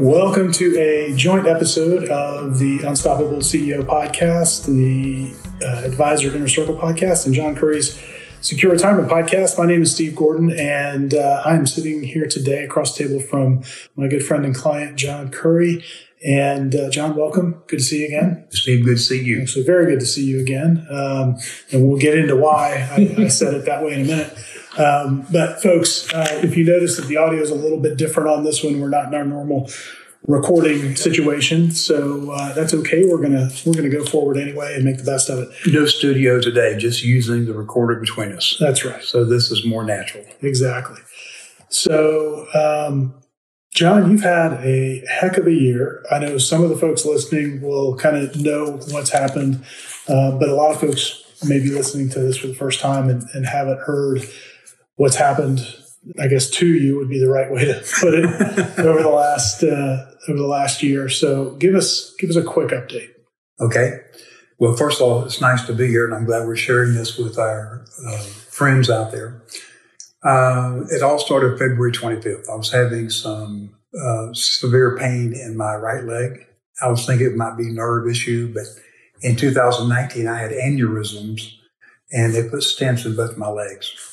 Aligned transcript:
Welcome 0.00 0.50
to 0.52 0.78
a 0.78 1.14
joint 1.14 1.46
episode 1.46 2.08
of 2.08 2.58
the 2.58 2.80
Unstoppable 2.80 3.40
CEO 3.40 3.82
podcast, 3.82 4.64
the 4.64 5.34
uh, 5.62 5.84
Advisor 5.84 6.34
Inner 6.34 6.48
Circle 6.48 6.76
podcast, 6.76 7.26
and 7.26 7.34
John 7.34 7.54
Curry's 7.54 8.02
Secure 8.40 8.72
Retirement 8.72 9.10
podcast. 9.10 9.58
My 9.58 9.66
name 9.66 9.82
is 9.82 9.94
Steve 9.94 10.16
Gordon, 10.16 10.58
and 10.58 11.12
uh, 11.12 11.42
I'm 11.44 11.66
sitting 11.66 12.02
here 12.02 12.24
today 12.24 12.64
across 12.64 12.96
the 12.96 13.04
table 13.04 13.20
from 13.20 13.62
my 13.94 14.08
good 14.08 14.24
friend 14.24 14.46
and 14.46 14.54
client, 14.54 14.96
John 14.96 15.30
Curry. 15.30 15.84
And 16.24 16.74
uh, 16.74 16.88
John, 16.88 17.14
welcome. 17.14 17.62
Good 17.66 17.80
to 17.80 17.84
see 17.84 18.00
you 18.00 18.06
again. 18.06 18.46
Steve, 18.48 18.86
good 18.86 18.96
to 18.96 19.02
see 19.02 19.22
you. 19.22 19.42
Actually, 19.42 19.64
very 19.64 19.84
good 19.84 20.00
to 20.00 20.06
see 20.06 20.24
you 20.24 20.40
again. 20.40 20.86
Um, 20.90 21.36
and 21.72 21.86
we'll 21.86 22.00
get 22.00 22.16
into 22.16 22.36
why 22.36 22.88
I, 22.90 23.24
I 23.24 23.28
said 23.28 23.52
it 23.52 23.66
that 23.66 23.84
way 23.84 23.92
in 23.92 24.00
a 24.00 24.04
minute. 24.04 24.34
Um, 24.78 25.26
but 25.32 25.62
folks, 25.62 26.12
uh, 26.12 26.40
if 26.42 26.56
you 26.56 26.64
notice 26.64 26.96
that 26.96 27.06
the 27.06 27.16
audio 27.16 27.40
is 27.40 27.50
a 27.50 27.54
little 27.54 27.80
bit 27.80 27.96
different 27.96 28.28
on 28.28 28.44
this 28.44 28.62
one, 28.62 28.80
we're 28.80 28.88
not 28.88 29.06
in 29.06 29.14
our 29.14 29.24
normal 29.24 29.68
recording 30.26 30.96
situation, 30.96 31.70
so 31.70 32.30
uh, 32.30 32.52
that's 32.52 32.74
okay. 32.74 33.04
We're 33.06 33.20
gonna 33.20 33.50
we're 33.64 33.74
gonna 33.74 33.88
go 33.88 34.04
forward 34.04 34.36
anyway 34.36 34.74
and 34.74 34.84
make 34.84 34.98
the 34.98 35.04
best 35.04 35.28
of 35.28 35.38
it. 35.38 35.48
No 35.66 35.86
studio 35.86 36.40
today, 36.40 36.76
just 36.78 37.02
using 37.02 37.46
the 37.46 37.54
recorder 37.54 37.98
between 37.98 38.32
us. 38.32 38.56
That's 38.60 38.84
right. 38.84 39.02
So 39.02 39.24
this 39.24 39.50
is 39.50 39.64
more 39.64 39.84
natural. 39.84 40.24
Exactly. 40.42 41.00
So, 41.68 42.46
um, 42.54 43.14
John, 43.74 44.10
you've 44.10 44.22
had 44.22 44.54
a 44.64 45.04
heck 45.08 45.36
of 45.36 45.46
a 45.46 45.52
year. 45.52 46.04
I 46.10 46.18
know 46.18 46.38
some 46.38 46.62
of 46.62 46.70
the 46.70 46.76
folks 46.76 47.04
listening 47.04 47.60
will 47.60 47.96
kind 47.96 48.16
of 48.16 48.36
know 48.40 48.80
what's 48.90 49.10
happened, 49.10 49.64
uh, 50.08 50.32
but 50.32 50.48
a 50.48 50.54
lot 50.54 50.72
of 50.72 50.80
folks 50.80 51.24
may 51.44 51.58
be 51.58 51.70
listening 51.70 52.10
to 52.10 52.20
this 52.20 52.36
for 52.36 52.48
the 52.48 52.54
first 52.54 52.80
time 52.80 53.08
and, 53.08 53.24
and 53.32 53.46
haven't 53.46 53.78
heard 53.80 54.22
what's 55.00 55.16
happened. 55.16 55.60
I 56.20 56.28
guess 56.28 56.50
to 56.50 56.66
you 56.66 56.96
would 56.96 57.08
be 57.08 57.18
the 57.18 57.28
right 57.28 57.50
way 57.50 57.64
to 57.64 57.82
put 58.00 58.14
it 58.14 58.24
over 58.78 59.02
the 59.02 59.08
last 59.08 59.62
uh, 59.62 60.04
over 60.28 60.38
the 60.38 60.46
last 60.46 60.82
year. 60.82 61.08
So 61.08 61.52
give 61.52 61.74
us 61.74 62.14
give 62.18 62.28
us 62.28 62.36
a 62.36 62.42
quick 62.42 62.68
update. 62.68 63.08
Okay. 63.60 64.00
Well, 64.58 64.76
first 64.76 65.00
of 65.00 65.06
all, 65.06 65.24
it's 65.24 65.40
nice 65.40 65.66
to 65.66 65.72
be 65.72 65.86
here, 65.86 66.04
and 66.04 66.14
I'm 66.14 66.26
glad 66.26 66.46
we're 66.46 66.54
sharing 66.54 66.92
this 66.92 67.16
with 67.16 67.38
our 67.38 67.86
uh, 68.06 68.18
friends 68.18 68.90
out 68.90 69.10
there. 69.10 69.42
Uh, 70.22 70.82
it 70.90 71.02
all 71.02 71.18
started 71.18 71.58
February 71.58 71.92
25th. 71.92 72.50
I 72.50 72.56
was 72.56 72.70
having 72.70 73.08
some 73.08 73.74
uh, 73.98 74.34
severe 74.34 74.98
pain 74.98 75.32
in 75.32 75.56
my 75.56 75.76
right 75.76 76.04
leg. 76.04 76.46
I 76.82 76.88
was 76.88 77.06
thinking 77.06 77.26
it 77.26 77.36
might 77.36 77.56
be 77.56 77.72
nerve 77.72 78.06
issue, 78.06 78.52
but 78.52 78.64
in 79.22 79.36
2019 79.36 80.28
I 80.28 80.38
had 80.38 80.50
aneurysms, 80.50 81.54
and 82.12 82.34
they 82.34 82.42
put 82.42 82.60
stents 82.60 83.06
in 83.06 83.16
both 83.16 83.38
my 83.38 83.48
legs. 83.48 84.09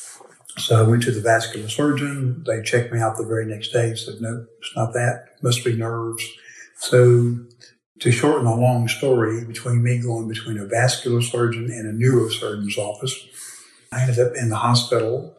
So 0.57 0.83
I 0.83 0.87
went 0.87 1.03
to 1.03 1.11
the 1.11 1.21
vascular 1.21 1.69
surgeon. 1.69 2.43
They 2.45 2.61
checked 2.61 2.91
me 2.91 2.99
out 2.99 3.17
the 3.17 3.25
very 3.25 3.45
next 3.45 3.69
day. 3.69 3.93
Said, 3.95 4.21
no, 4.21 4.45
it's 4.59 4.75
not 4.75 4.93
that. 4.93 5.25
It 5.37 5.43
must 5.43 5.63
be 5.63 5.75
nerves. 5.75 6.25
So 6.79 7.37
to 7.99 8.11
shorten 8.11 8.47
a 8.47 8.55
long 8.55 8.87
story, 8.87 9.45
between 9.45 9.83
me 9.83 9.99
going 9.99 10.27
between 10.27 10.57
a 10.57 10.65
vascular 10.65 11.21
surgeon 11.21 11.65
and 11.71 11.87
a 11.87 12.05
neurosurgeon's 12.05 12.77
office, 12.77 13.15
I 13.91 14.01
ended 14.01 14.19
up 14.19 14.35
in 14.35 14.49
the 14.49 14.55
hospital. 14.55 15.35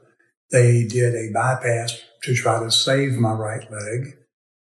They 0.50 0.86
did 0.86 1.14
a 1.14 1.32
bypass 1.32 2.00
to 2.22 2.34
try 2.34 2.60
to 2.60 2.70
save 2.70 3.12
my 3.12 3.32
right 3.32 3.70
leg, 3.70 4.16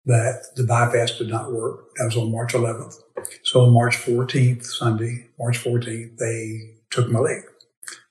but 0.06 0.36
the 0.56 0.64
bypass 0.64 1.18
did 1.18 1.28
not 1.28 1.52
work. 1.52 1.94
That 1.96 2.06
was 2.06 2.16
on 2.16 2.33
March 2.33 2.52
11th. 2.52 2.94
So 3.42 3.62
on 3.62 3.72
March 3.72 3.96
14th, 3.96 4.64
Sunday, 4.64 5.30
March 5.39 5.62
14th, 5.62 6.16
they 6.18 6.61
took 6.91 7.11
my 7.11 7.20
leg 7.20 7.42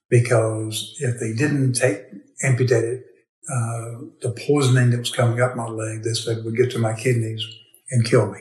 because 0.09 0.95
if 0.99 1.19
they 1.19 1.33
didn't 1.33 1.73
take 1.73 2.03
amputated. 2.43 3.03
Uh, 3.49 3.99
the 4.21 4.33
poisoning 4.47 4.91
that 4.91 4.99
was 4.99 5.11
coming 5.11 5.41
up 5.41 5.55
my 5.55 5.67
leg, 5.67 6.03
they 6.03 6.13
said 6.13 6.43
would 6.45 6.55
get 6.55 6.71
to 6.71 6.79
my 6.79 6.93
kidneys 6.93 7.45
and 7.91 8.05
kill 8.05 8.31
me. 8.31 8.39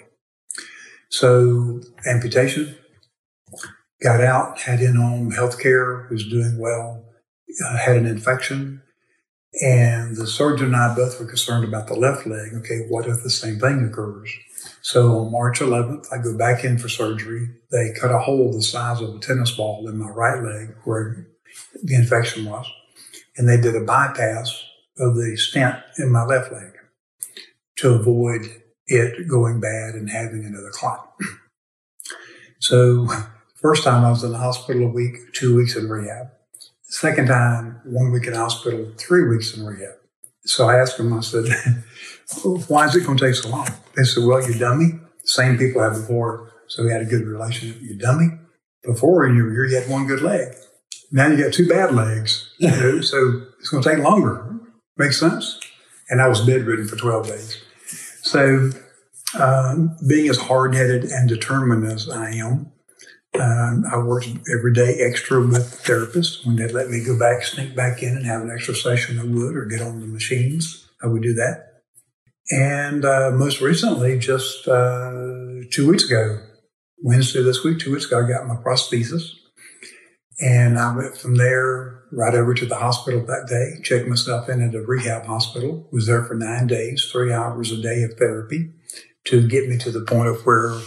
So 1.09 1.81
amputation, 2.06 2.77
got 4.03 4.21
out, 4.21 4.60
had 4.60 4.81
in-home 4.81 5.32
health 5.32 5.60
care, 5.60 6.06
was 6.10 6.28
doing 6.28 6.56
well, 6.59 7.04
uh, 7.65 7.77
had 7.78 7.97
an 7.97 8.06
infection. 8.06 8.82
And 9.60 10.16
the 10.16 10.27
surgeon 10.27 10.69
and 10.69 10.77
I 10.77 10.94
both 10.94 11.21
were 11.21 11.27
concerned 11.27 11.65
about 11.65 11.87
the 11.87 11.94
left 11.94 12.27
leg. 12.27 12.54
Okay, 12.54 12.87
what 12.88 13.06
if 13.06 13.22
the 13.22 13.28
same 13.28 13.59
thing 13.59 13.84
occurs? 13.84 14.32
So 14.81 15.19
on 15.19 15.32
March 15.32 15.60
11th, 15.60 16.06
I 16.10 16.22
go 16.22 16.37
back 16.37 16.65
in 16.65 16.78
for 16.78 16.88
surgery. 16.88 17.48
They 17.71 17.93
cut 18.00 18.10
a 18.10 18.19
hole 18.19 18.53
the 18.53 18.62
size 18.62 19.03
of 19.03 19.15
a 19.15 19.19
tennis 19.19 19.50
ball 19.50 19.88
in 19.88 19.98
my 19.98 20.09
right 20.09 20.43
leg 20.43 20.75
where 20.84 21.27
the 21.82 21.94
infection 21.94 22.47
was 22.47 22.66
and 23.37 23.48
they 23.48 23.56
did 23.56 23.76
a 23.76 23.84
bypass 23.84 24.65
of 24.98 25.15
the 25.15 25.37
stent 25.37 25.76
in 25.98 26.10
my 26.10 26.25
left 26.25 26.53
leg 26.53 26.72
to 27.76 27.91
avoid 27.91 28.43
it 28.87 29.28
going 29.28 29.60
bad 29.60 29.94
and 29.94 30.10
having 30.10 30.44
another 30.44 30.70
clot. 30.70 31.15
so, 32.60 33.09
first 33.60 33.84
time 33.84 34.04
I 34.04 34.10
was 34.10 34.22
in 34.22 34.32
the 34.32 34.38
hospital 34.38 34.84
a 34.84 34.88
week, 34.88 35.32
two 35.32 35.56
weeks 35.56 35.76
in 35.76 35.88
rehab. 35.88 36.28
Second 36.82 37.28
time, 37.28 37.81
one 37.84 38.12
week 38.12 38.26
in 38.26 38.34
hospital, 38.34 38.92
three 38.98 39.26
weeks 39.26 39.56
in 39.56 39.65
rehab. 39.65 39.94
So 40.44 40.69
I 40.69 40.78
asked 40.78 40.98
them, 40.98 41.12
I 41.12 41.21
said, 41.21 41.44
why 42.69 42.87
is 42.87 42.97
it 42.97 43.06
going 43.06 43.16
to 43.16 43.26
take 43.26 43.34
so 43.34 43.48
long? 43.48 43.69
They 43.97 44.03
said, 44.03 44.25
well, 44.25 44.47
you 44.47 44.59
dummy. 44.59 44.98
Same 45.25 45.56
people 45.56 45.82
had 45.82 45.94
before. 45.94 46.53
So 46.66 46.84
we 46.84 46.91
had 46.91 47.03
a 47.03 47.06
good 47.06 47.26
relationship. 47.26 47.81
You 47.81 47.97
dummy. 47.97 48.28
Before 48.82 49.25
in 49.25 49.37
your 49.37 49.53
year, 49.53 49.66
you 49.66 49.76
had 49.76 49.88
one 49.88 50.06
good 50.06 50.21
leg. 50.21 50.48
Now 51.12 51.27
you 51.27 51.43
got 51.43 51.53
two 51.53 51.69
bad 51.69 51.95
legs, 51.95 52.50
you 52.59 52.71
know, 52.71 53.03
so 53.03 53.43
it's 53.61 53.69
going 53.69 53.83
to 53.83 53.89
take 53.89 53.99
longer. 53.99 54.49
Makes 54.97 55.21
sense? 55.21 55.61
And 56.09 56.23
I 56.23 56.28
was 56.28 56.41
bedridden 56.41 56.89
for 56.89 56.97
12 56.97 57.27
days. 57.27 57.62
So, 58.23 58.71
um, 59.39 59.97
being 60.06 60.28
as 60.28 60.39
hard 60.39 60.75
headed 60.75 61.05
and 61.05 61.28
determined 61.28 61.87
as 61.87 62.09
I 62.09 62.31
am, 62.33 62.72
um, 63.39 63.84
I 63.91 63.99
worked 63.99 64.28
every 64.55 64.72
day 64.72 64.99
extra 65.01 65.41
with 65.41 65.83
therapists. 65.84 66.47
When 66.47 66.56
they'd 66.56 66.72
let 66.72 66.91
me 66.91 67.03
go 67.05 67.19
back, 67.19 67.43
sneak 67.45 67.75
back 67.75 68.03
in 68.03 68.17
and 68.17 68.27
have 68.27 68.43
an 68.43 68.51
extra 68.51 68.75
session, 68.75 69.19
I 69.19 69.25
would, 69.25 69.56
or 69.56 69.65
get 69.67 69.81
on 69.81 70.01
the 70.01 70.06
machines. 70.06 70.89
I 71.03 71.06
would 71.06 71.22
do 71.22 71.34
that. 71.34 71.83
And 72.51 73.05
uh, 73.05 73.31
most 73.33 73.61
recently, 73.61 74.19
just 74.19 74.69
uh, 74.69 75.62
two 75.71 75.89
weeks 75.89 76.05
ago, 76.05 76.41
Wednesday 77.03 77.43
this 77.43 77.65
week, 77.65 77.78
two 77.78 77.93
weeks 77.93 78.06
ago, 78.06 78.25
I 78.25 78.28
got 78.28 78.47
my 78.47 78.56
prosthesis. 78.56 79.31
And 80.41 80.78
I 80.78 80.94
went 80.97 81.16
from 81.16 81.37
there 81.37 82.03
right 82.10 82.34
over 82.34 82.54
to 82.54 82.66
the 82.66 82.76
hospital 82.76 83.25
that 83.26 83.47
day, 83.48 83.81
checked 83.82 84.09
myself 84.09 84.48
in 84.48 84.62
at 84.62 84.75
a 84.75 84.82
rehab 84.82 85.26
hospital, 85.26 85.88
was 85.91 86.06
there 86.06 86.25
for 86.25 86.34
nine 86.34 86.66
days, 86.66 87.09
three 87.10 87.32
hours 87.32 87.72
a 87.72 87.81
day 87.81 88.03
of 88.03 88.15
therapy 88.19 88.71
to 89.25 89.47
get 89.47 89.69
me 89.69 89.78
to 89.78 89.91
the 89.91 90.03
point 90.03 90.28
of 90.28 90.44
where 90.44 90.78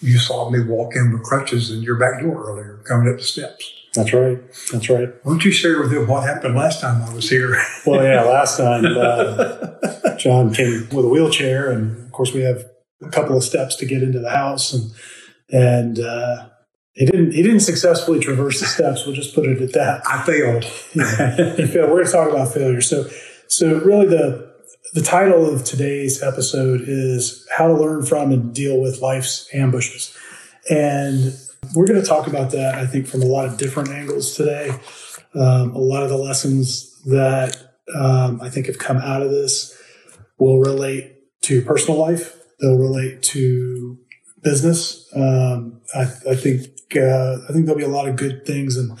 you 0.00 0.18
saw 0.18 0.48
me 0.48 0.62
walk 0.62 0.94
in 0.94 1.12
with 1.12 1.22
crutches 1.22 1.70
in 1.70 1.82
your 1.82 1.96
back 1.96 2.22
door 2.22 2.50
earlier, 2.50 2.82
coming 2.86 3.12
up 3.12 3.18
the 3.18 3.24
steps. 3.24 3.72
That's 3.94 4.12
right. 4.12 4.38
That's 4.72 4.88
right. 4.88 5.08
Why 5.22 5.32
don't 5.32 5.44
you 5.44 5.50
share 5.50 5.80
with 5.80 5.90
them 5.90 6.06
what 6.06 6.22
happened 6.22 6.54
last 6.54 6.80
time 6.80 7.02
I 7.02 7.12
was 7.12 7.28
here? 7.28 7.60
well, 7.86 8.02
yeah, 8.02 8.22
last 8.22 8.56
time 8.56 8.84
uh, 8.86 10.16
John 10.16 10.54
came 10.54 10.88
with 10.90 11.04
a 11.04 11.08
wheelchair, 11.08 11.70
and 11.70 12.06
of 12.06 12.12
course 12.12 12.32
we 12.32 12.42
have 12.42 12.64
a 13.02 13.10
couple 13.10 13.36
of 13.36 13.42
steps 13.42 13.74
to 13.76 13.86
get 13.86 14.02
into 14.02 14.20
the 14.20 14.30
house, 14.30 14.72
and 14.72 14.92
and 15.50 15.98
uh, 15.98 16.48
he 16.92 17.06
didn't. 17.06 17.32
He 17.32 17.42
didn't 17.42 17.60
successfully 17.60 18.20
traverse 18.20 18.60
the 18.60 18.66
steps. 18.66 19.06
We'll 19.06 19.14
just 19.14 19.34
put 19.34 19.46
it 19.46 19.62
at 19.62 19.72
that. 19.74 20.02
I 20.06 20.22
failed. 20.24 20.64
he 20.64 21.66
failed. 21.66 21.90
We're 21.90 21.96
going 21.96 22.06
to 22.06 22.12
talk 22.12 22.30
about 22.30 22.52
failure. 22.52 22.80
So, 22.80 23.08
so 23.48 23.78
really, 23.80 24.06
the 24.06 24.50
the 24.94 25.02
title 25.02 25.48
of 25.52 25.64
today's 25.64 26.22
episode 26.22 26.82
is 26.84 27.46
"How 27.56 27.68
to 27.68 27.74
Learn 27.74 28.04
from 28.04 28.32
and 28.32 28.52
Deal 28.52 28.80
with 28.80 29.00
Life's 29.00 29.48
Ambushes," 29.54 30.16
and 30.68 31.32
we're 31.74 31.86
going 31.86 32.00
to 32.00 32.06
talk 32.06 32.26
about 32.26 32.50
that. 32.52 32.74
I 32.74 32.86
think 32.86 33.06
from 33.06 33.22
a 33.22 33.26
lot 33.26 33.46
of 33.46 33.56
different 33.56 33.90
angles 33.90 34.34
today. 34.34 34.70
Um, 35.34 35.76
a 35.76 35.78
lot 35.78 36.02
of 36.02 36.08
the 36.08 36.16
lessons 36.16 37.00
that 37.04 37.56
um, 37.94 38.40
I 38.40 38.50
think 38.50 38.66
have 38.66 38.78
come 38.78 38.96
out 38.96 39.22
of 39.22 39.30
this 39.30 39.76
will 40.38 40.58
relate 40.58 41.16
to 41.42 41.62
personal 41.62 42.00
life. 42.00 42.36
They'll 42.60 42.78
relate 42.78 43.22
to 43.24 43.98
business. 44.42 45.08
Um, 45.14 45.80
I, 45.94 46.02
I, 46.30 46.34
think 46.34 46.66
uh, 46.96 47.38
I 47.48 47.52
think 47.52 47.66
there'll 47.66 47.78
be 47.78 47.84
a 47.84 47.88
lot 47.88 48.08
of 48.08 48.16
good 48.16 48.44
things 48.46 48.76
and 48.76 48.98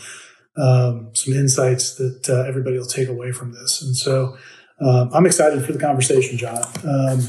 um, 0.56 1.10
some 1.14 1.34
insights 1.34 1.94
that 1.94 2.28
uh, 2.28 2.48
everybody 2.48 2.78
will 2.78 2.86
take 2.86 3.08
away 3.08 3.32
from 3.32 3.52
this. 3.52 3.82
And 3.82 3.96
so 3.96 4.36
um, 4.80 5.10
I'm 5.12 5.26
excited 5.26 5.64
for 5.64 5.72
the 5.72 5.78
conversation, 5.78 6.38
John. 6.38 6.62
Um, 6.84 7.20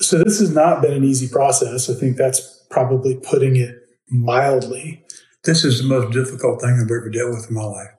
so 0.00 0.18
this 0.18 0.40
has 0.40 0.50
not 0.54 0.82
been 0.82 0.92
an 0.92 1.04
easy 1.04 1.28
process. 1.28 1.88
I 1.88 1.94
think 1.94 2.16
that's 2.16 2.66
probably 2.70 3.16
putting 3.16 3.56
it 3.56 3.76
mildly. 4.10 5.04
This 5.44 5.64
is 5.64 5.78
the 5.78 5.88
most 5.88 6.12
difficult 6.12 6.60
thing 6.60 6.80
I've 6.80 6.90
ever 6.90 7.10
dealt 7.10 7.30
with 7.30 7.48
in 7.48 7.54
my 7.54 7.64
life, 7.64 7.90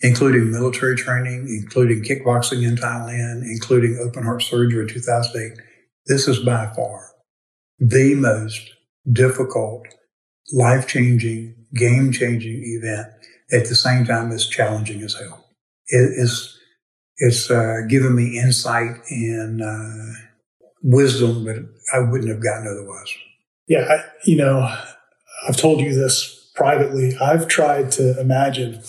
including 0.00 0.50
military 0.50 0.96
training, 0.96 1.46
including 1.48 2.02
kickboxing 2.02 2.66
in 2.66 2.76
Thailand, 2.76 3.42
including 3.42 3.98
open 4.02 4.24
heart 4.24 4.42
surgery 4.42 4.82
in 4.82 4.88
2008. 4.88 5.58
This 6.06 6.26
is 6.26 6.40
by 6.40 6.72
far 6.74 7.10
the 7.78 8.14
most 8.14 8.70
difficult 9.10 9.86
life 10.52 10.86
changing, 10.86 11.54
game 11.74 12.12
changing 12.12 12.62
event 12.64 13.08
at 13.52 13.68
the 13.68 13.74
same 13.74 14.04
time 14.04 14.32
as 14.32 14.46
challenging 14.46 15.02
as 15.02 15.14
hell. 15.14 15.46
It 15.88 16.10
is, 16.18 16.58
it's 17.18 17.50
uh, 17.50 17.82
given 17.88 18.14
me 18.14 18.38
insight 18.38 18.96
and 19.10 19.62
uh, 19.62 20.12
wisdom 20.82 21.44
that 21.44 21.68
I 21.94 22.00
wouldn't 22.00 22.30
have 22.30 22.42
gotten 22.42 22.66
otherwise. 22.66 23.12
Yeah, 23.68 23.86
I, 23.88 24.04
you 24.24 24.36
know, 24.36 24.74
I've 25.48 25.56
told 25.56 25.80
you 25.80 25.94
this 25.94 26.50
privately. 26.54 27.16
I've 27.20 27.48
tried 27.48 27.92
to 27.92 28.18
imagine 28.20 28.80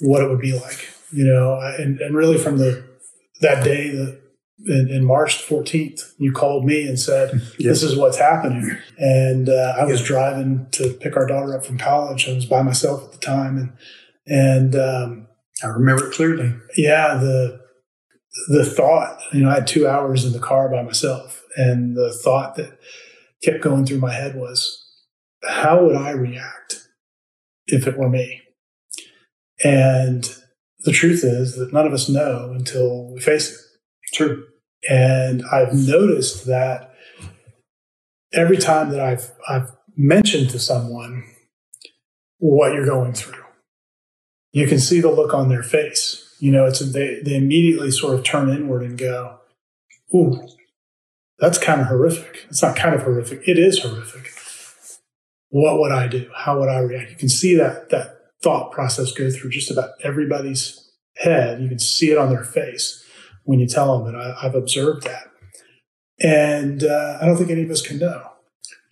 what 0.00 0.22
it 0.22 0.28
would 0.28 0.40
be 0.40 0.52
like, 0.52 0.88
you 1.12 1.24
know, 1.24 1.58
and, 1.78 2.00
and 2.00 2.14
really 2.14 2.38
from 2.38 2.58
the 2.58 2.84
that 3.40 3.64
day 3.64 3.90
that 3.90 4.20
in, 4.66 4.88
in 4.90 5.04
March 5.04 5.46
14th, 5.46 6.14
you 6.18 6.32
called 6.32 6.64
me 6.64 6.86
and 6.86 6.98
said, 6.98 7.30
"This 7.58 7.82
is 7.82 7.96
what's 7.96 8.18
happening." 8.18 8.76
And 8.98 9.48
uh, 9.48 9.74
I 9.78 9.84
was 9.84 10.02
driving 10.02 10.66
to 10.72 10.92
pick 10.94 11.16
our 11.16 11.26
daughter 11.26 11.56
up 11.56 11.64
from 11.64 11.78
college. 11.78 12.28
I 12.28 12.34
was 12.34 12.46
by 12.46 12.62
myself 12.62 13.04
at 13.04 13.12
the 13.12 13.18
time, 13.18 13.56
and 13.56 13.72
and 14.26 14.76
um, 14.76 15.28
I 15.62 15.68
remember 15.68 16.08
it 16.08 16.14
clearly. 16.14 16.54
yeah, 16.76 17.14
the 17.14 17.60
the 18.48 18.64
thought, 18.64 19.18
you 19.32 19.42
know, 19.42 19.50
I 19.50 19.54
had 19.54 19.66
two 19.66 19.88
hours 19.88 20.24
in 20.24 20.32
the 20.32 20.38
car 20.38 20.68
by 20.68 20.82
myself, 20.82 21.42
and 21.56 21.96
the 21.96 22.12
thought 22.22 22.56
that 22.56 22.78
kept 23.42 23.62
going 23.62 23.86
through 23.86 23.98
my 23.98 24.12
head 24.12 24.36
was, 24.36 24.84
how 25.42 25.84
would 25.84 25.96
I 25.96 26.10
react 26.10 26.88
if 27.66 27.86
it 27.86 27.96
were 27.96 28.10
me? 28.10 28.42
And 29.64 30.28
the 30.80 30.92
truth 30.92 31.24
is 31.24 31.56
that 31.56 31.72
none 31.72 31.86
of 31.86 31.92
us 31.92 32.08
know 32.08 32.52
until 32.52 33.12
we 33.12 33.20
face 33.20 33.52
it. 33.52 33.58
True. 34.14 34.44
And 34.88 35.42
I've 35.52 35.74
noticed 35.74 36.46
that 36.46 36.94
every 38.32 38.56
time 38.56 38.90
that 38.90 39.00
I've 39.00 39.32
I've 39.48 39.70
mentioned 39.96 40.50
to 40.50 40.58
someone 40.58 41.24
what 42.38 42.74
you're 42.74 42.86
going 42.86 43.14
through, 43.14 43.42
you 44.52 44.66
can 44.66 44.78
see 44.78 45.00
the 45.00 45.10
look 45.10 45.34
on 45.34 45.48
their 45.48 45.62
face. 45.62 46.22
You 46.38 46.52
know, 46.52 46.66
it's 46.66 46.80
they 46.80 47.20
they 47.24 47.34
immediately 47.34 47.90
sort 47.90 48.14
of 48.14 48.24
turn 48.24 48.48
inward 48.48 48.82
and 48.82 48.98
go, 48.98 49.38
"Ooh, 50.14 50.46
that's 51.38 51.58
kind 51.58 51.80
of 51.80 51.88
horrific." 51.88 52.46
It's 52.48 52.62
not 52.62 52.76
kind 52.76 52.94
of 52.94 53.02
horrific; 53.02 53.48
it 53.48 53.58
is 53.58 53.80
horrific. 53.80 54.32
What 55.48 55.78
would 55.80 55.92
I 55.92 56.06
do? 56.06 56.30
How 56.34 56.60
would 56.60 56.68
I 56.68 56.78
react? 56.80 57.10
You 57.10 57.16
can 57.16 57.28
see 57.28 57.56
that 57.56 57.88
that 57.90 58.18
thought 58.42 58.70
process 58.70 59.12
go 59.12 59.30
through 59.30 59.50
just 59.50 59.70
about 59.70 59.90
everybody's 60.02 60.90
head. 61.16 61.62
You 61.62 61.68
can 61.68 61.78
see 61.78 62.10
it 62.10 62.18
on 62.18 62.28
their 62.28 62.44
face 62.44 63.02
when 63.46 63.60
you 63.60 63.66
tell 63.66 63.98
them, 63.98 64.14
and 64.14 64.22
I, 64.22 64.36
I've 64.42 64.54
observed 64.54 65.04
that. 65.04 65.30
And 66.20 66.84
uh, 66.84 67.18
I 67.20 67.26
don't 67.26 67.36
think 67.36 67.50
any 67.50 67.62
of 67.62 67.70
us 67.70 67.80
can 67.80 67.98
know. 67.98 68.30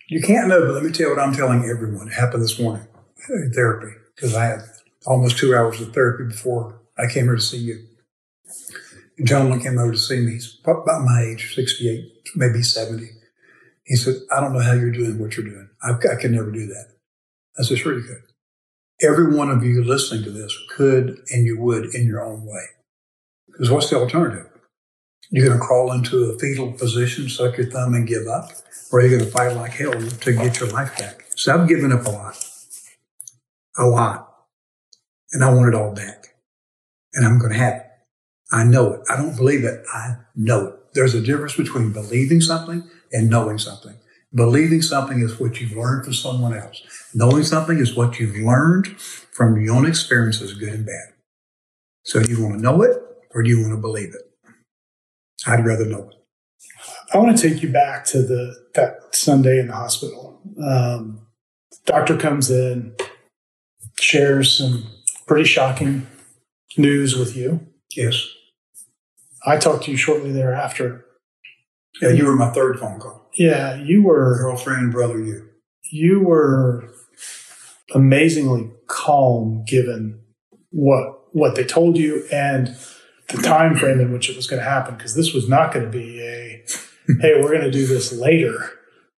You 0.07 0.21
can't 0.21 0.47
know, 0.47 0.61
but 0.61 0.73
let 0.73 0.83
me 0.83 0.91
tell 0.91 1.07
you 1.09 1.15
what 1.15 1.23
I'm 1.23 1.33
telling 1.33 1.65
everyone. 1.65 2.07
It 2.07 2.13
happened 2.13 2.43
this 2.43 2.59
morning 2.59 2.87
in 3.29 3.51
therapy 3.53 3.95
because 4.15 4.35
I 4.35 4.45
had 4.45 4.59
almost 5.05 5.37
two 5.37 5.55
hours 5.55 5.81
of 5.81 5.93
therapy 5.93 6.25
before 6.25 6.79
I 6.97 7.07
came 7.07 7.25
here 7.25 7.35
to 7.35 7.41
see 7.41 7.57
you. 7.57 7.85
A 9.19 9.23
gentleman 9.23 9.61
came 9.61 9.77
over 9.77 9.91
to 9.91 9.97
see 9.97 10.19
me. 10.19 10.33
He's 10.33 10.59
about 10.63 11.03
my 11.03 11.21
age, 11.21 11.55
68, 11.55 12.29
maybe 12.35 12.61
70. 12.61 13.07
He 13.83 13.95
said, 13.95 14.15
I 14.31 14.39
don't 14.39 14.53
know 14.53 14.59
how 14.61 14.73
you're 14.73 14.91
doing 14.91 15.19
what 15.19 15.35
you're 15.35 15.45
doing. 15.45 15.69
I, 15.81 15.91
I 15.91 16.21
could 16.21 16.31
never 16.31 16.51
do 16.51 16.67
that. 16.67 16.87
I 17.57 17.63
said, 17.63 17.77
sure 17.77 17.97
you 17.97 18.03
could. 18.03 18.23
Every 19.01 19.35
one 19.35 19.49
of 19.49 19.63
you 19.63 19.83
listening 19.83 20.23
to 20.23 20.31
this 20.31 20.57
could 20.69 21.17
and 21.31 21.45
you 21.45 21.59
would 21.59 21.93
in 21.93 22.05
your 22.05 22.23
own 22.23 22.45
way. 22.45 22.65
Because 23.55 23.71
what's 23.71 23.89
the 23.89 23.95
alternative? 23.95 24.49
You're 25.31 25.47
going 25.47 25.57
to 25.57 25.65
crawl 25.65 25.91
into 25.93 26.25
a 26.25 26.37
fetal 26.37 26.73
position, 26.73 27.29
suck 27.29 27.57
your 27.57 27.69
thumb, 27.69 27.93
and 27.93 28.05
give 28.05 28.27
up? 28.27 28.49
Or 28.91 29.01
you're 29.01 29.11
you 29.11 29.17
going 29.17 29.31
to 29.31 29.31
fight 29.31 29.55
like 29.55 29.71
hell 29.71 29.93
to 29.93 30.33
get 30.33 30.59
your 30.59 30.69
life 30.69 30.97
back? 30.97 31.25
So 31.35 31.53
I've 31.53 31.67
given 31.67 31.91
up 31.91 32.05
a 32.05 32.09
lot. 32.09 32.45
A 33.77 33.85
lot. 33.85 34.33
And 35.31 35.43
I 35.43 35.53
want 35.53 35.69
it 35.69 35.75
all 35.75 35.93
back. 35.93 36.35
And 37.13 37.25
I'm 37.25 37.39
going 37.39 37.53
to 37.53 37.57
have 37.57 37.75
it. 37.75 37.85
I 38.51 38.63
know 38.65 38.93
it. 38.93 39.01
I 39.09 39.15
don't 39.15 39.35
believe 39.35 39.63
it. 39.63 39.83
I 39.93 40.17
know 40.35 40.67
it. 40.67 40.93
There's 40.93 41.15
a 41.15 41.21
difference 41.21 41.55
between 41.55 41.91
believing 41.91 42.41
something 42.41 42.83
and 43.11 43.29
knowing 43.29 43.57
something. 43.57 43.95
Believing 44.33 44.81
something 44.81 45.21
is 45.21 45.39
what 45.39 45.61
you've 45.61 45.75
learned 45.75 46.03
from 46.03 46.13
someone 46.13 46.55
else. 46.55 46.81
Knowing 47.13 47.43
something 47.43 47.79
is 47.79 47.95
what 47.95 48.19
you've 48.19 48.35
learned 48.35 48.87
from 48.99 49.59
your 49.59 49.75
own 49.75 49.85
experiences, 49.85 50.53
good 50.53 50.73
and 50.73 50.85
bad. 50.85 51.13
So 52.03 52.19
you 52.19 52.43
want 52.43 52.57
to 52.57 52.61
know 52.61 52.81
it 52.83 53.04
or 53.35 53.43
do 53.43 53.49
you 53.49 53.61
want 53.61 53.73
to 53.73 53.81
believe 53.81 54.15
it? 54.15 54.21
I'd 55.45 55.65
rather 55.65 55.85
know 55.85 56.09
it. 56.09 56.15
I 57.13 57.17
want 57.19 57.37
to 57.37 57.49
take 57.49 57.61
you 57.61 57.69
back 57.71 58.05
to 58.05 58.23
the 58.23 58.55
that 58.73 58.97
Sunday 59.11 59.59
in 59.59 59.67
the 59.67 59.73
hospital. 59.73 60.41
Um, 60.65 61.27
doctor 61.85 62.17
comes 62.17 62.49
in, 62.49 62.95
shares 63.99 64.57
some 64.57 64.87
pretty 65.27 65.43
shocking 65.43 66.07
news 66.77 67.15
with 67.17 67.35
you. 67.35 67.67
Yes. 67.95 68.27
I 69.45 69.57
talked 69.57 69.83
to 69.83 69.91
you 69.91 69.97
shortly 69.97 70.31
thereafter. 70.31 71.05
Yeah, 72.01 72.09
you 72.09 72.25
were 72.25 72.35
my 72.35 72.51
third 72.51 72.79
phone 72.79 72.99
call. 72.99 73.29
Yeah, 73.35 73.75
you 73.75 74.03
were 74.03 74.37
Girlfriend, 74.37 74.91
brother, 74.91 75.19
you. 75.19 75.49
you 75.91 76.21
were 76.21 76.89
amazingly 77.93 78.71
calm 78.87 79.63
given 79.67 80.19
what 80.71 81.33
what 81.33 81.55
they 81.55 81.63
told 81.63 81.97
you 81.97 82.25
and 82.31 82.75
the 83.29 83.41
time 83.41 83.75
frame 83.75 83.99
in 83.99 84.11
which 84.11 84.29
it 84.29 84.35
was 84.35 84.47
going 84.47 84.61
to 84.61 84.69
happen 84.69 84.95
because 84.95 85.15
this 85.15 85.33
was 85.33 85.49
not 85.49 85.73
going 85.73 85.85
to 85.85 85.91
be 85.91 86.21
a 86.21 86.63
hey 87.21 87.41
we're 87.41 87.51
going 87.51 87.61
to 87.61 87.71
do 87.71 87.87
this 87.87 88.11
later 88.13 88.71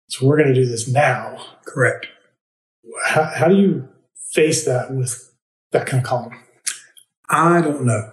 so 0.08 0.26
we're 0.26 0.36
going 0.36 0.52
to 0.52 0.54
do 0.54 0.66
this 0.66 0.88
now 0.88 1.36
Correct. 1.66 2.06
how, 3.06 3.24
how 3.24 3.48
do 3.48 3.56
you 3.56 3.88
face 4.32 4.64
that 4.64 4.92
with 4.92 5.32
that 5.72 5.86
kind 5.86 6.02
of 6.02 6.08
calm 6.08 6.30
I 7.28 7.60
don't 7.60 7.84
know. 7.84 8.12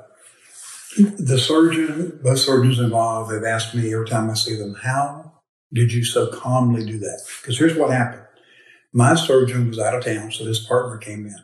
The 0.98 1.40
surgeon, 1.40 2.20
both 2.24 2.40
surgeons 2.40 2.80
involved 2.80 3.32
have 3.32 3.44
asked 3.44 3.74
me 3.74 3.94
every 3.94 4.08
time 4.08 4.30
I 4.30 4.34
see 4.34 4.56
them, 4.56 4.76
how 4.84 5.34
did 5.72 5.92
you 5.92 6.04
so 6.04 6.28
calmly 6.32 6.86
do 6.86 7.00
that? 7.00 7.22
Because 7.42 7.58
here's 7.58 7.76
what 7.76 7.90
happened. 7.92 8.24
My 8.92 9.16
surgeon 9.16 9.70
was 9.70 9.80
out 9.80 9.96
of 9.96 10.06
town, 10.06 10.32
so 10.32 10.46
his 10.46 10.60
partner 10.60 10.98
came 10.98 11.26
in. 11.26 11.36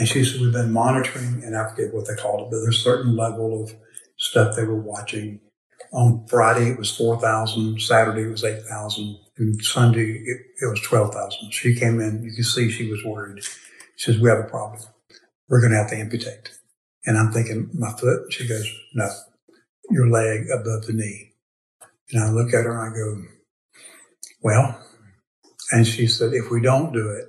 And 0.00 0.08
she 0.08 0.24
said, 0.24 0.40
We've 0.40 0.52
been 0.52 0.72
monitoring, 0.72 1.44
and 1.44 1.54
I 1.54 1.68
forget 1.68 1.94
what 1.94 2.08
they 2.08 2.16
called 2.16 2.40
it, 2.40 2.50
but 2.50 2.60
there's 2.60 2.78
a 2.78 2.80
certain 2.80 3.14
level 3.14 3.62
of 3.62 3.74
stuff 4.16 4.56
they 4.56 4.64
were 4.64 4.80
watching. 4.80 5.40
On 5.92 6.26
Friday, 6.26 6.70
it 6.70 6.78
was 6.78 6.96
4,000. 6.96 7.80
Saturday, 7.82 8.22
it 8.22 8.30
was 8.30 8.42
8,000. 8.42 9.18
And 9.36 9.62
Sunday, 9.62 10.22
it, 10.24 10.38
it 10.62 10.66
was 10.70 10.80
12,000. 10.80 11.52
She 11.52 11.74
came 11.74 12.00
in, 12.00 12.22
you 12.22 12.32
can 12.32 12.44
see 12.44 12.70
she 12.70 12.90
was 12.90 13.04
worried. 13.04 13.44
She 13.96 14.12
says, 14.12 14.18
We 14.18 14.30
have 14.30 14.38
a 14.38 14.48
problem. 14.48 14.80
We're 15.50 15.60
going 15.60 15.72
to 15.72 15.78
have 15.78 15.90
to 15.90 15.96
amputate. 15.96 16.50
And 17.04 17.18
I'm 17.18 17.32
thinking, 17.32 17.70
my 17.74 17.90
foot? 17.92 18.32
She 18.32 18.48
goes, 18.48 18.66
no, 18.94 19.08
your 19.90 20.08
leg 20.08 20.46
above 20.50 20.86
the 20.86 20.92
knee. 20.94 21.32
And 22.12 22.22
I 22.22 22.30
look 22.30 22.48
at 22.48 22.64
her 22.64 22.86
and 22.86 22.94
I 22.94 22.96
go, 22.96 23.22
well, 24.42 24.86
and 25.72 25.86
she 25.86 26.06
said, 26.06 26.32
if 26.32 26.50
we 26.50 26.62
don't 26.62 26.92
do 26.92 27.10
it, 27.10 27.26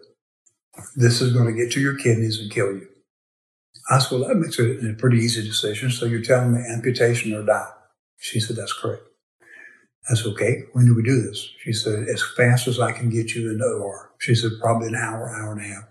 this 0.96 1.22
is 1.22 1.34
going 1.34 1.48
to 1.48 1.54
get 1.54 1.72
to 1.74 1.80
your 1.80 1.98
kidneys 1.98 2.40
and 2.40 2.52
kill 2.52 2.74
you. 2.74 2.88
I 3.90 4.00
said, 4.00 4.20
well, 4.20 4.28
that 4.28 4.36
makes 4.36 4.60
it 4.60 4.84
a 4.84 4.94
pretty 4.94 5.18
easy 5.18 5.44
decision. 5.44 5.92
So 5.92 6.06
you're 6.06 6.22
telling 6.22 6.54
me 6.54 6.62
amputation 6.72 7.34
or 7.34 7.44
die? 7.44 7.70
She 8.18 8.40
said, 8.40 8.56
that's 8.56 8.74
correct. 8.74 9.04
I 10.10 10.16
said, 10.16 10.28
okay, 10.34 10.64
when 10.74 10.86
do 10.86 10.96
we 10.96 11.04
do 11.04 11.22
this? 11.22 11.50
She 11.64 11.74
said, 11.74 12.08
as 12.08 12.24
fast 12.36 12.68
as 12.68 12.80
I 12.80 12.92
can 12.92 13.10
get 13.10 13.34
you 13.34 13.52
in 13.52 13.58
the 13.58 13.66
OR. 13.66 14.12
She 14.20 14.36
said, 14.36 14.52
probably 14.62 14.88
an 14.88 14.96
hour, 14.96 15.30
hour 15.30 15.52
and 15.54 15.62
a 15.62 15.64
half. 15.64 15.84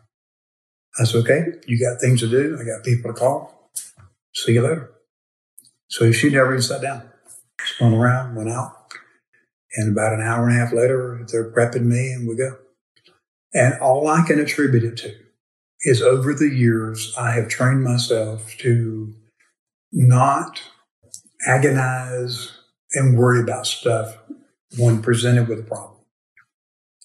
I 0.98 1.04
said, 1.04 1.18
okay, 1.18 1.44
you 1.66 1.78
got 1.78 2.00
things 2.00 2.20
to 2.20 2.28
do. 2.28 2.58
I 2.60 2.64
got 2.64 2.84
people 2.84 3.12
to 3.12 3.18
call. 3.18 3.70
See 4.34 4.52
you 4.52 4.62
later. 4.62 4.92
So 5.88 6.10
she 6.12 6.30
never 6.30 6.52
even 6.52 6.62
sat 6.62 6.82
down. 6.82 7.02
Spun 7.60 7.94
around, 7.94 8.34
went 8.34 8.50
out. 8.50 8.76
And 9.76 9.92
about 9.92 10.12
an 10.12 10.22
hour 10.22 10.48
and 10.48 10.56
a 10.56 10.60
half 10.60 10.72
later, 10.72 11.24
they're 11.30 11.52
prepping 11.52 11.84
me 11.84 12.12
and 12.12 12.28
we 12.28 12.36
go. 12.36 12.56
And 13.52 13.74
all 13.80 14.06
I 14.08 14.22
can 14.22 14.38
attribute 14.38 14.84
it 14.84 14.96
to 14.98 15.14
is 15.82 16.02
over 16.02 16.34
the 16.34 16.48
years, 16.48 17.14
I 17.18 17.32
have 17.32 17.48
trained 17.48 17.82
myself 17.82 18.54
to 18.58 19.14
not 19.92 20.62
agonize 21.46 22.52
and 22.92 23.18
worry 23.18 23.40
about 23.40 23.66
stuff 23.66 24.18
when 24.78 25.02
presented 25.02 25.48
with 25.48 25.60
a 25.60 25.64
problem. 25.64 25.96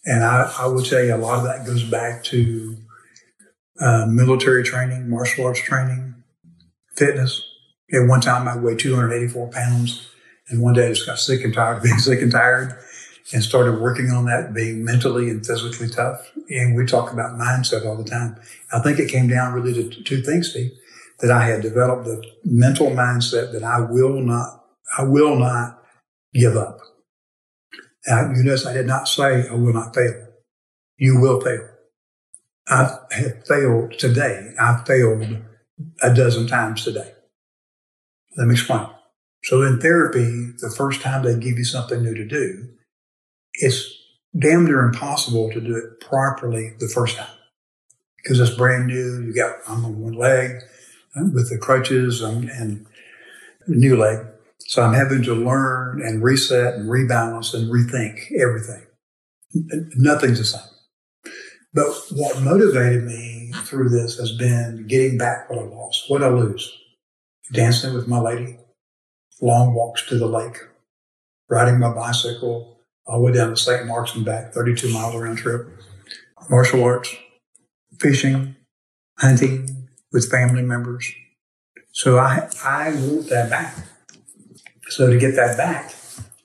And 0.03 0.23
I, 0.23 0.53
I 0.59 0.67
will 0.67 0.83
tell 0.83 1.03
you, 1.03 1.15
a 1.15 1.17
lot 1.17 1.39
of 1.39 1.45
that 1.45 1.65
goes 1.65 1.83
back 1.83 2.23
to 2.25 2.77
uh, 3.79 4.05
military 4.07 4.63
training, 4.63 5.09
martial 5.09 5.45
arts 5.45 5.61
training, 5.61 6.15
fitness. 6.95 7.43
At 7.91 8.07
one 8.07 8.21
time, 8.21 8.47
I 8.47 8.57
weighed 8.57 8.79
284 8.79 9.49
pounds. 9.49 10.09
And 10.47 10.61
one 10.61 10.75
day 10.75 10.87
I 10.87 10.89
just 10.89 11.07
got 11.07 11.17
sick 11.17 11.43
and 11.43 11.53
tired 11.53 11.77
of 11.77 11.83
being 11.83 11.97
sick 11.97 12.21
and 12.21 12.31
tired 12.31 12.77
and 13.33 13.43
started 13.43 13.79
working 13.81 14.11
on 14.11 14.25
that, 14.25 14.53
being 14.53 14.83
mentally 14.83 15.29
and 15.29 15.45
physically 15.45 15.89
tough. 15.89 16.31
And 16.49 16.75
we 16.75 16.85
talk 16.85 17.11
about 17.11 17.39
mindset 17.39 17.85
all 17.85 17.95
the 17.95 18.09
time. 18.09 18.39
I 18.71 18.79
think 18.79 18.99
it 18.99 19.09
came 19.09 19.27
down 19.27 19.53
really 19.53 19.73
to 19.73 20.03
two 20.03 20.21
things, 20.21 20.51
Steve, 20.51 20.71
that 21.19 21.31
I 21.31 21.45
had 21.45 21.61
developed 21.61 22.05
the 22.05 22.23
mental 22.43 22.91
mindset 22.91 23.51
that 23.53 23.63
I 23.63 23.79
will 23.79 24.21
not, 24.21 24.63
I 24.97 25.03
will 25.03 25.35
not 25.35 25.81
give 26.33 26.55
up. 26.55 26.79
And 28.05 28.37
you 28.37 28.43
notice 28.43 28.65
I 28.65 28.73
did 28.73 28.85
not 28.85 29.07
say 29.07 29.47
I 29.47 29.53
will 29.53 29.73
not 29.73 29.95
fail. 29.95 30.27
You 30.97 31.19
will 31.19 31.41
fail. 31.41 31.67
I 32.67 32.97
have 33.11 33.45
failed 33.47 33.97
today. 33.97 34.53
I've 34.59 34.85
failed 34.85 35.37
a 36.01 36.13
dozen 36.13 36.47
times 36.47 36.83
today. 36.83 37.13
Let 38.37 38.47
me 38.47 38.53
explain. 38.53 38.87
So 39.43 39.61
in 39.61 39.79
therapy, 39.79 40.51
the 40.59 40.73
first 40.75 41.01
time 41.01 41.23
they 41.23 41.37
give 41.37 41.57
you 41.57 41.65
something 41.65 42.01
new 42.01 42.15
to 42.15 42.25
do, 42.25 42.69
it's 43.59 43.95
damn 44.37 44.65
near 44.65 44.81
impossible 44.81 45.51
to 45.51 45.61
do 45.61 45.75
it 45.75 45.99
properly 46.05 46.73
the 46.79 46.87
first 46.87 47.17
time 47.17 47.27
because 48.17 48.39
it's 48.39 48.55
brand 48.55 48.87
new. 48.87 49.21
You 49.21 49.33
got 49.33 49.55
I'm 49.67 49.85
on 49.85 49.99
one 49.99 50.13
leg 50.13 50.61
uh, 51.15 51.25
with 51.33 51.49
the 51.49 51.57
crutches 51.57 52.21
and, 52.21 52.49
and 52.49 52.85
new 53.67 53.97
leg, 53.97 54.25
so 54.59 54.81
I'm 54.81 54.93
having 54.93 55.23
to 55.23 55.33
learn 55.33 56.01
and 56.01 56.23
reset 56.23 56.75
and 56.75 56.89
rebalance 56.89 57.53
and 57.53 57.71
rethink 57.71 58.31
everything. 58.39 58.85
Nothing's 59.95 60.39
the 60.39 60.45
same. 60.45 60.61
But 61.73 61.87
what 62.11 62.41
motivated 62.41 63.03
me 63.03 63.51
through 63.63 63.89
this 63.89 64.17
has 64.17 64.31
been 64.31 64.85
getting 64.87 65.17
back 65.17 65.49
what 65.49 65.59
I 65.59 65.63
lost, 65.63 66.09
what 66.09 66.23
I 66.23 66.29
lose. 66.29 66.71
Dancing 67.53 67.93
with 67.93 68.07
my 68.07 68.19
lady, 68.19 68.57
long 69.41 69.73
walks 69.73 70.05
to 70.07 70.17
the 70.17 70.25
lake, 70.25 70.57
riding 71.49 71.79
my 71.79 71.93
bicycle 71.93 72.74
all 73.05 73.19
the 73.19 73.25
way 73.25 73.31
down 73.33 73.49
to 73.49 73.57
St. 73.57 73.85
Mark's 73.85 74.15
and 74.15 74.25
back, 74.25 74.53
32 74.53 74.91
miles 74.91 75.15
round 75.15 75.37
trip, 75.37 75.67
martial 76.49 76.83
arts, 76.83 77.15
fishing, 77.99 78.55
hunting 79.19 79.87
with 80.11 80.29
family 80.29 80.61
members. 80.61 81.13
So 81.91 82.17
I, 82.17 82.49
I 82.63 82.91
want 82.91 83.29
that 83.29 83.49
back. 83.49 83.75
So 84.89 85.09
to 85.09 85.17
get 85.17 85.35
that 85.35 85.57
back, 85.57 85.93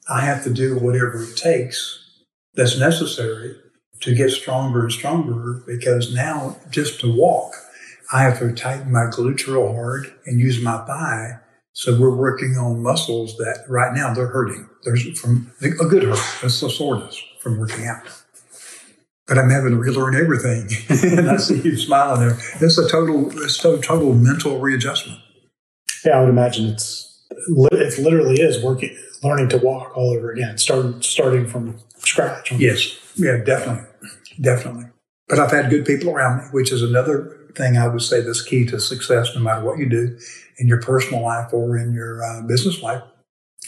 I 0.08 0.22
have 0.22 0.44
to 0.44 0.50
do 0.50 0.78
whatever 0.78 1.22
it 1.22 1.36
takes 1.36 2.20
that's 2.54 2.78
necessary 2.78 3.56
to 4.00 4.14
get 4.14 4.30
stronger 4.30 4.82
and 4.82 4.92
stronger 4.92 5.62
because 5.66 6.14
now 6.14 6.56
just 6.70 7.00
to 7.00 7.14
walk, 7.14 7.54
I 8.12 8.22
have 8.22 8.38
to 8.38 8.52
tighten 8.52 8.92
my 8.92 9.04
glutes 9.04 9.46
real 9.46 9.72
hard 9.72 10.12
and 10.26 10.40
use 10.40 10.60
my 10.60 10.78
thigh. 10.78 11.38
So 11.72 11.98
we're 11.98 12.14
working 12.14 12.56
on 12.56 12.82
muscles 12.82 13.36
that 13.36 13.64
right 13.68 13.94
now 13.94 14.12
they're 14.12 14.26
hurting. 14.26 14.68
There's 14.84 15.18
from 15.18 15.52
a 15.62 15.68
good 15.68 16.02
hurt. 16.02 16.18
That's 16.42 16.60
the 16.60 16.70
soreness 16.70 17.22
from 17.40 17.58
working 17.58 17.86
out. 17.86 18.02
But 19.26 19.38
I'm 19.38 19.50
having 19.50 19.70
to 19.70 19.76
relearn 19.76 20.16
everything. 20.16 20.68
and 21.18 21.30
I 21.30 21.36
see 21.36 21.60
you 21.60 21.76
smiling 21.76 22.20
there. 22.20 22.38
It's 22.60 22.78
a 22.78 22.88
total, 22.88 23.30
it's 23.42 23.64
a 23.64 23.78
total 23.78 24.14
mental 24.14 24.58
readjustment. 24.58 25.20
Yeah, 26.04 26.18
I 26.18 26.20
would 26.20 26.30
imagine 26.30 26.66
it's 26.66 27.06
it 27.30 27.98
literally 27.98 28.40
is 28.40 28.62
working, 28.62 28.96
learning 29.22 29.50
to 29.50 29.58
walk 29.58 29.96
all 29.96 30.10
over 30.10 30.32
again, 30.32 30.58
starting 30.58 31.00
starting 31.00 31.46
from 31.46 31.78
scratch. 31.98 32.50
Yes, 32.52 32.98
yeah, 33.14 33.36
definitely, 33.44 33.86
definitely. 34.40 34.86
But 35.28 35.38
I've 35.38 35.52
had 35.52 35.70
good 35.70 35.86
people 35.86 36.10
around 36.10 36.38
me, 36.38 36.44
which 36.50 36.72
is 36.72 36.82
another 36.82 37.36
thing 37.54 37.76
I 37.76 37.86
would 37.86 38.02
say 38.02 38.20
that's 38.20 38.42
key 38.42 38.66
to 38.66 38.80
success, 38.80 39.34
no 39.34 39.42
matter 39.42 39.64
what 39.64 39.78
you 39.78 39.88
do 39.88 40.18
in 40.60 40.68
your 40.68 40.80
personal 40.80 41.22
life 41.22 41.52
or 41.52 41.76
in 41.76 41.92
your 41.92 42.22
uh, 42.22 42.42
business 42.42 42.82
life. 42.82 43.02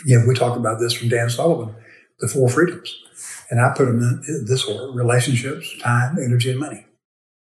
Yeah, 0.07 0.27
we 0.27 0.35
talk 0.35 0.57
about 0.57 0.79
this 0.79 0.93
from 0.93 1.09
Dan 1.09 1.31
Sullivan, 1.31 1.75
the 2.21 2.29
four 2.29 2.49
freedoms, 2.49 2.95
and 3.51 3.61
I 3.61 3.75
put 3.77 3.87
them 3.87 3.99
in 4.01 4.45
this 4.47 4.65
order: 4.65 4.93
relationships, 4.93 5.77
time, 5.79 6.17
energy, 6.19 6.51
and 6.51 6.61
money. 6.61 6.87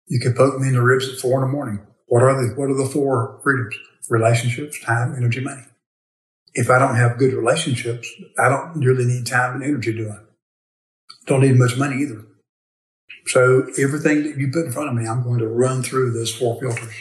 You 0.07 0.21
could 0.21 0.37
poke 0.37 0.59
me 0.61 0.69
in 0.69 0.75
the 0.75 0.83
ribs 0.83 1.09
at 1.09 1.19
four 1.19 1.43
in 1.43 1.49
the 1.49 1.53
morning. 1.53 1.81
What 2.07 2.23
are 2.23 2.35
the 2.35 2.55
What 2.55 2.71
are 2.71 2.77
the 2.77 2.87
four 2.87 3.41
freedoms? 3.43 3.77
Relationships, 4.09 4.81
time, 4.81 5.15
energy, 5.15 5.41
money. 5.41 5.63
If 6.55 6.71
I 6.71 6.79
don't 6.79 6.97
have 6.97 7.19
good 7.19 7.35
relationships, 7.35 8.11
I 8.39 8.49
don't 8.49 8.81
really 8.81 9.05
need 9.05 9.27
time 9.27 9.55
and 9.55 9.63
energy 9.63 9.93
doing. 9.93 10.19
Don't 11.27 11.43
need 11.43 11.59
much 11.59 11.77
money 11.77 12.03
either. 12.03 12.25
So 13.27 13.67
everything 13.79 14.23
that 14.23 14.39
you 14.39 14.51
put 14.51 14.65
in 14.65 14.73
front 14.73 14.89
of 14.89 14.95
me, 14.95 15.07
I'm 15.07 15.23
going 15.23 15.41
to 15.41 15.47
run 15.47 15.83
through 15.83 16.13
those 16.13 16.35
four 16.35 16.59
filters, 16.59 16.95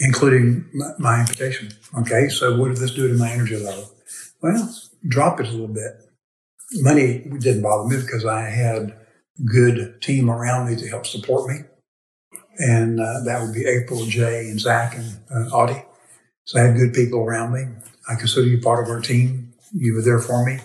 including 0.00 0.68
my, 0.74 0.90
my 0.98 1.14
amputation. 1.20 1.70
Okay, 1.98 2.28
so 2.28 2.56
what 2.56 2.68
did 2.68 2.78
this 2.78 2.94
do 2.94 3.08
to 3.08 3.14
my 3.14 3.30
energy 3.30 3.56
level? 3.56 3.92
Well, 4.42 4.74
drop 5.06 5.40
it 5.40 5.48
a 5.48 5.50
little 5.50 5.68
bit. 5.68 5.92
Money 6.74 7.24
didn't 7.38 7.62
bother 7.62 7.88
me 7.88 8.02
because 8.02 8.24
I 8.24 8.42
had 8.42 8.96
good 9.44 10.00
team 10.02 10.30
around 10.30 10.68
me 10.68 10.76
to 10.76 10.88
help 10.88 11.06
support 11.06 11.48
me. 11.50 11.60
And 12.58 13.00
uh, 13.00 13.20
that 13.24 13.42
would 13.42 13.54
be 13.54 13.66
April, 13.66 14.06
Jay, 14.06 14.48
and 14.48 14.58
Zach, 14.58 14.96
and 14.96 15.20
uh, 15.30 15.54
Audie. 15.54 15.84
So 16.44 16.58
I 16.58 16.64
had 16.64 16.76
good 16.76 16.94
people 16.94 17.20
around 17.20 17.52
me. 17.52 17.64
I 18.08 18.14
consider 18.14 18.46
you 18.46 18.60
part 18.60 18.82
of 18.82 18.90
our 18.90 19.00
team. 19.00 19.52
You 19.72 19.94
were 19.94 20.02
there 20.02 20.20
for 20.20 20.44
me. 20.44 20.58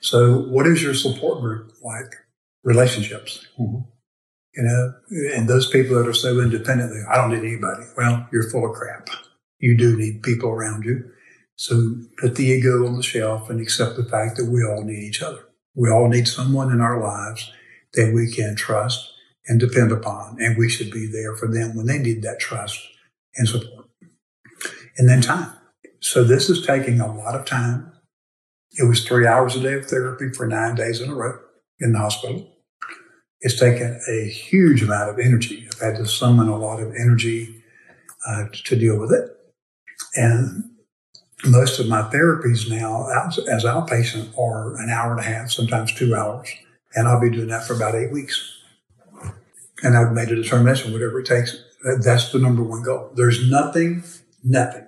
So, 0.00 0.38
what 0.38 0.66
is 0.66 0.82
your 0.82 0.94
support 0.94 1.40
group 1.40 1.72
like? 1.82 2.14
Relationships. 2.64 3.46
Mm-hmm. 3.58 3.88
You 4.56 4.62
know, 4.62 4.94
and 5.34 5.48
those 5.48 5.68
people 5.68 5.96
that 5.96 6.08
are 6.08 6.14
so 6.14 6.40
independent, 6.40 6.90
they, 6.90 7.02
I 7.10 7.16
don't 7.16 7.30
need 7.30 7.46
anybody. 7.46 7.84
Well, 7.96 8.26
you're 8.32 8.48
full 8.48 8.68
of 8.68 8.74
crap. 8.74 9.08
You 9.58 9.76
do 9.76 9.96
need 9.96 10.22
people 10.22 10.48
around 10.48 10.84
you. 10.84 11.10
So 11.56 11.96
put 12.18 12.36
the 12.36 12.44
ego 12.44 12.86
on 12.86 12.96
the 12.96 13.02
shelf 13.02 13.50
and 13.50 13.60
accept 13.60 13.96
the 13.96 14.04
fact 14.04 14.36
that 14.36 14.50
we 14.50 14.62
all 14.64 14.82
need 14.82 15.02
each 15.02 15.22
other. 15.22 15.40
We 15.74 15.90
all 15.90 16.08
need 16.08 16.26
someone 16.26 16.72
in 16.72 16.80
our 16.80 17.00
lives 17.00 17.52
that 17.94 18.12
we 18.14 18.30
can 18.30 18.56
trust 18.56 19.12
and 19.46 19.60
depend 19.60 19.92
upon. 19.92 20.36
And 20.40 20.56
we 20.56 20.68
should 20.68 20.90
be 20.90 21.06
there 21.06 21.36
for 21.36 21.48
them 21.48 21.76
when 21.76 21.86
they 21.86 21.98
need 21.98 22.22
that 22.22 22.40
trust 22.40 22.80
and 23.36 23.46
support. 23.46 23.86
And 24.96 25.08
then 25.08 25.20
time. 25.20 25.52
So 26.00 26.24
this 26.24 26.48
is 26.48 26.66
taking 26.66 27.00
a 27.00 27.14
lot 27.14 27.34
of 27.34 27.44
time. 27.44 27.92
It 28.78 28.84
was 28.84 29.04
three 29.04 29.26
hours 29.26 29.56
a 29.56 29.60
day 29.60 29.74
of 29.74 29.86
therapy 29.86 30.30
for 30.30 30.46
nine 30.46 30.74
days 30.74 31.00
in 31.00 31.10
a 31.10 31.14
row 31.14 31.38
in 31.80 31.92
the 31.92 31.98
hospital. 31.98 32.55
It's 33.40 33.58
taken 33.58 34.00
a 34.08 34.28
huge 34.28 34.82
amount 34.82 35.10
of 35.10 35.18
energy. 35.18 35.68
I've 35.72 35.80
had 35.80 35.96
to 35.96 36.06
summon 36.06 36.48
a 36.48 36.56
lot 36.56 36.80
of 36.80 36.94
energy 36.94 37.62
uh, 38.26 38.44
to 38.64 38.76
deal 38.76 38.98
with 38.98 39.12
it. 39.12 39.30
And 40.14 40.70
most 41.44 41.78
of 41.78 41.88
my 41.88 42.02
therapies 42.02 42.68
now 42.68 43.06
as 43.50 43.64
outpatient 43.64 44.36
are 44.38 44.80
an 44.80 44.90
hour 44.90 45.10
and 45.10 45.20
a 45.20 45.24
half, 45.24 45.50
sometimes 45.50 45.92
two 45.92 46.14
hours. 46.14 46.48
And 46.94 47.06
I'll 47.06 47.20
be 47.20 47.30
doing 47.30 47.48
that 47.48 47.66
for 47.66 47.74
about 47.74 47.94
eight 47.94 48.10
weeks. 48.10 48.52
And 49.82 49.96
I've 49.96 50.12
made 50.12 50.30
a 50.30 50.36
determination, 50.36 50.92
whatever 50.92 51.20
it 51.20 51.26
takes, 51.26 51.62
that's 52.02 52.32
the 52.32 52.38
number 52.38 52.62
one 52.62 52.82
goal. 52.82 53.10
There's 53.14 53.48
nothing, 53.50 54.02
nothing 54.42 54.86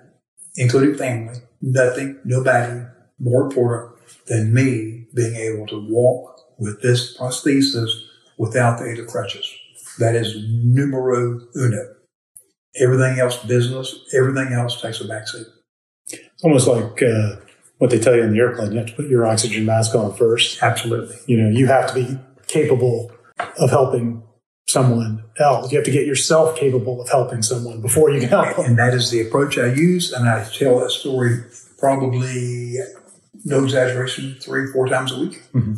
including 0.55 0.95
family, 0.95 1.39
nothing, 1.61 2.19
nobody 2.25 2.83
more 3.19 3.43
important 3.43 3.97
than 4.27 4.53
me 4.53 5.07
being 5.13 5.35
able 5.35 5.65
to 5.67 5.87
walk 5.89 6.41
with 6.57 6.81
this 6.81 7.17
prosthesis 7.17 7.89
without 8.39 8.79
the 8.79 8.89
aid 8.89 8.97
of 8.97 9.05
crutches. 9.07 9.53
That 9.99 10.15
is 10.15 10.35
numero 10.63 11.41
uno. 11.55 11.95
Everything 12.75 13.19
else, 13.19 13.37
business, 13.43 14.05
everything 14.15 14.53
else 14.53 14.81
takes 14.81 15.01
a 15.01 15.03
backseat. 15.03 15.45
It's 16.07 16.43
almost 16.43 16.67
like 16.67 17.03
uh, 17.03 17.35
what 17.77 17.89
they 17.89 17.99
tell 17.99 18.15
you 18.15 18.23
in 18.23 18.31
the 18.31 18.39
airplane. 18.39 18.71
You 18.71 18.77
have 18.79 18.87
to 18.87 18.93
put 18.93 19.07
your 19.07 19.27
oxygen 19.27 19.65
mask 19.65 19.93
on 19.93 20.15
first. 20.15 20.63
Absolutely. 20.63 21.17
You 21.27 21.41
know, 21.41 21.49
you 21.49 21.67
have 21.67 21.93
to 21.93 21.93
be 21.93 22.17
capable 22.47 23.11
of 23.59 23.69
helping 23.69 24.23
someone 24.67 25.23
else. 25.37 25.71
You 25.71 25.77
have 25.77 25.85
to 25.85 25.91
get 25.91 26.05
yourself 26.05 26.57
capable 26.57 27.01
of 27.01 27.09
helping 27.09 27.41
someone 27.41 27.81
before 27.81 28.09
you 28.11 28.19
can 28.19 28.29
help 28.29 28.55
them. 28.55 28.65
And 28.65 28.79
that 28.79 28.93
is 28.93 29.11
the 29.11 29.21
approach 29.21 29.57
I 29.57 29.73
use. 29.73 30.13
And 30.13 30.29
I 30.29 30.47
tell 30.49 30.79
that 30.79 30.91
story 30.91 31.43
probably, 31.77 32.75
no 33.45 33.63
exaggeration, 33.63 34.37
three, 34.39 34.67
four 34.71 34.87
times 34.87 35.11
a 35.11 35.19
week. 35.19 35.41
Mm-hmm. 35.53 35.73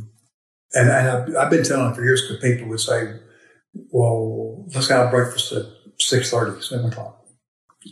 And, 0.73 0.89
and 0.89 1.09
I've, 1.09 1.35
I've, 1.35 1.49
been 1.49 1.63
telling 1.63 1.93
for 1.93 2.03
years 2.03 2.21
because 2.21 2.41
people 2.41 2.69
would 2.69 2.79
say, 2.79 3.19
well, 3.89 4.65
let's 4.73 4.89
have 4.89 5.11
breakfast 5.11 5.51
at 5.51 5.65
6.30, 5.99 6.63
7 6.63 6.91
o'clock 6.91 7.25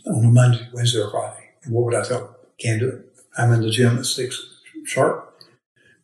on 0.06 0.24
a 0.24 0.28
Monday, 0.28 0.68
Wednesday, 0.72 1.00
or 1.00 1.10
Friday. 1.10 1.50
And 1.62 1.74
what 1.74 1.84
would 1.84 1.94
I 1.94 2.02
tell 2.02 2.20
them? 2.20 2.34
Can't 2.58 2.80
do 2.80 2.88
it. 2.88 3.06
I'm 3.36 3.52
in 3.52 3.60
the 3.60 3.70
gym 3.70 3.98
at 3.98 4.06
6 4.06 4.50
sharp, 4.84 5.42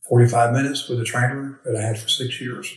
45 0.09 0.53
minutes 0.53 0.89
with 0.89 1.01
a 1.01 1.05
trainer 1.05 1.61
that 1.65 1.77
I 1.77 1.83
had 1.83 1.99
for 1.99 2.09
six 2.09 2.41
years, 2.41 2.73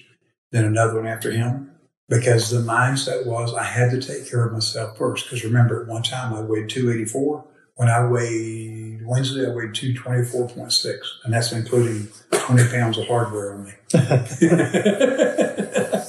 then 0.51 0.65
another 0.65 0.95
one 0.95 1.07
after 1.07 1.31
him, 1.31 1.71
because 2.07 2.49
the 2.49 2.59
mindset 2.59 3.25
was 3.25 3.53
I 3.53 3.63
had 3.63 3.91
to 3.91 4.01
take 4.01 4.29
care 4.29 4.45
of 4.45 4.53
myself 4.53 4.97
first. 4.97 5.25
Because 5.25 5.43
remember, 5.43 5.81
at 5.81 5.87
one 5.87 6.03
time 6.03 6.33
I 6.33 6.41
weighed 6.41 6.69
284. 6.69 7.45
When 7.75 7.87
I 7.87 8.07
weighed 8.07 8.88
Wednesday, 9.03 9.45
I 9.45 9.53
weighed 9.53 9.71
224.6, 9.71 10.99
and 11.23 11.33
that's 11.33 11.51
including 11.51 12.07
20 12.31 12.69
pounds 12.69 12.97
of 12.97 13.07
hardware 13.07 13.53
on 13.53 13.65
me. 13.65 13.71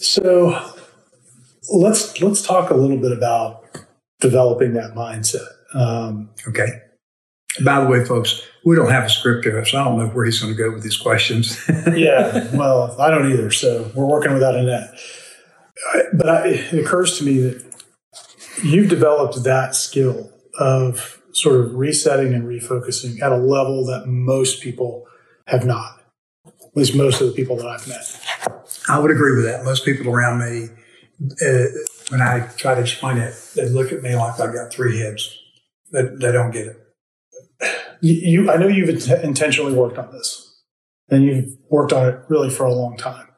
so 0.00 0.72
let's 1.72 2.20
let's 2.20 2.42
talk 2.42 2.70
a 2.70 2.74
little 2.74 2.98
bit 2.98 3.12
about 3.12 3.64
developing 4.20 4.74
that 4.74 4.94
mindset. 4.94 5.46
Um, 5.74 6.30
okay. 6.48 6.68
By 7.64 7.80
the 7.80 7.86
way, 7.86 8.04
folks, 8.04 8.42
we 8.64 8.76
don't 8.76 8.90
have 8.90 9.04
a 9.04 9.10
script 9.10 9.44
here, 9.44 9.62
so 9.64 9.78
I 9.78 9.84
don't 9.84 9.98
know 9.98 10.08
where 10.08 10.24
he's 10.24 10.40
going 10.40 10.54
to 10.54 10.58
go 10.58 10.72
with 10.72 10.82
these 10.82 10.96
questions. 10.96 11.62
yeah, 11.94 12.48
well, 12.56 12.98
I 12.98 13.10
don't 13.10 13.30
either. 13.30 13.50
So 13.50 13.90
we're 13.94 14.06
working 14.06 14.32
without 14.32 14.54
a 14.54 14.62
net. 14.62 14.94
But 16.14 16.28
I, 16.28 16.48
it 16.48 16.84
occurs 16.84 17.18
to 17.18 17.24
me 17.24 17.40
that 17.40 17.62
you've 18.62 18.88
developed 18.88 19.42
that 19.44 19.74
skill 19.74 20.30
of 20.58 21.21
sort 21.32 21.60
of 21.60 21.74
resetting 21.74 22.34
and 22.34 22.44
refocusing 22.44 23.20
at 23.22 23.32
a 23.32 23.36
level 23.36 23.84
that 23.86 24.06
most 24.06 24.62
people 24.62 25.06
have 25.46 25.64
not. 25.64 26.00
At 26.46 26.76
least 26.76 26.94
most 26.94 27.20
of 27.20 27.26
the 27.26 27.32
people 27.32 27.56
that 27.56 27.66
I've 27.66 27.86
met. 27.86 28.20
I 28.88 28.98
would 28.98 29.10
agree 29.10 29.36
with 29.36 29.44
that. 29.44 29.64
Most 29.64 29.84
people 29.84 30.10
around 30.12 30.38
me, 30.40 30.68
uh, 31.46 31.64
when 32.08 32.20
I 32.20 32.48
try 32.56 32.74
to 32.74 32.80
explain 32.80 33.18
it, 33.18 33.34
they 33.54 33.68
look 33.68 33.92
at 33.92 34.02
me 34.02 34.16
like 34.16 34.40
I've 34.40 34.54
got 34.54 34.72
three 34.72 34.98
heads. 34.98 35.38
They, 35.92 36.02
they 36.02 36.32
don't 36.32 36.50
get 36.50 36.66
it 36.66 36.82
you, 38.02 38.50
I 38.50 38.56
know 38.56 38.66
you've 38.66 38.88
int- 38.88 39.24
intentionally 39.24 39.72
worked 39.72 39.98
on 39.98 40.10
this, 40.12 40.60
and 41.08 41.24
you've 41.24 41.56
worked 41.70 41.92
on 41.92 42.08
it 42.08 42.20
really 42.28 42.50
for 42.50 42.64
a 42.64 42.74
long 42.74 42.96
time. 42.96 43.28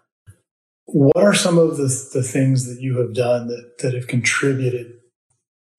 What 0.86 1.16
are 1.16 1.34
some 1.34 1.58
of 1.58 1.76
the, 1.76 1.88
the 2.12 2.22
things 2.22 2.66
that 2.66 2.80
you 2.80 2.98
have 2.98 3.14
done 3.14 3.48
that, 3.48 3.78
that 3.80 3.94
have 3.94 4.06
contributed 4.06 4.94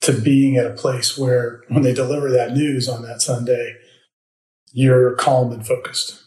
to 0.05 0.13
being 0.13 0.55
at 0.55 0.67
a 0.67 0.73
place 0.73 1.17
where 1.17 1.63
when 1.67 1.83
they 1.83 1.93
deliver 1.93 2.29
that 2.31 2.53
news 2.53 2.87
on 2.87 3.01
that 3.03 3.21
Sunday, 3.21 3.75
you're 4.71 5.15
calm 5.15 5.51
and 5.51 5.65
focused? 5.65 6.21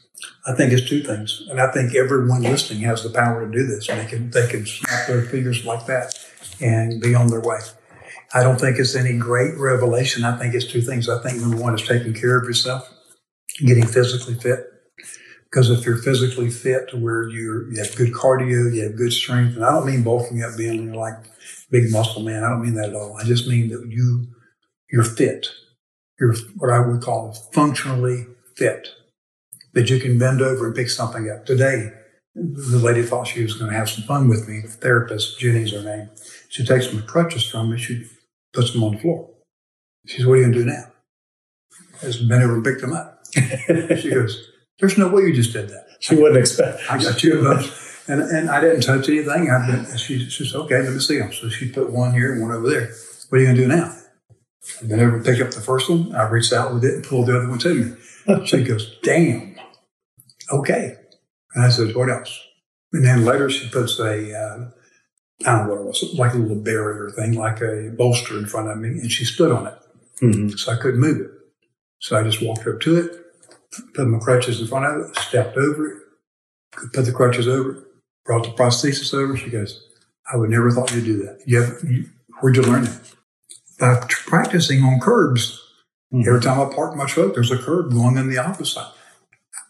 I 0.46 0.54
think 0.54 0.72
it's 0.72 0.88
two 0.88 1.02
things, 1.02 1.46
and 1.48 1.60
I 1.60 1.70
think 1.70 1.94
everyone 1.94 2.42
listening 2.42 2.82
has 2.82 3.02
the 3.02 3.10
power 3.10 3.46
to 3.46 3.52
do 3.52 3.66
this. 3.66 3.86
They 3.86 4.04
can 4.06 4.30
they 4.30 4.48
can 4.48 4.66
snap 4.66 5.06
their 5.06 5.22
fingers 5.22 5.64
like 5.64 5.86
that 5.86 6.14
and 6.60 7.00
be 7.00 7.14
on 7.14 7.28
their 7.28 7.40
way. 7.40 7.60
I 8.34 8.42
don't 8.42 8.60
think 8.60 8.78
it's 8.78 8.94
any 8.94 9.16
great 9.16 9.56
revelation. 9.56 10.24
I 10.24 10.36
think 10.38 10.54
it's 10.54 10.66
two 10.66 10.82
things. 10.82 11.08
I 11.08 11.22
think 11.22 11.40
number 11.40 11.56
one 11.56 11.74
is 11.74 11.86
taking 11.86 12.14
care 12.14 12.38
of 12.38 12.44
yourself, 12.44 12.92
getting 13.64 13.86
physically 13.86 14.34
fit. 14.34 14.66
Because 15.44 15.70
if 15.70 15.86
you're 15.86 15.96
physically 15.96 16.50
fit 16.50 16.90
to 16.90 16.98
where 16.98 17.26
you're, 17.28 17.70
you 17.72 17.82
have 17.82 17.96
good 17.96 18.12
cardio, 18.12 18.74
you 18.74 18.82
have 18.82 18.96
good 18.96 19.12
strength, 19.12 19.56
and 19.56 19.64
I 19.64 19.70
don't 19.70 19.86
mean 19.86 20.02
bulking 20.02 20.42
up, 20.42 20.58
being 20.58 20.92
like 20.92 21.14
big 21.70 21.90
muscle 21.90 22.22
man. 22.22 22.44
I 22.44 22.50
don't 22.50 22.62
mean 22.62 22.74
that 22.74 22.90
at 22.90 22.94
all. 22.94 23.16
I 23.16 23.24
just 23.24 23.48
mean 23.48 23.68
that 23.68 23.86
you 23.88 24.26
you're 24.90 25.04
fit. 25.04 25.48
You're 26.18 26.34
what 26.56 26.70
I 26.70 26.80
would 26.80 27.02
call 27.02 27.32
functionally 27.52 28.26
fit. 28.56 28.88
That 29.74 29.90
you 29.90 30.00
can 30.00 30.18
bend 30.18 30.40
over 30.40 30.66
and 30.66 30.74
pick 30.74 30.88
something 30.88 31.30
up. 31.30 31.46
Today, 31.46 31.92
the 32.34 32.78
lady 32.78 33.02
thought 33.02 33.26
she 33.26 33.42
was 33.42 33.54
going 33.54 33.70
to 33.70 33.76
have 33.76 33.90
some 33.90 34.04
fun 34.04 34.28
with 34.28 34.48
me. 34.48 34.60
The 34.60 34.68
therapist, 34.68 35.38
Jenny's 35.38 35.72
her 35.72 35.82
name. 35.82 36.08
She 36.48 36.64
takes 36.64 36.92
my 36.92 37.00
crutches 37.02 37.46
from 37.46 37.70
me. 37.70 37.78
She 37.78 38.06
puts 38.52 38.72
them 38.72 38.82
on 38.84 38.94
the 38.94 38.98
floor. 38.98 39.30
She 40.06 40.18
says, 40.18 40.26
What 40.26 40.34
are 40.34 40.36
you 40.38 40.42
going 40.44 40.54
to 40.54 40.58
do 40.60 40.64
now? 40.64 40.84
I 42.02 42.06
just 42.06 42.28
bent 42.28 42.42
over 42.42 42.54
and 42.54 42.64
picked 42.64 42.80
them 42.80 42.92
up. 42.92 43.24
she 43.34 44.10
goes, 44.10 44.48
There's 44.78 44.96
no 44.98 45.08
way 45.08 45.22
you 45.22 45.34
just 45.34 45.52
did 45.52 45.68
that. 45.68 45.86
She 46.00 46.16
wouldn't 46.16 46.38
expect. 46.38 46.80
I 46.90 46.98
got 46.98 47.18
two 47.18 47.38
of 47.38 47.44
those. 47.44 47.87
And, 48.08 48.22
and 48.22 48.50
I 48.50 48.60
didn't 48.60 48.80
touch 48.80 49.08
anything. 49.08 49.50
I 49.50 49.66
been, 49.66 49.96
she, 49.98 50.28
she 50.30 50.46
said, 50.46 50.58
Okay, 50.60 50.80
let 50.80 50.92
me 50.92 50.98
see 50.98 51.18
them. 51.18 51.32
So 51.32 51.48
she 51.48 51.70
put 51.70 51.90
one 51.90 52.12
here 52.12 52.32
and 52.32 52.42
one 52.42 52.52
over 52.52 52.68
there. 52.68 52.90
What 53.28 53.38
are 53.38 53.40
you 53.40 53.46
going 53.46 53.56
to 53.56 53.62
do 53.62 53.68
now? 53.68 53.94
I 54.82 54.86
bent 54.86 55.02
over 55.02 55.16
and 55.16 55.24
picked 55.24 55.40
up 55.40 55.50
the 55.50 55.60
first 55.60 55.88
one. 55.90 56.14
I 56.14 56.28
reached 56.28 56.52
out 56.52 56.72
with 56.72 56.84
it 56.84 56.94
and 56.94 57.04
pulled 57.04 57.26
the 57.26 57.36
other 57.36 57.48
one 57.48 57.58
to 57.60 57.74
me. 57.74 58.46
She 58.46 58.64
goes, 58.64 58.98
Damn. 59.02 59.56
Okay. 60.50 60.96
And 61.54 61.64
I 61.64 61.68
said, 61.68 61.94
What 61.94 62.10
else? 62.10 62.40
And 62.92 63.04
then 63.04 63.24
later 63.24 63.50
she 63.50 63.68
puts 63.68 63.98
a, 63.98 64.34
uh, 64.34 64.70
I 65.46 65.56
don't 65.56 65.68
know 65.68 65.74
what 65.74 65.80
it 65.80 65.86
was, 65.86 66.14
like 66.14 66.34
a 66.34 66.38
little 66.38 66.62
barrier 66.62 67.10
thing, 67.10 67.34
like 67.34 67.60
a 67.60 67.92
bolster 67.96 68.38
in 68.38 68.46
front 68.46 68.68
of 68.68 68.78
me, 68.78 68.88
and 68.88 69.12
she 69.12 69.24
stood 69.24 69.52
on 69.52 69.66
it. 69.66 69.74
Mm-hmm. 70.22 70.48
So 70.56 70.72
I 70.72 70.76
couldn't 70.76 71.00
move 71.00 71.20
it. 71.20 71.30
So 72.00 72.16
I 72.16 72.22
just 72.22 72.42
walked 72.42 72.66
up 72.66 72.80
to 72.80 72.96
it, 72.96 73.12
put 73.94 74.06
my 74.06 74.18
crutches 74.18 74.60
in 74.60 74.66
front 74.66 74.86
of 74.86 75.10
it, 75.10 75.16
stepped 75.18 75.56
over 75.56 75.86
it, 75.86 76.02
put 76.92 77.04
the 77.04 77.12
crutches 77.12 77.46
over 77.46 77.72
it, 77.72 77.84
brought 78.28 78.44
the 78.44 78.50
prosthesis 78.50 79.12
over. 79.14 79.36
She 79.36 79.48
goes, 79.50 79.82
I 80.32 80.36
would 80.36 80.50
never 80.50 80.70
thought 80.70 80.92
you'd 80.94 81.04
do 81.04 81.16
that. 81.24 81.40
You 81.46 81.62
have, 81.62 81.82
you, 81.82 82.04
where'd 82.40 82.54
you 82.56 82.62
learn 82.62 82.84
that? 82.84 83.14
By 83.80 84.06
practicing 84.26 84.82
on 84.84 85.00
curbs. 85.00 85.58
Mhm. 86.12 86.26
Every 86.26 86.40
time 86.40 86.60
I 86.60 86.72
park 86.74 86.94
my 86.94 87.06
truck, 87.06 87.34
there's 87.34 87.50
a 87.50 87.58
curb 87.58 87.90
going 87.92 88.16
in 88.18 88.28
the 88.28 88.38
opposite. 88.38 88.66
side. 88.74 88.92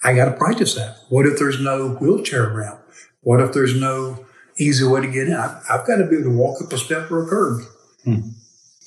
I 0.02 0.14
got 0.14 0.26
to 0.26 0.32
practice 0.32 0.74
that. 0.74 0.96
What 1.08 1.26
if 1.26 1.38
there's 1.38 1.60
no 1.60 1.90
wheelchair 2.00 2.48
ramp? 2.50 2.80
What 3.22 3.40
if 3.40 3.52
there's 3.52 3.78
no 3.80 4.24
easy 4.58 4.84
way 4.84 5.00
to 5.02 5.08
get 5.08 5.28
in? 5.28 5.34
I, 5.34 5.60
I've 5.70 5.86
got 5.86 5.96
to 5.96 6.06
be 6.06 6.16
able 6.16 6.30
to 6.30 6.36
walk 6.36 6.60
up 6.62 6.72
a 6.72 6.78
step 6.78 7.10
or 7.10 7.24
a 7.24 7.28
curb. 7.28 7.62
Mhm. 8.06 8.32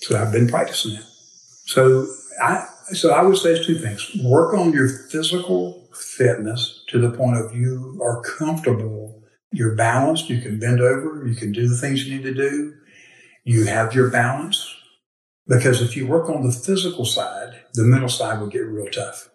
So 0.02 0.18
I've 0.20 0.32
been 0.34 0.48
practicing 0.50 0.94
it. 0.96 1.04
So 1.66 2.08
I 2.42 2.68
so 2.94 3.12
I 3.12 3.22
would 3.22 3.38
say 3.38 3.52
it's 3.52 3.66
two 3.66 3.78
things. 3.78 4.10
Work 4.24 4.54
on 4.54 4.74
your 4.74 4.90
physical 4.90 5.90
fitness 5.94 6.84
to 6.90 7.00
the 7.00 7.10
point 7.12 7.38
of 7.38 7.56
you 7.56 8.00
are 8.04 8.22
comfortable, 8.22 9.21
you're 9.52 9.76
balanced, 9.76 10.30
you 10.30 10.42
can 10.42 10.60
bend 10.60 10.82
over, 10.82 11.26
you 11.28 11.36
can 11.36 11.52
do 11.52 11.68
the 11.68 11.78
things 11.78 12.06
you 12.06 12.16
need 12.16 12.24
to 12.24 12.34
do, 12.34 12.74
you 13.44 13.66
have 13.66 13.94
your 13.94 14.10
balance. 14.10 14.76
Because 15.48 15.82
if 15.82 15.98
you 15.98 16.08
work 16.08 16.30
on 16.30 16.46
the 16.46 16.52
physical 16.52 17.04
side, 17.04 17.54
the 17.74 17.84
mental 17.84 18.10
side 18.10 18.40
will 18.40 18.48
get 18.48 18.60
real 18.66 18.90
tough. 18.90 19.30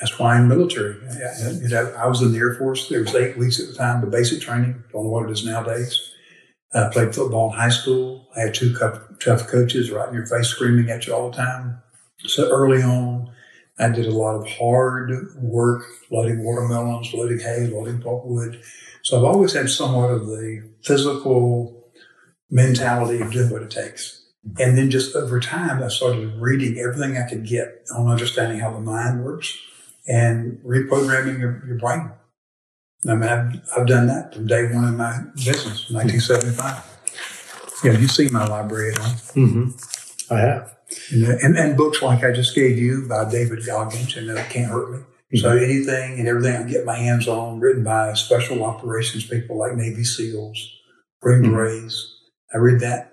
That's 0.00 0.18
why 0.18 0.38
in 0.38 0.48
military, 0.48 0.96
I- 1.06 1.50
you 1.50 1.68
know, 1.68 1.92
I 1.98 2.06
was 2.06 2.22
in 2.22 2.32
the 2.32 2.38
Air 2.38 2.54
Force. 2.54 2.88
There 2.88 3.02
was 3.02 3.14
eight 3.14 3.36
weeks 3.36 3.60
at 3.60 3.68
the 3.68 3.74
time, 3.74 4.00
the 4.00 4.06
basic 4.06 4.40
training. 4.40 4.84
Don't 4.92 5.04
know 5.04 5.10
what 5.10 5.28
it 5.28 5.32
is 5.32 5.44
nowadays. 5.44 6.00
I 6.72 6.88
played 6.90 7.14
football 7.14 7.50
in 7.50 7.58
high 7.58 7.68
school. 7.68 8.28
I 8.36 8.40
had 8.40 8.54
two 8.54 8.74
tough, 8.74 9.48
coaches 9.48 9.90
right 9.90 10.08
in 10.08 10.14
your 10.14 10.26
face 10.26 10.46
screaming 10.46 10.88
at 10.88 11.06
you 11.06 11.14
all 11.14 11.30
the 11.30 11.36
time. 11.36 11.82
So 12.26 12.48
early 12.50 12.82
on, 12.82 13.30
I 13.78 13.88
did 13.88 14.06
a 14.06 14.10
lot 14.10 14.36
of 14.36 14.46
hard 14.46 15.10
work, 15.36 15.84
loading 16.10 16.44
watermelons, 16.44 17.12
loading 17.12 17.40
hay, 17.40 17.66
loading 17.66 18.00
pulpwood. 18.00 18.62
So 19.02 19.18
I've 19.18 19.24
always 19.24 19.52
had 19.54 19.68
somewhat 19.70 20.10
of 20.10 20.26
the 20.26 20.70
physical 20.82 21.88
mentality 22.50 23.20
of 23.20 23.32
doing 23.32 23.50
what 23.50 23.62
it 23.62 23.70
takes. 23.70 24.24
And 24.58 24.76
then 24.76 24.90
just 24.90 25.14
over 25.14 25.38
time, 25.38 25.82
I 25.82 25.88
started 25.88 26.34
reading 26.36 26.78
everything 26.78 27.16
I 27.16 27.28
could 27.28 27.46
get 27.46 27.84
on 27.94 28.08
understanding 28.08 28.60
how 28.60 28.72
the 28.72 28.80
mind 28.80 29.24
works 29.24 29.56
and 30.08 30.58
reprogramming 30.64 31.38
your, 31.38 31.62
your 31.66 31.76
brain. 31.78 32.10
I 33.08 33.14
mean, 33.14 33.28
I've, 33.28 33.60
I've 33.76 33.86
done 33.86 34.06
that 34.08 34.34
from 34.34 34.46
day 34.46 34.64
one 34.72 34.84
in 34.84 34.96
my 34.96 35.20
business, 35.34 35.90
1975. 35.90 36.84
Yeah, 37.84 37.92
you 37.98 38.08
see 38.08 38.28
my 38.28 38.46
library 38.46 38.92
at 38.92 38.98
home. 38.98 39.14
Mm-hmm. 39.14 40.34
I 40.34 40.40
have. 40.40 40.76
And, 41.10 41.24
and, 41.24 41.56
and 41.56 41.76
books 41.76 42.02
like 42.02 42.24
I 42.24 42.32
just 42.32 42.54
gave 42.54 42.78
you 42.78 43.06
by 43.08 43.30
David 43.30 43.64
Goggins, 43.64 44.16
and 44.16 44.28
it 44.28 44.50
can't 44.50 44.70
hurt 44.70 44.90
me. 44.90 44.98
So 45.36 45.50
anything 45.56 46.18
and 46.18 46.26
everything 46.26 46.56
I 46.56 46.64
get 46.68 46.84
my 46.84 46.96
hands 46.96 47.28
on, 47.28 47.60
written 47.60 47.84
by 47.84 48.14
special 48.14 48.64
operations 48.64 49.26
people 49.26 49.56
like 49.58 49.76
Navy 49.76 50.02
SEALs, 50.02 50.58
Green 51.22 51.42
Mhm. 51.42 51.52
Berets, 51.52 52.16
I 52.52 52.58
read 52.58 52.80
that, 52.80 53.12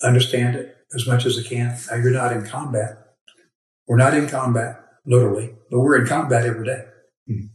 understand 0.00 0.54
it 0.54 0.76
as 0.94 1.08
much 1.08 1.26
as 1.26 1.36
I 1.38 1.42
can. 1.42 1.76
Now 1.90 1.96
you're 1.96 2.12
not 2.12 2.32
in 2.32 2.44
combat. 2.46 2.98
We're 3.88 3.96
not 3.96 4.14
in 4.14 4.28
combat, 4.28 4.80
literally, 5.06 5.56
but 5.70 5.80
we're 5.80 5.96
in 5.96 6.06
combat 6.06 6.46
every 6.46 6.66
day. 6.66 6.84
Mhm. 7.28 7.50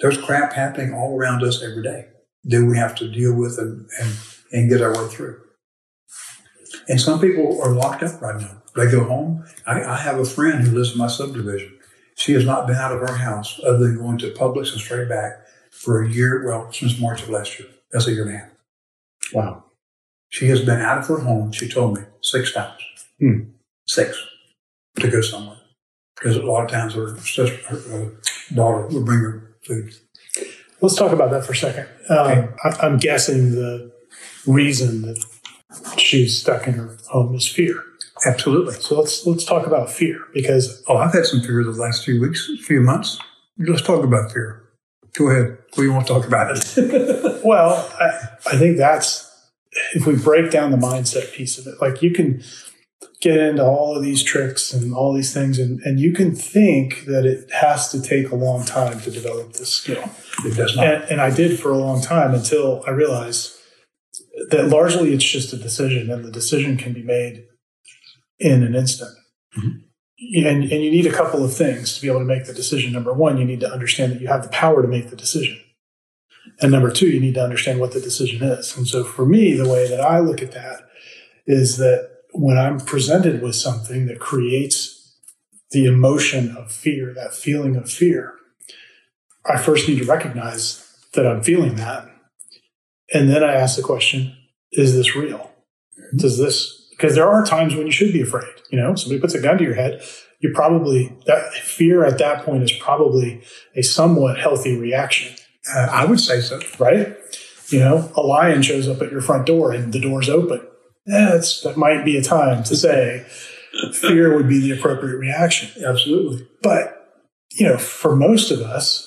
There's 0.00 0.18
crap 0.18 0.52
happening 0.54 0.92
all 0.92 1.16
around 1.16 1.44
us 1.44 1.62
every 1.62 1.84
day 1.84 2.06
that 2.44 2.64
we 2.64 2.76
have 2.78 2.96
to 2.96 3.08
deal 3.08 3.34
with 3.34 3.58
and, 3.58 3.86
and, 4.00 4.12
and 4.52 4.68
get 4.68 4.80
our 4.82 4.92
way 4.92 5.08
through. 5.08 5.40
And 6.88 7.00
some 7.00 7.20
people 7.20 7.62
are 7.62 7.70
locked 7.72 8.02
up 8.02 8.20
right 8.20 8.40
now. 8.40 8.62
They 8.74 8.90
go 8.90 9.04
home. 9.04 9.44
I, 9.66 9.84
I 9.84 9.96
have 9.98 10.18
a 10.18 10.24
friend 10.24 10.64
who 10.66 10.74
lives 10.76 10.92
in 10.92 10.98
my 10.98 11.06
subdivision. 11.08 11.76
She 12.20 12.34
has 12.34 12.44
not 12.44 12.66
been 12.66 12.76
out 12.76 12.92
of 12.92 13.00
her 13.00 13.16
house 13.16 13.58
other 13.64 13.78
than 13.78 13.96
going 13.96 14.18
to 14.18 14.30
Publix 14.32 14.72
and 14.72 14.80
straight 14.80 15.08
back 15.08 15.46
for 15.70 16.02
a 16.02 16.08
year, 16.08 16.46
well, 16.46 16.70
since 16.70 17.00
March 17.00 17.22
of 17.22 17.30
last 17.30 17.58
year. 17.58 17.68
That's 17.90 18.06
a 18.06 18.12
year 18.12 18.26
and 18.26 18.34
a 18.34 18.38
half. 18.38 18.50
Wow. 19.32 19.64
She 20.28 20.46
has 20.48 20.60
been 20.60 20.80
out 20.80 20.98
of 20.98 21.06
her 21.06 21.20
home, 21.20 21.50
she 21.50 21.66
told 21.66 21.96
me, 21.96 22.04
six 22.20 22.52
times. 22.52 22.82
Hmm. 23.18 23.44
Six 23.86 24.22
to 24.96 25.08
go 25.08 25.22
somewhere. 25.22 25.56
Because 26.14 26.36
a 26.36 26.42
lot 26.42 26.62
of 26.64 26.70
times 26.70 26.94
her, 26.94 27.16
sister, 27.20 27.56
her 27.68 28.02
uh, 28.02 28.54
daughter 28.54 28.86
will 28.88 29.02
bring 29.02 29.20
her 29.20 29.56
food. 29.64 29.94
Let's 30.82 30.96
talk 30.96 31.12
about 31.12 31.30
that 31.30 31.46
for 31.46 31.52
a 31.52 31.56
second. 31.56 31.88
Um, 32.10 32.54
I, 32.62 32.76
I'm 32.82 32.98
guessing 32.98 33.52
the 33.52 33.92
reason 34.46 35.02
that 35.02 35.24
she's 35.96 36.38
stuck 36.38 36.66
in 36.66 36.74
her 36.74 36.98
home 37.08 37.34
is 37.34 37.48
fear. 37.48 37.82
Absolutely. 38.26 38.74
So 38.74 39.00
let's 39.00 39.26
let's 39.26 39.44
talk 39.44 39.66
about 39.66 39.90
fear 39.90 40.20
because 40.34 40.82
Oh, 40.86 40.96
I've 40.96 41.12
had 41.12 41.26
some 41.26 41.40
fear 41.40 41.64
the 41.64 41.70
last 41.70 42.04
few 42.04 42.20
weeks, 42.20 42.50
few 42.62 42.80
months. 42.80 43.18
Let's 43.58 43.82
talk 43.82 44.04
about 44.04 44.32
fear. 44.32 44.62
Go 45.14 45.28
ahead. 45.30 45.58
We 45.76 45.82
do 45.82 45.84
you 45.84 45.92
want 45.92 46.06
to 46.06 46.12
talk 46.12 46.26
about 46.26 46.56
it? 46.56 47.40
well, 47.44 47.90
I, 47.98 48.10
I 48.52 48.56
think 48.56 48.76
that's 48.76 49.26
if 49.94 50.06
we 50.06 50.16
break 50.16 50.50
down 50.50 50.70
the 50.70 50.76
mindset 50.76 51.32
piece 51.32 51.58
of 51.58 51.66
it, 51.66 51.80
like 51.80 52.02
you 52.02 52.10
can 52.10 52.42
get 53.20 53.36
into 53.36 53.64
all 53.64 53.96
of 53.96 54.02
these 54.02 54.22
tricks 54.22 54.72
and 54.72 54.94
all 54.94 55.12
these 55.12 55.32
things, 55.32 55.58
and, 55.58 55.80
and 55.80 56.00
you 56.00 56.12
can 56.12 56.34
think 56.34 57.04
that 57.04 57.26
it 57.26 57.50
has 57.52 57.90
to 57.90 58.00
take 58.00 58.30
a 58.30 58.34
long 58.34 58.64
time 58.64 59.00
to 59.00 59.10
develop 59.10 59.52
this 59.54 59.72
skill. 59.72 60.10
It 60.44 60.56
does 60.56 60.74
not. 60.74 60.86
And, 60.86 61.04
and 61.04 61.20
I 61.20 61.30
did 61.30 61.60
for 61.60 61.70
a 61.70 61.78
long 61.78 62.00
time 62.00 62.34
until 62.34 62.82
I 62.86 62.90
realized 62.90 63.52
that 64.48 64.68
largely 64.68 65.12
it's 65.12 65.24
just 65.24 65.52
a 65.52 65.56
decision, 65.56 66.10
and 66.10 66.24
the 66.24 66.30
decision 66.30 66.76
can 66.76 66.92
be 66.92 67.02
made 67.02 67.44
in 68.40 68.62
an 68.62 68.74
instant. 68.74 69.10
Mhm. 69.56 69.82
And, 70.44 70.64
and 70.64 70.84
you 70.84 70.90
need 70.90 71.06
a 71.06 71.12
couple 71.12 71.44
of 71.44 71.54
things 71.54 71.94
to 71.94 72.02
be 72.02 72.08
able 72.08 72.18
to 72.18 72.26
make 72.26 72.44
the 72.46 72.52
decision. 72.52 72.92
Number 72.92 73.12
one, 73.12 73.38
you 73.38 73.44
need 73.44 73.60
to 73.60 73.72
understand 73.72 74.12
that 74.12 74.20
you 74.20 74.28
have 74.28 74.42
the 74.42 74.50
power 74.50 74.82
to 74.82 74.88
make 74.88 75.08
the 75.08 75.16
decision. 75.16 75.58
And 76.60 76.72
number 76.72 76.90
two, 76.90 77.08
you 77.08 77.20
need 77.20 77.34
to 77.34 77.42
understand 77.42 77.80
what 77.80 77.92
the 77.92 78.00
decision 78.00 78.42
is. 78.42 78.76
And 78.76 78.86
so 78.86 79.02
for 79.02 79.24
me, 79.24 79.54
the 79.54 79.68
way 79.68 79.88
that 79.88 80.00
I 80.00 80.20
look 80.20 80.42
at 80.42 80.52
that 80.52 80.82
is 81.46 81.78
that 81.78 82.10
when 82.32 82.58
I'm 82.58 82.80
presented 82.80 83.42
with 83.42 83.54
something 83.54 84.06
that 84.06 84.20
creates 84.20 85.16
the 85.70 85.86
emotion 85.86 86.54
of 86.56 86.70
fear, 86.70 87.14
that 87.14 87.34
feeling 87.34 87.76
of 87.76 87.90
fear, 87.90 88.34
I 89.46 89.58
first 89.58 89.88
need 89.88 89.98
to 90.00 90.04
recognize 90.04 90.86
that 91.14 91.26
I'm 91.26 91.42
feeling 91.42 91.76
that. 91.76 92.08
And 93.12 93.28
then 93.30 93.42
I 93.42 93.54
ask 93.54 93.76
the 93.76 93.82
question, 93.82 94.36
is 94.72 94.94
this 94.94 95.16
real? 95.16 95.50
Does 96.14 96.38
this, 96.38 96.79
because 97.00 97.14
there 97.14 97.28
are 97.28 97.44
times 97.44 97.74
when 97.74 97.86
you 97.86 97.92
should 97.92 98.12
be 98.12 98.20
afraid. 98.20 98.52
You 98.70 98.78
know, 98.78 98.94
somebody 98.94 99.20
puts 99.20 99.34
a 99.34 99.40
gun 99.40 99.56
to 99.56 99.64
your 99.64 99.74
head, 99.74 100.02
you 100.40 100.52
probably 100.54 101.16
that 101.26 101.52
fear 101.54 102.04
at 102.04 102.18
that 102.18 102.44
point 102.44 102.62
is 102.62 102.72
probably 102.72 103.42
a 103.74 103.82
somewhat 103.82 104.38
healthy 104.38 104.76
reaction. 104.76 105.34
Uh, 105.74 105.88
I 105.90 106.04
would 106.04 106.20
say 106.20 106.40
so. 106.40 106.60
Right? 106.78 107.16
You 107.68 107.78
know, 107.78 108.12
a 108.16 108.20
lion 108.20 108.62
shows 108.62 108.88
up 108.88 109.00
at 109.00 109.12
your 109.12 109.20
front 109.20 109.46
door 109.46 109.72
and 109.72 109.92
the 109.92 110.00
door's 110.00 110.28
open. 110.28 110.60
That's, 111.06 111.62
that 111.62 111.76
might 111.76 112.04
be 112.04 112.16
a 112.16 112.22
time 112.22 112.64
to 112.64 112.76
say 112.76 113.24
fear 113.92 114.34
would 114.36 114.48
be 114.48 114.60
the 114.60 114.78
appropriate 114.78 115.16
reaction. 115.16 115.70
Absolutely. 115.84 116.46
But, 116.62 117.22
you 117.52 117.66
know, 117.66 117.78
for 117.78 118.16
most 118.16 118.50
of 118.50 118.60
us 118.60 119.06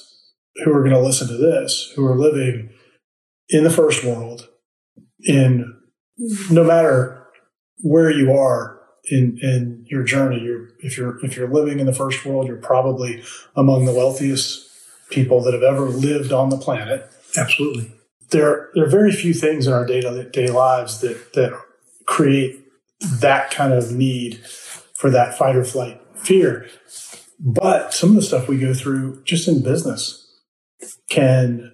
who 0.64 0.72
are 0.72 0.82
going 0.82 0.94
to 0.94 1.02
listen 1.02 1.28
to 1.28 1.38
this, 1.38 1.92
who 1.96 2.06
are 2.06 2.18
living 2.18 2.70
in 3.50 3.64
the 3.64 3.70
first 3.70 4.04
world, 4.04 4.48
in 5.26 5.82
no 6.50 6.64
matter 6.64 7.23
where 7.84 8.10
you 8.10 8.34
are 8.34 8.80
in 9.12 9.38
in 9.42 9.86
your 9.90 10.04
journey, 10.04 10.40
you're 10.40 10.70
if 10.80 10.98
you're 10.98 11.24
if 11.24 11.36
you're 11.36 11.50
living 11.50 11.80
in 11.80 11.86
the 11.86 11.94
first 11.94 12.26
world, 12.26 12.48
you're 12.48 12.58
probably 12.58 13.22
among 13.56 13.86
the 13.86 13.94
wealthiest 13.94 14.70
people 15.12 15.44
that 15.44 15.54
have 15.54 15.64
ever 15.64 15.90
lived 15.90 16.32
on 16.32 16.50
the 16.50 16.58
planet. 16.58 17.12
Absolutely. 17.38 17.92
There, 18.32 18.70
there 18.74 18.86
are 18.86 18.90
very 18.90 19.12
few 19.12 19.34
things 19.34 19.68
in 19.68 19.74
our 19.74 19.86
day 19.86 20.02
to 20.02 20.30
day 20.30 20.48
lives 20.48 21.02
that 21.02 21.34
that 21.34 21.54
create 22.06 22.62
that 23.02 23.52
kind 23.52 23.74
of 23.74 23.92
need 23.92 24.40
for 24.94 25.10
that 25.10 25.38
fight 25.38 25.56
or 25.56 25.66
flight 25.66 26.02
fear. 26.16 26.68
But 27.40 27.94
some 27.94 28.10
of 28.10 28.16
the 28.16 28.22
stuff 28.22 28.48
we 28.48 28.58
go 28.58 28.74
through 28.74 29.24
just 29.26 29.50
in 29.50 29.62
business 29.62 30.26
can 31.10 31.74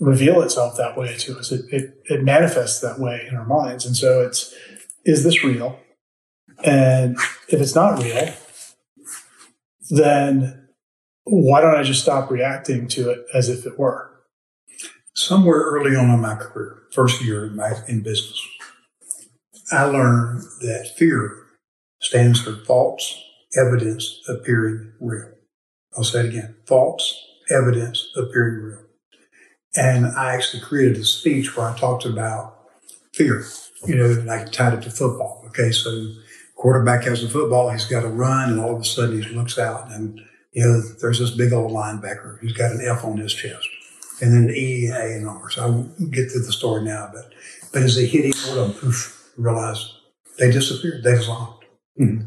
reveal 0.00 0.42
itself 0.42 0.76
that 0.76 0.96
way 0.96 1.16
to 1.16 1.38
us. 1.38 1.52
It, 1.52 1.64
it, 1.72 2.02
it 2.06 2.24
manifests 2.24 2.80
that 2.80 2.98
way 2.98 3.26
in 3.28 3.36
our 3.36 3.46
minds. 3.46 3.86
And 3.86 3.96
so 3.96 4.20
it's, 4.20 4.54
is 5.04 5.24
this 5.24 5.42
real? 5.44 5.78
And 6.64 7.16
if 7.48 7.60
it's 7.60 7.74
not 7.74 8.02
real, 8.02 8.34
then 9.90 10.68
why 11.24 11.60
don't 11.60 11.76
I 11.76 11.82
just 11.82 12.02
stop 12.02 12.30
reacting 12.30 12.88
to 12.88 13.10
it 13.10 13.26
as 13.34 13.48
if 13.48 13.66
it 13.66 13.78
were? 13.78 14.10
Somewhere 15.14 15.60
early 15.60 15.96
on 15.96 16.10
in 16.10 16.20
my 16.20 16.36
career, 16.36 16.82
first 16.92 17.22
year 17.22 17.46
in, 17.46 17.56
my, 17.56 17.72
in 17.88 18.02
business, 18.02 18.40
I 19.70 19.84
learned 19.84 20.42
that 20.60 20.94
fear 20.96 21.44
stands 22.00 22.40
for 22.40 22.56
false 22.64 23.20
evidence 23.56 24.20
appearing 24.28 24.92
real. 25.00 25.32
I'll 25.96 26.04
say 26.04 26.20
it 26.20 26.26
again 26.26 26.56
false 26.66 27.14
evidence 27.50 28.08
appearing 28.16 28.62
real. 28.62 28.84
And 29.74 30.06
I 30.06 30.34
actually 30.34 30.62
created 30.62 30.96
a 30.96 31.04
speech 31.04 31.56
where 31.56 31.66
I 31.66 31.76
talked 31.76 32.04
about 32.04 32.57
fear, 33.18 33.44
you 33.86 33.96
know, 33.96 34.04
and 34.04 34.30
I 34.30 34.44
tied 34.44 34.74
it 34.74 34.82
to 34.82 34.90
football. 34.90 35.44
Okay, 35.48 35.72
so 35.72 35.90
quarterback 36.54 37.04
has 37.04 37.22
the 37.22 37.28
football, 37.28 37.70
he's 37.70 37.84
got 37.84 38.02
to 38.02 38.08
run, 38.08 38.50
and 38.50 38.60
all 38.60 38.76
of 38.76 38.80
a 38.80 38.84
sudden 38.84 39.20
he 39.20 39.28
looks 39.30 39.58
out, 39.58 39.90
and 39.90 40.20
you 40.52 40.64
know, 40.64 40.80
there's 41.00 41.18
this 41.18 41.32
big 41.32 41.52
old 41.52 41.72
linebacker 41.72 42.38
who's 42.38 42.52
got 42.52 42.72
an 42.72 42.80
F 42.80 43.04
on 43.04 43.18
his 43.18 43.34
chest, 43.34 43.68
and 44.22 44.32
then 44.32 44.44
an 44.44 44.54
E, 44.54 44.86
A, 44.86 45.16
and 45.16 45.28
R. 45.28 45.50
So 45.50 45.62
I 45.62 45.66
won't 45.66 46.12
get 46.12 46.30
to 46.30 46.38
the 46.38 46.52
story 46.52 46.84
now, 46.84 47.10
but 47.12 47.32
but 47.72 47.82
as 47.82 47.96
they 47.96 48.06
hit 48.06 48.24
each 48.24 48.46
one 48.46 48.58
of 48.58 48.68
them, 48.68 48.80
poof, 48.80 49.32
realize 49.36 49.94
they 50.38 50.50
disappeared, 50.50 51.02
they 51.02 51.16
dissolved. 51.16 51.64
Mm-hmm. 52.00 52.26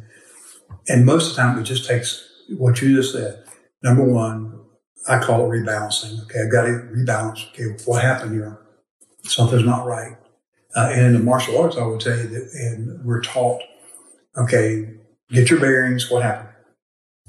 And 0.87 1.05
most 1.05 1.29
of 1.29 1.35
the 1.35 1.41
time, 1.41 1.59
it 1.59 1.63
just 1.63 1.87
takes 1.87 2.27
what 2.57 2.81
you 2.81 2.95
just 2.95 3.13
said. 3.13 3.43
Number 3.83 4.03
one, 4.03 4.59
I 5.07 5.19
call 5.19 5.45
it 5.45 5.55
rebalancing. 5.57 6.21
Okay, 6.23 6.41
I've 6.43 6.51
got 6.51 6.63
to 6.63 6.87
rebalance. 6.95 7.49
Okay, 7.51 7.75
what 7.85 8.03
happened 8.03 8.33
here? 8.33 8.59
Something's 9.23 9.65
not 9.65 9.85
right. 9.85 10.17
Uh, 10.75 10.89
and 10.93 11.07
in 11.07 11.13
the 11.13 11.19
martial 11.19 11.57
arts, 11.59 11.77
I 11.77 11.85
would 11.85 12.01
say 12.01 12.15
that, 12.15 12.49
and 12.53 13.03
we're 13.03 13.21
taught, 13.21 13.61
okay, 14.37 14.89
get 15.29 15.49
your 15.49 15.59
bearings. 15.59 16.09
What 16.09 16.23
happened? 16.23 16.49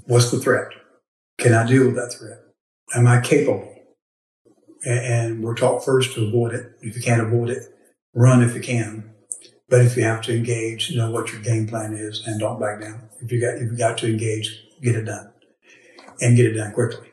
What's 0.04 0.30
the 0.30 0.38
threat? 0.38 0.68
Can 1.38 1.52
I 1.52 1.66
deal 1.66 1.86
with 1.86 1.96
that 1.96 2.12
threat? 2.12 2.38
Am 2.94 3.06
I 3.06 3.20
capable? 3.20 3.68
And, 4.84 4.98
and 4.98 5.42
we're 5.42 5.56
taught 5.56 5.84
first 5.84 6.14
to 6.14 6.26
avoid 6.26 6.54
it. 6.54 6.72
If 6.80 6.96
you 6.96 7.02
can't 7.02 7.22
avoid 7.22 7.50
it, 7.50 7.64
run 8.14 8.42
if 8.42 8.54
you 8.54 8.60
can. 8.60 9.12
But 9.68 9.80
if 9.80 9.96
you 9.96 10.04
have 10.04 10.20
to 10.22 10.36
engage, 10.36 10.94
know 10.94 11.10
what 11.10 11.32
your 11.32 11.40
game 11.40 11.66
plan 11.66 11.94
is 11.94 12.22
and 12.26 12.38
don't 12.38 12.60
back 12.60 12.80
down. 12.80 13.08
If 13.22 13.32
you 13.32 13.40
got 13.40 13.54
if 13.54 13.70
you 13.70 13.76
got 13.76 13.96
to 13.98 14.06
engage, 14.06 14.62
get 14.82 14.96
it 14.96 15.04
done, 15.04 15.32
and 16.20 16.36
get 16.36 16.46
it 16.46 16.52
done 16.52 16.72
quickly. 16.72 17.08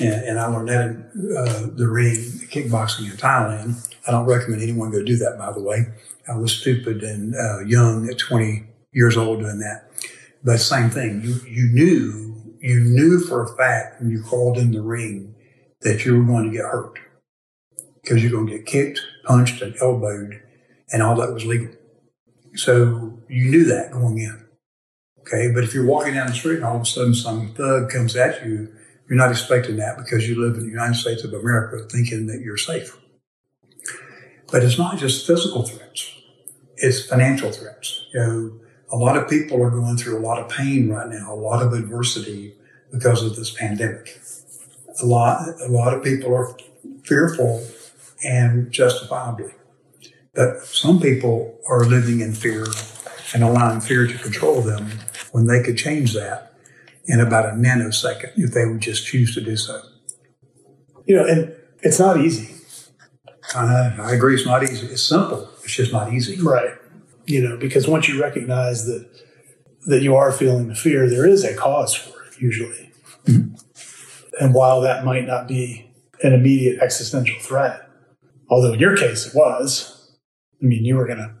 And, 0.00 0.14
and 0.24 0.40
I 0.40 0.46
learned 0.46 0.68
that 0.70 0.86
in 0.86 1.36
uh, 1.36 1.68
the 1.76 1.88
ring, 1.88 2.16
kickboxing 2.50 3.10
in 3.10 3.16
Thailand. 3.16 3.93
I 4.06 4.10
don't 4.10 4.26
recommend 4.26 4.62
anyone 4.62 4.90
go 4.90 5.02
do 5.02 5.16
that, 5.16 5.38
by 5.38 5.52
the 5.52 5.62
way. 5.62 5.86
I 6.28 6.36
was 6.36 6.52
stupid 6.52 7.02
and 7.02 7.34
uh, 7.34 7.60
young 7.60 8.08
at 8.08 8.18
20 8.18 8.66
years 8.92 9.16
old 9.16 9.40
doing 9.40 9.58
that. 9.60 9.90
But 10.42 10.58
same 10.58 10.90
thing. 10.90 11.22
You, 11.22 11.34
you 11.48 11.68
knew, 11.68 12.56
you 12.60 12.80
knew 12.80 13.20
for 13.20 13.42
a 13.42 13.56
fact 13.56 14.00
when 14.00 14.10
you 14.10 14.22
crawled 14.22 14.58
in 14.58 14.72
the 14.72 14.82
ring 14.82 15.34
that 15.80 16.04
you 16.04 16.16
were 16.18 16.24
going 16.24 16.50
to 16.50 16.56
get 16.56 16.66
hurt 16.66 16.98
because 18.02 18.22
you're 18.22 18.32
going 18.32 18.46
to 18.46 18.58
get 18.58 18.66
kicked, 18.66 19.00
punched, 19.24 19.62
and 19.62 19.74
elbowed, 19.80 20.42
and 20.92 21.02
all 21.02 21.16
that 21.16 21.32
was 21.32 21.46
legal. 21.46 21.74
So 22.56 23.18
you 23.28 23.50
knew 23.50 23.64
that 23.64 23.90
going 23.90 24.18
in. 24.18 24.46
Okay. 25.20 25.50
But 25.52 25.64
if 25.64 25.72
you're 25.72 25.86
walking 25.86 26.14
down 26.14 26.26
the 26.26 26.34
street 26.34 26.56
and 26.56 26.64
all 26.64 26.76
of 26.76 26.82
a 26.82 26.86
sudden 26.86 27.14
some 27.14 27.54
thug 27.54 27.90
comes 27.90 28.14
at 28.16 28.44
you 28.44 28.68
you're 29.08 29.18
not 29.18 29.30
expecting 29.30 29.76
that 29.76 29.98
because 29.98 30.28
you 30.28 30.40
live 30.40 30.56
in 30.56 30.64
the 30.64 30.70
United 30.70 30.94
States 30.94 31.24
of 31.24 31.32
America 31.32 31.86
thinking 31.90 32.26
that 32.26 32.40
you're 32.40 32.56
safe. 32.56 32.98
But 34.50 34.62
it's 34.62 34.78
not 34.78 34.98
just 34.98 35.26
physical 35.26 35.62
threats, 35.62 36.14
it's 36.76 37.06
financial 37.06 37.50
threats. 37.50 38.06
You 38.12 38.20
know, 38.20 38.60
a 38.92 38.96
lot 38.96 39.16
of 39.16 39.28
people 39.28 39.62
are 39.62 39.70
going 39.70 39.96
through 39.96 40.18
a 40.18 40.24
lot 40.24 40.40
of 40.40 40.48
pain 40.48 40.88
right 40.88 41.08
now, 41.08 41.32
a 41.32 41.34
lot 41.34 41.64
of 41.64 41.72
adversity 41.72 42.54
because 42.92 43.22
of 43.22 43.36
this 43.36 43.50
pandemic. 43.50 44.20
A 45.02 45.06
lot, 45.06 45.48
a 45.60 45.68
lot 45.68 45.94
of 45.94 46.04
people 46.04 46.34
are 46.34 46.56
fearful 47.02 47.66
and 48.22 48.70
justifiably. 48.70 49.52
But 50.34 50.64
some 50.64 51.00
people 51.00 51.58
are 51.68 51.84
living 51.84 52.20
in 52.20 52.34
fear 52.34 52.66
and 53.32 53.42
allowing 53.42 53.80
fear 53.80 54.06
to 54.06 54.18
control 54.18 54.62
them 54.62 54.90
when 55.32 55.46
they 55.46 55.62
could 55.62 55.76
change 55.76 56.14
that 56.14 56.54
in 57.06 57.20
about 57.20 57.46
a 57.46 57.52
nanosecond 57.52 58.32
if 58.36 58.52
they 58.52 58.64
would 58.64 58.80
just 58.80 59.06
choose 59.06 59.34
to 59.34 59.40
do 59.40 59.56
so. 59.56 59.82
You 61.06 61.16
know, 61.16 61.26
and 61.26 61.54
it's 61.82 61.98
not 61.98 62.20
easy. 62.20 62.54
Uh, 63.54 63.96
I 63.98 64.12
agree, 64.12 64.34
it's 64.34 64.46
not 64.46 64.62
easy. 64.62 64.86
It's 64.86 65.02
simple, 65.02 65.50
it's 65.62 65.74
just 65.74 65.92
not 65.92 66.12
easy. 66.12 66.40
Right. 66.40 66.74
You 67.26 67.46
know, 67.46 67.56
because 67.56 67.88
once 67.88 68.08
you 68.08 68.20
recognize 68.20 68.86
that 68.86 69.08
that 69.86 70.02
you 70.02 70.16
are 70.16 70.32
feeling 70.32 70.68
the 70.68 70.74
fear, 70.74 71.08
there 71.08 71.26
is 71.26 71.44
a 71.44 71.54
cause 71.54 71.94
for 71.94 72.24
it 72.24 72.40
usually. 72.40 72.90
Mm-hmm. 73.26 73.54
And 74.40 74.54
while 74.54 74.80
that 74.80 75.04
might 75.04 75.26
not 75.26 75.46
be 75.46 75.90
an 76.22 76.32
immediate 76.32 76.80
existential 76.80 77.38
threat, 77.40 77.88
although 78.48 78.72
in 78.72 78.80
your 78.80 78.96
case 78.96 79.26
it 79.26 79.34
was, 79.34 80.16
I 80.62 80.66
mean, 80.66 80.84
you 80.84 80.96
were 80.96 81.06
going 81.06 81.18
to 81.18 81.34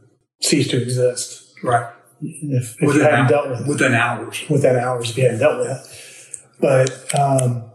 cease 0.46 0.68
to 0.68 0.82
exist. 0.82 1.54
Right 1.62 1.90
if, 2.24 2.82
if 2.82 2.94
you 2.94 3.00
hadn't 3.00 3.28
dealt 3.28 3.50
with 3.50 3.60
it. 3.60 3.66
Within 3.66 3.94
hours. 3.94 4.44
Within 4.48 4.76
hours 4.76 5.10
if 5.10 5.16
you 5.16 5.24
hadn't 5.24 5.40
dealt 5.40 5.58
with 5.58 5.68
it. 5.68 6.40
But, 6.60 7.18
um, 7.18 7.70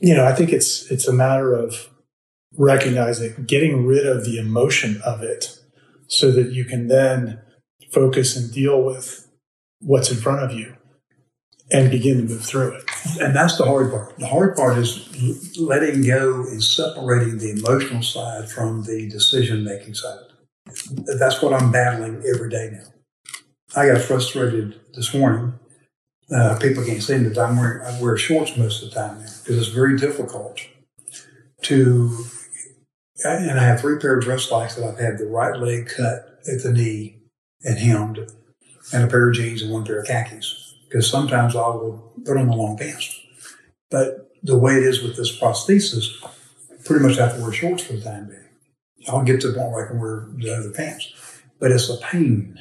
you 0.00 0.14
know, 0.14 0.24
I 0.24 0.34
think 0.34 0.52
it's, 0.52 0.90
it's 0.90 1.08
a 1.08 1.12
matter 1.12 1.54
of 1.54 1.88
recognizing, 2.56 3.44
getting 3.46 3.86
rid 3.86 4.06
of 4.06 4.24
the 4.24 4.38
emotion 4.38 5.00
of 5.04 5.22
it 5.22 5.58
so 6.06 6.30
that 6.32 6.50
you 6.50 6.64
can 6.64 6.88
then 6.88 7.40
focus 7.92 8.36
and 8.36 8.52
deal 8.52 8.82
with 8.82 9.28
what's 9.80 10.10
in 10.10 10.16
front 10.18 10.42
of 10.42 10.52
you 10.52 10.76
and 11.72 11.90
begin 11.90 12.16
to 12.16 12.24
move 12.24 12.44
through 12.44 12.72
it. 12.72 12.84
And 13.20 13.34
that's 13.34 13.56
the 13.56 13.64
hard 13.64 13.90
part. 13.90 14.18
The 14.18 14.26
hard 14.26 14.56
part 14.56 14.76
is 14.78 15.56
letting 15.58 16.02
go 16.02 16.42
and 16.42 16.62
separating 16.62 17.38
the 17.38 17.50
emotional 17.50 18.02
side 18.02 18.50
from 18.50 18.82
the 18.82 19.08
decision 19.08 19.64
making 19.64 19.94
side. 19.94 20.18
That's 21.18 21.40
what 21.40 21.52
I'm 21.52 21.70
battling 21.70 22.22
every 22.34 22.50
day 22.50 22.70
now. 22.72 22.86
I 23.76 23.86
got 23.86 24.00
frustrated 24.00 24.80
this 24.94 25.14
morning. 25.14 25.54
Uh, 26.34 26.58
people 26.58 26.84
can't 26.84 27.02
see 27.02 27.18
me, 27.18 27.28
but 27.28 27.38
I'm 27.38 27.56
wearing, 27.56 27.86
I 27.86 28.00
wear 28.00 28.16
shorts 28.16 28.56
most 28.56 28.82
of 28.82 28.90
the 28.90 28.94
time 28.94 29.18
now 29.20 29.30
because 29.42 29.58
it's 29.58 29.68
very 29.68 29.96
difficult 29.96 30.60
to. 31.62 32.24
And 33.24 33.58
I 33.58 33.64
have 33.64 33.80
three 33.80 33.98
pair 33.98 34.16
of 34.16 34.24
dress 34.24 34.44
slacks 34.44 34.76
that 34.76 34.86
I've 34.86 34.98
had 34.98 35.18
the 35.18 35.26
right 35.26 35.56
leg 35.58 35.90
cut 35.94 36.38
at 36.50 36.62
the 36.62 36.72
knee 36.72 37.18
and 37.62 37.78
hemmed, 37.78 38.18
and 38.92 39.04
a 39.04 39.06
pair 39.06 39.28
of 39.28 39.34
jeans 39.34 39.62
and 39.62 39.70
one 39.70 39.84
pair 39.84 40.00
of 40.00 40.06
khakis. 40.06 40.74
Because 40.88 41.10
sometimes 41.10 41.54
I 41.54 41.68
will 41.68 42.12
put 42.24 42.36
on 42.36 42.48
the 42.48 42.56
long 42.56 42.76
pants. 42.76 43.20
But 43.90 44.30
the 44.42 44.58
way 44.58 44.76
it 44.76 44.84
is 44.84 45.02
with 45.02 45.16
this 45.16 45.38
prosthesis, 45.38 46.08
pretty 46.84 47.04
much 47.04 47.18
have 47.18 47.36
to 47.36 47.42
wear 47.42 47.52
shorts 47.52 47.82
for 47.82 47.92
the 47.92 48.00
time 48.00 48.28
being. 48.28 48.40
I'll 49.08 49.22
get 49.22 49.40
to 49.42 49.48
the 49.48 49.58
point 49.58 49.72
where 49.72 49.84
I 49.84 49.88
can 49.88 50.00
wear 50.00 50.28
the 50.36 50.56
other 50.56 50.70
pants. 50.70 51.12
But 51.58 51.72
it's 51.72 51.88
a 51.88 51.98
pain 51.98 52.58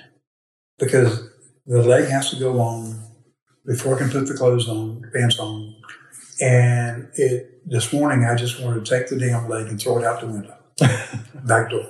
because 0.77 1.29
the 1.65 1.81
leg 1.83 2.09
has 2.09 2.29
to 2.31 2.39
go 2.39 2.51
long 2.51 3.01
before 3.65 3.95
I 3.95 3.99
can 3.99 4.09
put 4.09 4.27
the 4.27 4.33
clothes 4.33 4.67
on, 4.67 5.09
pants 5.13 5.39
on. 5.39 5.75
And 6.41 7.09
it 7.15 7.69
this 7.69 7.91
morning 7.93 8.25
I 8.25 8.35
just 8.35 8.61
wanted 8.61 8.85
to 8.85 8.89
take 8.89 9.07
the 9.07 9.17
damn 9.17 9.47
leg 9.49 9.67
and 9.67 9.79
throw 9.79 9.97
it 9.97 10.05
out 10.05 10.21
the 10.21 10.27
window, 10.27 10.57
back 11.45 11.69
door. 11.69 11.89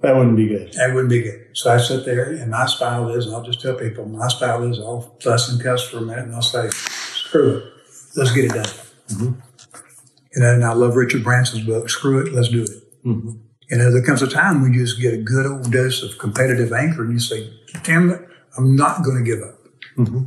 That 0.00 0.14
wouldn't 0.14 0.36
be 0.36 0.46
good. 0.46 0.72
That 0.74 0.94
wouldn't 0.94 1.10
be 1.10 1.22
good. 1.22 1.48
So 1.54 1.72
I 1.72 1.78
sit 1.78 2.04
there, 2.04 2.30
and 2.30 2.50
my 2.50 2.66
style 2.66 3.08
is, 3.08 3.26
and 3.26 3.34
I'll 3.34 3.42
just 3.42 3.60
tell 3.60 3.74
people, 3.74 4.04
my 4.06 4.28
style 4.28 4.62
is 4.70 4.78
I'll 4.78 5.16
fuss 5.20 5.50
and 5.50 5.60
cuss 5.60 5.88
for 5.88 5.98
a 5.98 6.02
minute, 6.02 6.24
and 6.24 6.34
I'll 6.34 6.42
say, 6.42 6.70
screw 6.70 7.56
it, 7.56 7.64
let's 8.14 8.32
get 8.32 8.44
it 8.44 8.52
done. 8.52 8.64
Mm-hmm. 9.08 9.40
You 10.34 10.42
know, 10.42 10.54
and 10.54 10.64
I 10.64 10.72
love 10.72 10.94
Richard 10.94 11.24
Branson's 11.24 11.64
book, 11.64 11.90
Screw 11.90 12.24
It, 12.24 12.32
Let's 12.32 12.48
Do 12.48 12.62
It. 12.62 13.04
Mm-hmm. 13.04 13.30
You 13.70 13.76
know, 13.76 13.92
there 13.92 14.04
comes 14.04 14.22
a 14.22 14.28
time 14.28 14.62
when 14.62 14.72
you 14.72 14.84
just 14.84 15.00
get 15.00 15.14
a 15.14 15.18
good 15.18 15.46
old 15.46 15.72
dose 15.72 16.02
of 16.02 16.16
competitive 16.18 16.72
anger, 16.72 17.02
and 17.02 17.12
you 17.12 17.18
say, 17.18 17.52
damn 17.82 18.10
it, 18.10 18.20
I'm 18.56 18.76
not 18.76 19.02
going 19.02 19.24
to 19.24 19.28
give 19.28 19.42
up. 19.42 19.58
Mm-hmm. 19.96 20.24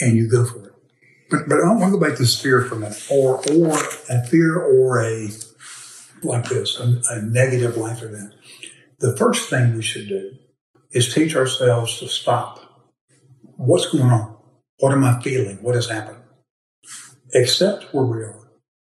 And 0.00 0.16
you 0.16 0.28
go 0.28 0.44
for 0.44 0.66
it. 0.66 0.71
But, 1.32 1.48
but 1.48 1.60
I 1.64 1.72
want 1.72 1.92
to 1.92 1.98
go 1.98 2.00
back 2.00 2.16
to 2.16 2.22
this 2.22 2.40
fear 2.40 2.60
for 2.62 2.74
a 2.74 2.78
minute, 2.78 3.06
or, 3.10 3.38
or 3.50 3.78
a 4.10 4.22
fear 4.26 4.58
or 4.58 5.02
a, 5.02 5.30
like 6.22 6.44
this, 6.44 6.78
a, 6.78 7.00
a 7.10 7.22
negative 7.22 7.78
life 7.78 8.02
event. 8.02 8.34
The 8.98 9.16
first 9.16 9.48
thing 9.48 9.74
we 9.74 9.82
should 9.82 10.08
do 10.08 10.32
is 10.90 11.12
teach 11.12 11.34
ourselves 11.34 11.98
to 12.00 12.06
stop. 12.06 12.60
What's 13.56 13.90
going 13.90 14.04
on? 14.04 14.36
What 14.78 14.92
am 14.92 15.04
I 15.04 15.20
feeling? 15.22 15.56
What 15.62 15.74
has 15.74 15.88
happened? 15.88 16.18
Accept 17.34 17.94
where 17.94 18.04
we 18.04 18.18
are. 18.18 18.50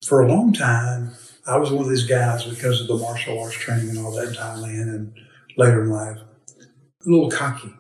For 0.07 0.23
a 0.23 0.29
long 0.29 0.55
time, 0.55 1.13
I 1.47 1.59
was 1.59 1.71
one 1.71 1.85
of 1.85 1.91
these 1.91 2.07
guys 2.07 2.45
because 2.45 2.81
of 2.81 2.89
the 2.89 2.97
martial 2.97 3.41
arts 3.41 3.57
training 3.57 3.91
and 3.91 3.99
all 3.99 4.13
that 4.13 4.29
in 4.29 4.35
Thailand 4.35 4.95
and 4.95 5.13
later 5.59 5.83
in 5.83 5.91
life, 5.91 6.17
a 6.17 7.05
little 7.05 7.31
cocky. 7.31 7.75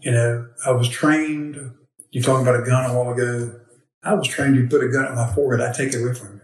You 0.00 0.12
know, 0.12 0.48
I 0.66 0.70
was 0.70 0.88
trained, 0.88 1.74
you 2.10 2.22
talking 2.22 2.46
about 2.46 2.60
a 2.60 2.64
gun 2.64 2.90
a 2.90 2.94
while 2.94 3.12
ago. 3.12 3.60
I 4.02 4.14
was 4.14 4.28
trained 4.28 4.56
you 4.56 4.68
put 4.68 4.84
a 4.84 4.88
gun 4.88 5.06
at 5.06 5.14
my 5.14 5.32
forehead, 5.34 5.66
I'd 5.66 5.74
take 5.74 5.92
it 5.92 6.02
away 6.02 6.14
from 6.14 6.34
you. 6.34 6.40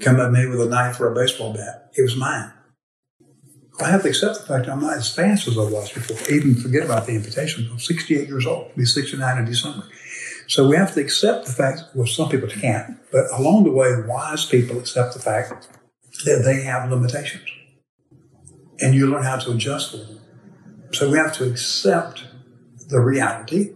Come 0.00 0.18
at 0.18 0.32
me 0.32 0.46
with 0.46 0.60
a 0.60 0.66
knife 0.66 0.98
or 1.00 1.12
a 1.12 1.14
baseball 1.14 1.52
bat. 1.52 1.90
It 1.96 2.02
was 2.02 2.16
mine. 2.16 2.52
I 3.80 3.90
have 3.90 4.02
to 4.02 4.08
accept 4.08 4.40
the 4.40 4.46
fact 4.46 4.68
I'm 4.68 4.80
not 4.80 4.96
as 4.96 5.14
fast 5.14 5.48
as 5.48 5.56
I 5.56 5.62
was 5.62 5.92
before. 5.92 6.34
Even 6.34 6.54
forget 6.54 6.84
about 6.84 7.06
the 7.06 7.16
amputation. 7.16 7.68
I'm 7.70 7.78
68 7.78 8.28
years 8.28 8.46
old. 8.46 8.74
Be 8.76 8.84
69 8.84 9.38
in 9.38 9.44
December. 9.44 9.86
So 10.48 10.68
we 10.68 10.76
have 10.76 10.92
to 10.94 11.00
accept 11.00 11.46
the 11.46 11.52
fact, 11.52 11.82
well, 11.94 12.06
some 12.06 12.28
people 12.28 12.48
can't, 12.48 12.98
but 13.12 13.26
along 13.32 13.64
the 13.64 13.70
way, 13.70 13.92
wise 14.06 14.44
people 14.44 14.78
accept 14.78 15.14
the 15.14 15.20
fact 15.20 15.68
that 16.24 16.42
they 16.44 16.62
have 16.62 16.90
limitations. 16.90 17.48
And 18.80 18.94
you 18.94 19.06
learn 19.06 19.22
how 19.22 19.36
to 19.36 19.52
adjust 19.52 19.92
them. 19.92 20.20
So 20.92 21.10
we 21.10 21.18
have 21.18 21.32
to 21.34 21.48
accept 21.48 22.24
the 22.88 23.00
reality 23.00 23.74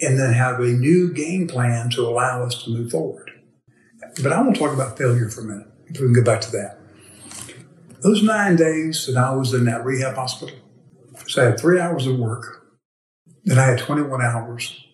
and 0.00 0.18
then 0.18 0.32
have 0.32 0.60
a 0.60 0.68
new 0.68 1.12
game 1.12 1.46
plan 1.46 1.90
to 1.90 2.02
allow 2.02 2.42
us 2.44 2.62
to 2.64 2.70
move 2.70 2.90
forward. 2.90 3.30
But 4.22 4.32
I 4.32 4.40
want 4.40 4.54
to 4.54 4.60
talk 4.60 4.72
about 4.72 4.98
failure 4.98 5.28
for 5.28 5.42
a 5.42 5.44
minute, 5.44 5.66
if 5.86 6.00
we 6.00 6.06
can 6.06 6.12
go 6.12 6.24
back 6.24 6.40
to 6.42 6.52
that. 6.52 6.78
Those 8.02 8.22
nine 8.22 8.56
days 8.56 9.06
that 9.06 9.16
I 9.16 9.34
was 9.34 9.52
in 9.52 9.66
that 9.66 9.84
rehab 9.84 10.14
hospital, 10.14 10.56
so 11.26 11.42
I 11.42 11.46
had 11.46 11.60
three 11.60 11.78
hours 11.78 12.06
of 12.06 12.18
work, 12.18 12.66
then 13.44 13.58
I 13.58 13.66
had 13.66 13.78
21 13.78 14.22
hours 14.22 14.84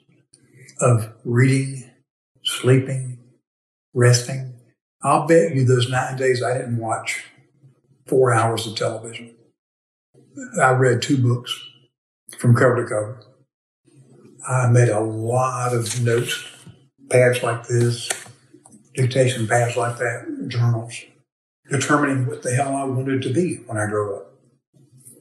of 0.81 1.12
reading, 1.25 1.90
sleeping, 2.45 3.19
resting. 3.95 4.55
I'll 5.03 5.27
bet 5.27 5.55
you 5.55 5.64
those 5.64 5.88
nine 5.88 6.16
days 6.16 6.42
I 6.42 6.59
didn't 6.59 6.79
watch 6.79 7.25
four 8.07 8.33
hours 8.35 8.66
of 8.66 8.77
television. 8.77 9.35
I 10.61 10.71
read 10.71 11.01
two 11.01 11.16
books 11.16 11.59
from 12.38 12.55
cover 12.55 12.77
to 12.77 12.88
cover. 12.88 13.26
I 14.48 14.68
made 14.68 14.88
a 14.88 15.00
lot 15.00 15.74
of 15.74 16.02
notes, 16.02 16.44
pads 17.11 17.42
like 17.42 17.66
this, 17.66 18.09
dictation 18.94 19.48
pads 19.48 19.76
like 19.76 19.98
that, 19.98 20.46
journals, 20.48 20.94
determining 21.68 22.26
what 22.26 22.42
the 22.42 22.54
hell 22.54 22.76
I 22.76 22.85
wanted 22.85 23.22
to 23.22 23.32
be 23.32 23.56
when 23.66 23.76
I 23.76 23.87
grow 23.87 24.18
up. 24.18 24.32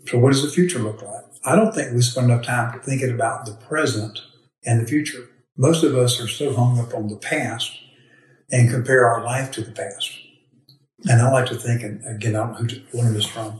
So, 0.07 0.19
what 0.19 0.31
does 0.31 0.43
the 0.43 0.49
future 0.49 0.79
look 0.79 1.01
like? 1.01 1.23
I 1.43 1.55
don't 1.55 1.73
think 1.73 1.93
we 1.93 2.01
spend 2.01 2.29
enough 2.29 2.45
time 2.45 2.79
thinking 2.81 3.11
about 3.11 3.45
the 3.45 3.53
present 3.53 4.21
and 4.63 4.81
the 4.81 4.87
future. 4.87 5.27
Most 5.57 5.83
of 5.83 5.95
us 5.95 6.21
are 6.21 6.27
so 6.27 6.53
hung 6.53 6.79
up 6.79 6.93
on 6.93 7.07
the 7.07 7.17
past 7.17 7.71
and 8.51 8.69
compare 8.69 9.07
our 9.07 9.23
life 9.23 9.51
to 9.51 9.61
the 9.61 9.71
past. 9.71 10.11
And 11.09 11.21
I 11.21 11.31
like 11.31 11.47
to 11.47 11.55
think, 11.55 11.81
and 11.81 12.05
again, 12.05 12.35
I 12.35 12.39
don't 12.39 12.51
know 12.51 12.57
who 12.57 12.67
to 12.67 12.97
learn 12.97 13.13
this 13.13 13.25
from. 13.25 13.59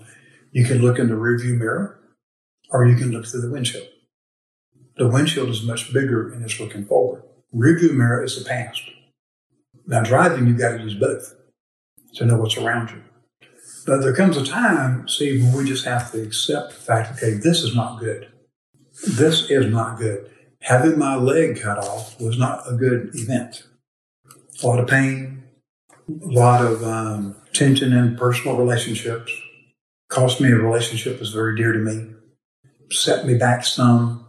You 0.52 0.66
can 0.66 0.80
look 0.80 1.00
in 1.00 1.10
the 1.10 1.16
rearview 1.16 1.58
mirror, 1.58 2.00
or 2.70 2.86
you 2.86 2.96
can 2.96 3.12
look 3.12 3.26
through 3.26 3.42
the 3.42 3.52
windshield. 3.52 3.88
The 4.98 5.08
windshield 5.08 5.50
is 5.50 5.64
much 5.64 5.94
bigger 5.94 6.32
and 6.32 6.44
it's 6.44 6.60
looking 6.60 6.86
forward. 6.86 7.24
Rearview 7.54 7.94
mirror 7.94 8.24
is 8.24 8.38
the 8.38 8.48
past. 8.48 8.82
Now, 9.88 10.04
driving, 10.04 10.48
you've 10.48 10.60
got 10.60 10.78
to 10.78 10.84
use 10.84 10.96
both 10.96 11.36
to 12.16 12.26
know 12.26 12.38
what's 12.38 12.58
around 12.58 12.92
you. 12.92 13.04
But 13.86 14.02
there 14.02 14.16
comes 14.16 14.36
a 14.36 14.46
time, 14.46 15.08
see, 15.08 15.42
when 15.42 15.54
we 15.54 15.66
just 15.66 15.86
have 15.86 16.12
to 16.12 16.24
accept 16.24 16.70
the 16.70 16.80
fact, 16.80 17.12
okay, 17.14 17.34
this 17.34 17.62
is 17.62 17.76
not 17.76 18.00
good. 18.00 18.32
This 19.08 19.50
is 19.50 19.68
not 19.68 20.00
good. 20.00 20.32
Having 20.62 20.98
my 20.98 21.16
leg 21.16 21.62
cut 21.62 21.78
off 21.78 22.20
was 22.20 22.40
not 22.40 22.64
a 22.68 22.74
good 22.74 23.12
event. 23.14 23.64
A 24.64 24.68
lot 24.68 24.80
of 24.80 24.88
pain, 24.88 25.44
a 26.10 26.26
lot 26.26 26.66
of 26.66 26.84
um, 26.84 27.36
tension 27.54 27.94
in 27.94 28.16
personal 28.16 28.58
relationships. 28.58 29.32
Cost 30.10 30.42
me 30.42 30.52
a 30.52 30.56
relationship 30.56 31.20
that's 31.20 31.32
very 31.32 31.56
dear 31.56 31.74
to 31.74 31.80
me. 31.80 32.14
Set 32.90 33.26
me 33.28 33.36
back 33.36 33.66
some. 33.66 34.25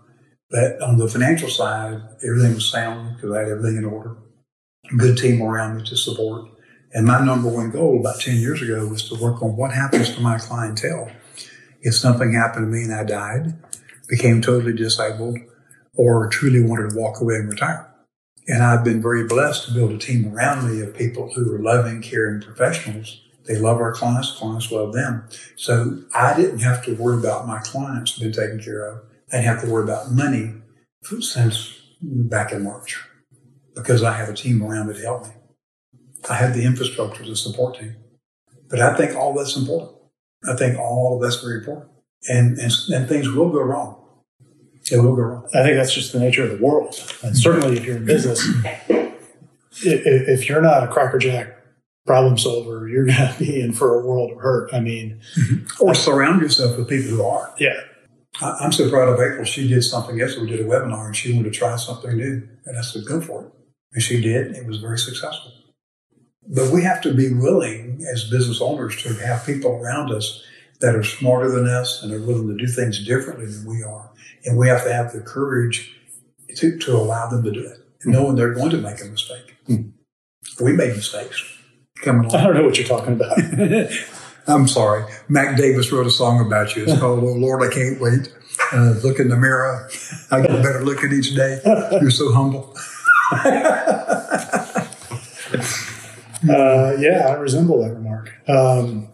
But 0.50 0.80
on 0.80 0.98
the 0.98 1.08
financial 1.08 1.48
side, 1.48 2.00
everything 2.22 2.54
was 2.54 2.70
sound 2.70 3.16
because 3.16 3.32
I 3.32 3.40
had 3.40 3.48
everything 3.48 3.78
in 3.78 3.84
order. 3.84 4.16
Good 4.96 5.18
team 5.18 5.42
around 5.42 5.76
me 5.76 5.84
to 5.84 5.96
support. 5.96 6.48
And 6.92 7.06
my 7.06 7.24
number 7.24 7.48
one 7.48 7.70
goal 7.70 7.98
about 8.00 8.20
10 8.20 8.36
years 8.36 8.62
ago 8.62 8.86
was 8.86 9.08
to 9.08 9.20
work 9.20 9.42
on 9.42 9.56
what 9.56 9.72
happens 9.72 10.14
to 10.14 10.20
my 10.20 10.38
clientele. 10.38 11.10
If 11.82 11.94
something 11.94 12.32
happened 12.32 12.66
to 12.66 12.76
me 12.76 12.84
and 12.84 12.94
I 12.94 13.04
died, 13.04 13.54
became 14.08 14.40
totally 14.40 14.72
disabled, 14.72 15.38
or 15.94 16.28
truly 16.28 16.62
wanted 16.62 16.90
to 16.90 16.96
walk 16.96 17.20
away 17.20 17.36
and 17.36 17.48
retire. 17.48 17.92
And 18.48 18.62
I've 18.62 18.84
been 18.84 19.02
very 19.02 19.26
blessed 19.26 19.66
to 19.66 19.74
build 19.74 19.90
a 19.90 19.98
team 19.98 20.32
around 20.32 20.70
me 20.70 20.80
of 20.80 20.94
people 20.94 21.32
who 21.34 21.52
are 21.54 21.58
loving, 21.58 22.00
caring 22.02 22.40
professionals. 22.40 23.20
They 23.46 23.56
love 23.56 23.78
our 23.78 23.92
clients, 23.92 24.32
clients 24.32 24.70
love 24.70 24.92
them. 24.92 25.28
So 25.56 26.02
I 26.14 26.36
didn't 26.36 26.60
have 26.60 26.84
to 26.84 26.94
worry 26.94 27.18
about 27.18 27.46
my 27.46 27.58
clients 27.58 28.18
being 28.18 28.32
taken 28.32 28.62
care 28.62 28.86
of. 28.86 29.02
I 29.32 29.38
have 29.38 29.60
to 29.62 29.70
worry 29.70 29.84
about 29.84 30.10
money 30.12 30.54
since 31.20 31.80
back 32.00 32.52
in 32.52 32.62
March 32.62 33.02
because 33.74 34.02
I 34.02 34.12
have 34.12 34.28
a 34.28 34.34
team 34.34 34.62
around 34.62 34.88
me 34.88 34.94
to 34.94 35.02
help 35.02 35.26
me. 35.26 35.32
I 36.28 36.34
have 36.34 36.54
the 36.54 36.64
infrastructure 36.64 37.24
to 37.24 37.36
support 37.36 37.78
team. 37.78 37.96
But 38.68 38.80
I 38.80 38.96
think 38.96 39.16
all 39.16 39.34
that's 39.34 39.56
important. 39.56 39.92
I 40.48 40.56
think 40.56 40.78
all 40.78 41.16
of 41.16 41.22
that's 41.22 41.40
very 41.40 41.58
important. 41.58 41.90
And, 42.28 42.58
and, 42.58 42.72
and 42.92 43.08
things 43.08 43.28
will 43.28 43.50
go 43.50 43.60
wrong. 43.60 44.02
It 44.90 44.98
will 44.98 45.16
go 45.16 45.22
wrong. 45.22 45.48
I 45.54 45.62
think 45.62 45.76
that's 45.76 45.94
just 45.94 46.12
the 46.12 46.20
nature 46.20 46.44
of 46.44 46.58
the 46.58 46.64
world. 46.64 46.94
And 47.22 47.36
certainly 47.36 47.76
if 47.76 47.84
you're 47.84 47.96
in 47.96 48.04
business, 48.04 48.48
if, 48.88 50.06
if 50.06 50.48
you're 50.48 50.62
not 50.62 50.84
a 50.84 50.88
crackerjack 50.88 51.56
problem 52.06 52.38
solver, 52.38 52.88
you're 52.88 53.06
going 53.06 53.16
to 53.16 53.34
be 53.38 53.60
in 53.60 53.72
for 53.72 54.00
a 54.00 54.06
world 54.06 54.32
of 54.32 54.38
hurt. 54.38 54.72
I 54.72 54.80
mean, 54.80 55.20
mm-hmm. 55.38 55.84
Or 55.84 55.94
surround 55.94 56.40
yourself 56.40 56.78
with 56.78 56.88
people 56.88 57.10
who 57.10 57.24
are. 57.24 57.54
yeah, 57.58 57.80
I- 58.40 58.58
I'm 58.60 58.72
so 58.72 58.88
proud 58.90 59.08
of 59.08 59.20
April. 59.20 59.44
She 59.44 59.68
did 59.68 59.82
something 59.82 60.18
yesterday. 60.18 60.42
We 60.42 60.56
did 60.56 60.60
a 60.60 60.68
webinar 60.68 61.06
and 61.06 61.16
she 61.16 61.32
wanted 61.32 61.52
to 61.52 61.58
try 61.58 61.76
something 61.76 62.16
new. 62.16 62.48
And 62.64 62.78
I 62.78 62.82
said, 62.82 63.04
go 63.06 63.20
for 63.20 63.46
it. 63.46 63.52
And 63.92 64.02
she 64.02 64.20
did. 64.20 64.56
It 64.56 64.66
was 64.66 64.78
very 64.78 64.98
successful. 64.98 65.52
But 66.48 66.70
we 66.70 66.82
have 66.82 67.00
to 67.02 67.14
be 67.14 67.32
willing 67.32 68.04
as 68.10 68.30
business 68.30 68.60
owners 68.60 69.02
to 69.02 69.14
have 69.14 69.46
people 69.46 69.72
around 69.72 70.12
us 70.12 70.44
that 70.80 70.94
are 70.94 71.02
smarter 71.02 71.50
than 71.50 71.66
us 71.66 72.02
and 72.02 72.12
are 72.12 72.20
willing 72.20 72.48
to 72.48 72.56
do 72.56 72.70
things 72.70 73.04
differently 73.04 73.46
than 73.46 73.66
we 73.66 73.82
are. 73.82 74.10
And 74.44 74.58
we 74.58 74.68
have 74.68 74.84
to 74.84 74.92
have 74.92 75.12
the 75.12 75.20
courage 75.20 75.92
to, 76.56 76.78
to 76.78 76.96
allow 76.96 77.28
them 77.28 77.42
to 77.42 77.50
do 77.50 77.66
it, 77.66 77.78
knowing 78.04 78.36
they're 78.36 78.54
going 78.54 78.70
to 78.70 78.78
make 78.78 79.00
a 79.00 79.06
mistake. 79.06 79.56
Hmm. 79.66 79.88
We 80.60 80.72
made 80.72 80.94
mistakes 80.94 81.42
coming 82.02 82.32
I 82.34 82.44
don't 82.44 82.54
know 82.54 82.64
what 82.64 82.78
you're 82.78 82.86
talking 82.86 83.14
about. 83.14 83.38
I'm 84.46 84.68
sorry. 84.68 85.04
Mac 85.28 85.56
Davis 85.56 85.90
wrote 85.92 86.06
a 86.06 86.10
song 86.10 86.44
about 86.44 86.76
you. 86.76 86.84
It's 86.84 86.98
called 87.00 87.22
"Oh 87.24 87.32
Lord, 87.32 87.62
I 87.62 87.72
Can't 87.72 88.00
Wait." 88.00 88.32
Uh, 88.72 88.94
look 89.04 89.18
in 89.18 89.28
the 89.28 89.36
mirror. 89.36 89.88
I 90.30 90.40
get 90.40 90.50
a 90.50 90.62
better 90.62 90.82
look 90.82 91.04
at 91.04 91.12
each 91.12 91.34
day. 91.34 91.60
You're 92.00 92.10
so 92.10 92.32
humble. 92.32 92.74
Uh, 96.48 96.94
yeah, 96.98 97.26
I 97.28 97.32
resemble 97.34 97.82
that 97.82 97.94
remark. 97.94 98.30
Um, 98.48 99.08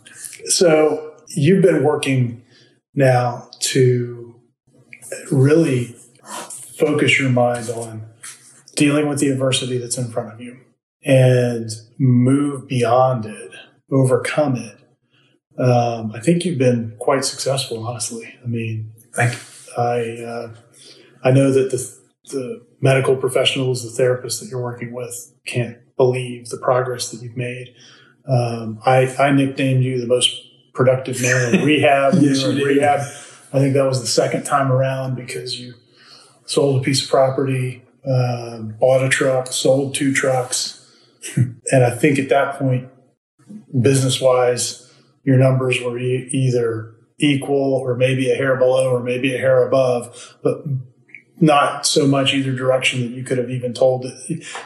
so 0.47 1.15
you've 1.29 1.63
been 1.63 1.83
working 1.83 2.43
now 2.95 3.49
to 3.61 4.35
really 5.31 5.95
focus 6.79 7.19
your 7.19 7.31
mind 7.31 7.71
on 7.71 8.07
dealing 8.75 9.09
with 9.09 9.21
the 9.21 9.29
adversity 9.29 9.79
that's 9.79 9.97
in 9.97 10.11
front 10.11 10.33
of 10.33 10.41
you 10.41 10.59
and 11.05 11.71
move 11.99 12.69
beyond 12.69 13.27
it, 13.27 13.53
overcome 13.91 14.57
it. 14.57 14.79
Um, 15.59 16.13
I 16.13 16.21
think 16.21 16.45
you've 16.45 16.59
been 16.59 16.97
quite 16.99 17.25
successful, 17.25 17.87
honestly. 17.87 18.39
I 18.43 18.47
mean, 18.47 18.93
Thank 19.13 19.33
you. 19.35 19.39
I 19.77 20.23
uh, 20.23 20.55
I 21.23 21.31
know 21.31 21.51
that 21.53 21.71
the 21.71 21.99
the 22.31 22.67
medical 22.81 23.17
professionals, 23.17 23.83
the 23.97 24.03
therapists 24.03 24.41
that 24.41 24.49
you're 24.49 24.63
working 24.63 24.93
with, 24.93 25.33
can't 25.47 25.79
believe 25.97 26.49
the 26.49 26.57
progress 26.59 27.11
that 27.11 27.23
you've 27.23 27.37
made. 27.37 27.75
Um, 28.27 28.81
I 28.87 29.07
I 29.19 29.31
nicknamed 29.33 29.85
you 29.85 30.01
the 30.01 30.07
most 30.07 30.41
productive 30.75 31.21
man 31.21 31.55
in 31.55 31.65
rehab. 31.67 32.15
Yes, 32.15 32.41
you 32.41 32.47
were 32.49 32.53
you 32.55 32.59
in 32.63 32.69
did. 32.69 32.77
rehab. 32.77 33.01
I 33.55 33.59
think 33.59 33.75
that 33.75 33.85
was 33.85 34.01
the 34.01 34.07
second 34.07 34.45
time 34.45 34.73
around 34.73 35.15
because 35.15 35.61
you 35.61 35.75
sold 36.47 36.81
a 36.81 36.85
piece 36.85 37.05
of 37.05 37.11
property, 37.11 37.83
uh, 38.09 38.59
bought 38.61 39.05
a 39.05 39.09
truck, 39.11 39.49
sold 39.49 39.95
two 39.95 40.15
trucks, 40.15 40.91
and 41.37 41.85
I 41.85 41.91
think 41.91 42.19
at 42.19 42.31
that 42.31 42.59
point, 42.59 42.89
business 43.79 44.21
wise, 44.23 44.82
your 45.25 45.39
numbers 45.39 45.81
were 45.81 45.99
e- 45.99 46.29
either 46.33 46.95
equal 47.19 47.75
or 47.75 47.97
maybe 47.97 48.31
a 48.31 48.35
hair 48.35 48.57
below 48.57 48.91
or 48.91 49.03
maybe 49.03 49.35
a 49.35 49.39
hair 49.39 49.67
above, 49.67 50.37
but 50.43 50.65
not 51.41 51.87
so 51.87 52.07
much 52.07 52.35
either 52.35 52.53
direction 52.53 53.01
that 53.01 53.11
you 53.11 53.25
could 53.25 53.39
have 53.39 53.51
even 53.51 53.73
told 53.75 54.07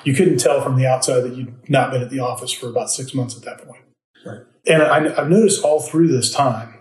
you 0.05 0.15
couldn't 0.15 0.39
tell 0.39 0.61
from 0.61 0.77
the 0.77 0.87
outside 0.87 1.21
that 1.21 1.35
you'd 1.35 1.55
not 1.71 1.91
been 1.91 2.03
at 2.03 2.11
the 2.11 2.21
office 2.21 2.53
for 2.53 2.69
about 2.69 2.91
six 2.91 3.15
months 3.15 3.37
at 3.37 3.45
that 3.45 3.65
point. 3.65 3.83
Right. 4.25 4.41
And 4.67 4.83
I, 4.83 5.21
I've 5.21 5.31
noticed 5.31 5.65
all 5.65 5.81
through 5.81 6.09
this 6.09 6.31
time, 6.33 6.75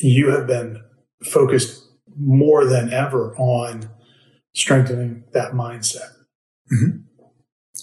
you 0.00 0.30
have 0.30 0.46
been 0.46 0.82
focused 1.24 1.84
more 2.16 2.64
than 2.64 2.92
ever 2.92 3.34
on 3.36 3.90
strengthening 4.54 5.24
that 5.32 5.52
mindset. 5.52 6.10
Mm-hmm. 6.72 6.98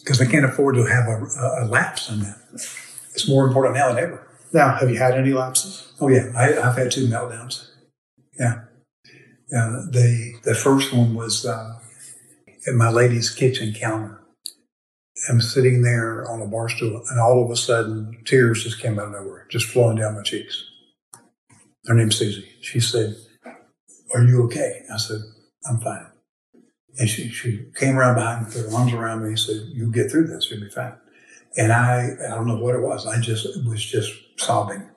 Because 0.03 0.21
I 0.21 0.25
can't 0.25 0.45
afford 0.45 0.75
to 0.75 0.85
have 0.85 1.07
a, 1.07 1.25
a, 1.25 1.65
a 1.65 1.67
lapse 1.67 2.09
in 2.09 2.19
that. 2.21 2.37
It's 2.53 3.27
more 3.27 3.47
important 3.47 3.75
now 3.75 3.89
than 3.89 4.03
ever. 4.03 4.27
Now, 4.55 4.73
have 4.77 4.89
you 4.89 4.97
had 4.97 5.15
any 5.15 5.33
lapses? 5.33 5.91
Oh 5.99 6.07
yeah, 6.07 6.31
I, 6.33 6.57
I've 6.57 6.77
had 6.77 6.89
two 6.89 7.07
meltdowns. 7.07 7.71
Yeah. 8.39 8.61
The 9.49 10.35
the 10.43 10.55
first 10.55 10.93
one 10.93 11.13
was 11.13 11.45
uh, 11.45 11.77
at 12.65 12.73
my 12.73 12.89
lady's 12.89 13.29
kitchen 13.29 13.73
counter. 13.73 14.21
I'm 15.29 15.41
sitting 15.41 15.81
there 15.81 16.25
on 16.31 16.41
a 16.41 16.47
bar 16.47 16.69
stool, 16.69 17.03
and 17.09 17.19
all 17.19 17.43
of 17.43 17.51
a 17.51 17.57
sudden, 17.57 18.21
tears 18.23 18.63
just 18.63 18.79
came 18.79 18.97
out 18.97 19.07
of 19.07 19.11
nowhere, 19.11 19.45
just 19.51 19.67
flowing 19.67 19.97
down 19.97 20.15
my 20.15 20.23
cheeks. 20.23 20.63
Her 21.87 21.93
name's 21.93 22.15
Susie. 22.15 22.47
She 22.61 22.79
said, 22.79 23.17
"Are 24.13 24.23
you 24.23 24.41
okay?" 24.45 24.83
I 24.89 24.95
said, 24.95 25.19
"I'm 25.69 25.81
fine." 25.81 26.07
And 26.97 27.09
she 27.09 27.27
she 27.27 27.65
came 27.75 27.99
around 27.99 28.15
behind 28.15 28.45
me, 28.45 28.53
put 28.53 28.71
her 28.71 28.77
arms 28.77 28.93
around 28.93 29.21
me, 29.23 29.29
and 29.29 29.39
said, 29.39 29.63
"You'll 29.73 29.91
get 29.91 30.09
through 30.09 30.27
this. 30.27 30.49
You'll 30.49 30.61
be 30.61 30.69
fine." 30.69 30.95
And 31.57 31.73
I 31.73 32.11
I 32.25 32.29
don't 32.29 32.47
know 32.47 32.55
what 32.55 32.75
it 32.75 32.81
was. 32.81 33.05
I 33.05 33.19
just 33.19 33.45
was 33.67 33.83
just 33.83 34.13
sobbing 34.37 34.89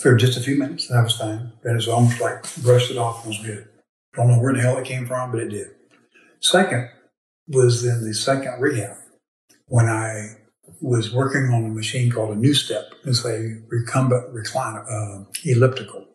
for 0.00 0.16
just 0.16 0.38
a 0.38 0.40
few 0.40 0.58
minutes. 0.58 0.88
That 0.88 1.02
was 1.02 1.16
fine. 1.16 1.52
Then 1.62 1.72
it 1.72 1.76
was 1.76 1.88
almost 1.88 2.20
like 2.20 2.42
brushed 2.62 2.90
it 2.90 2.96
off 2.96 3.24
and 3.24 3.28
was 3.28 3.44
good. 3.44 3.68
Don't 4.14 4.28
know 4.28 4.38
where 4.38 4.52
the 4.52 4.60
hell 4.60 4.78
it 4.78 4.84
came 4.84 5.06
from, 5.06 5.30
but 5.30 5.40
it 5.40 5.48
did. 5.48 5.68
Second 6.40 6.88
was 7.48 7.84
in 7.84 8.04
the 8.04 8.14
second 8.14 8.60
rehab 8.60 8.96
when 9.66 9.86
I 9.86 10.36
was 10.80 11.12
working 11.12 11.52
on 11.52 11.64
a 11.64 11.68
machine 11.68 12.10
called 12.10 12.36
a 12.36 12.40
NuStep. 12.40 12.84
It's 13.04 13.24
a 13.24 13.60
recumbent 13.68 14.34
recliner, 14.34 14.84
uh, 14.88 15.24
elliptical. 15.44 16.06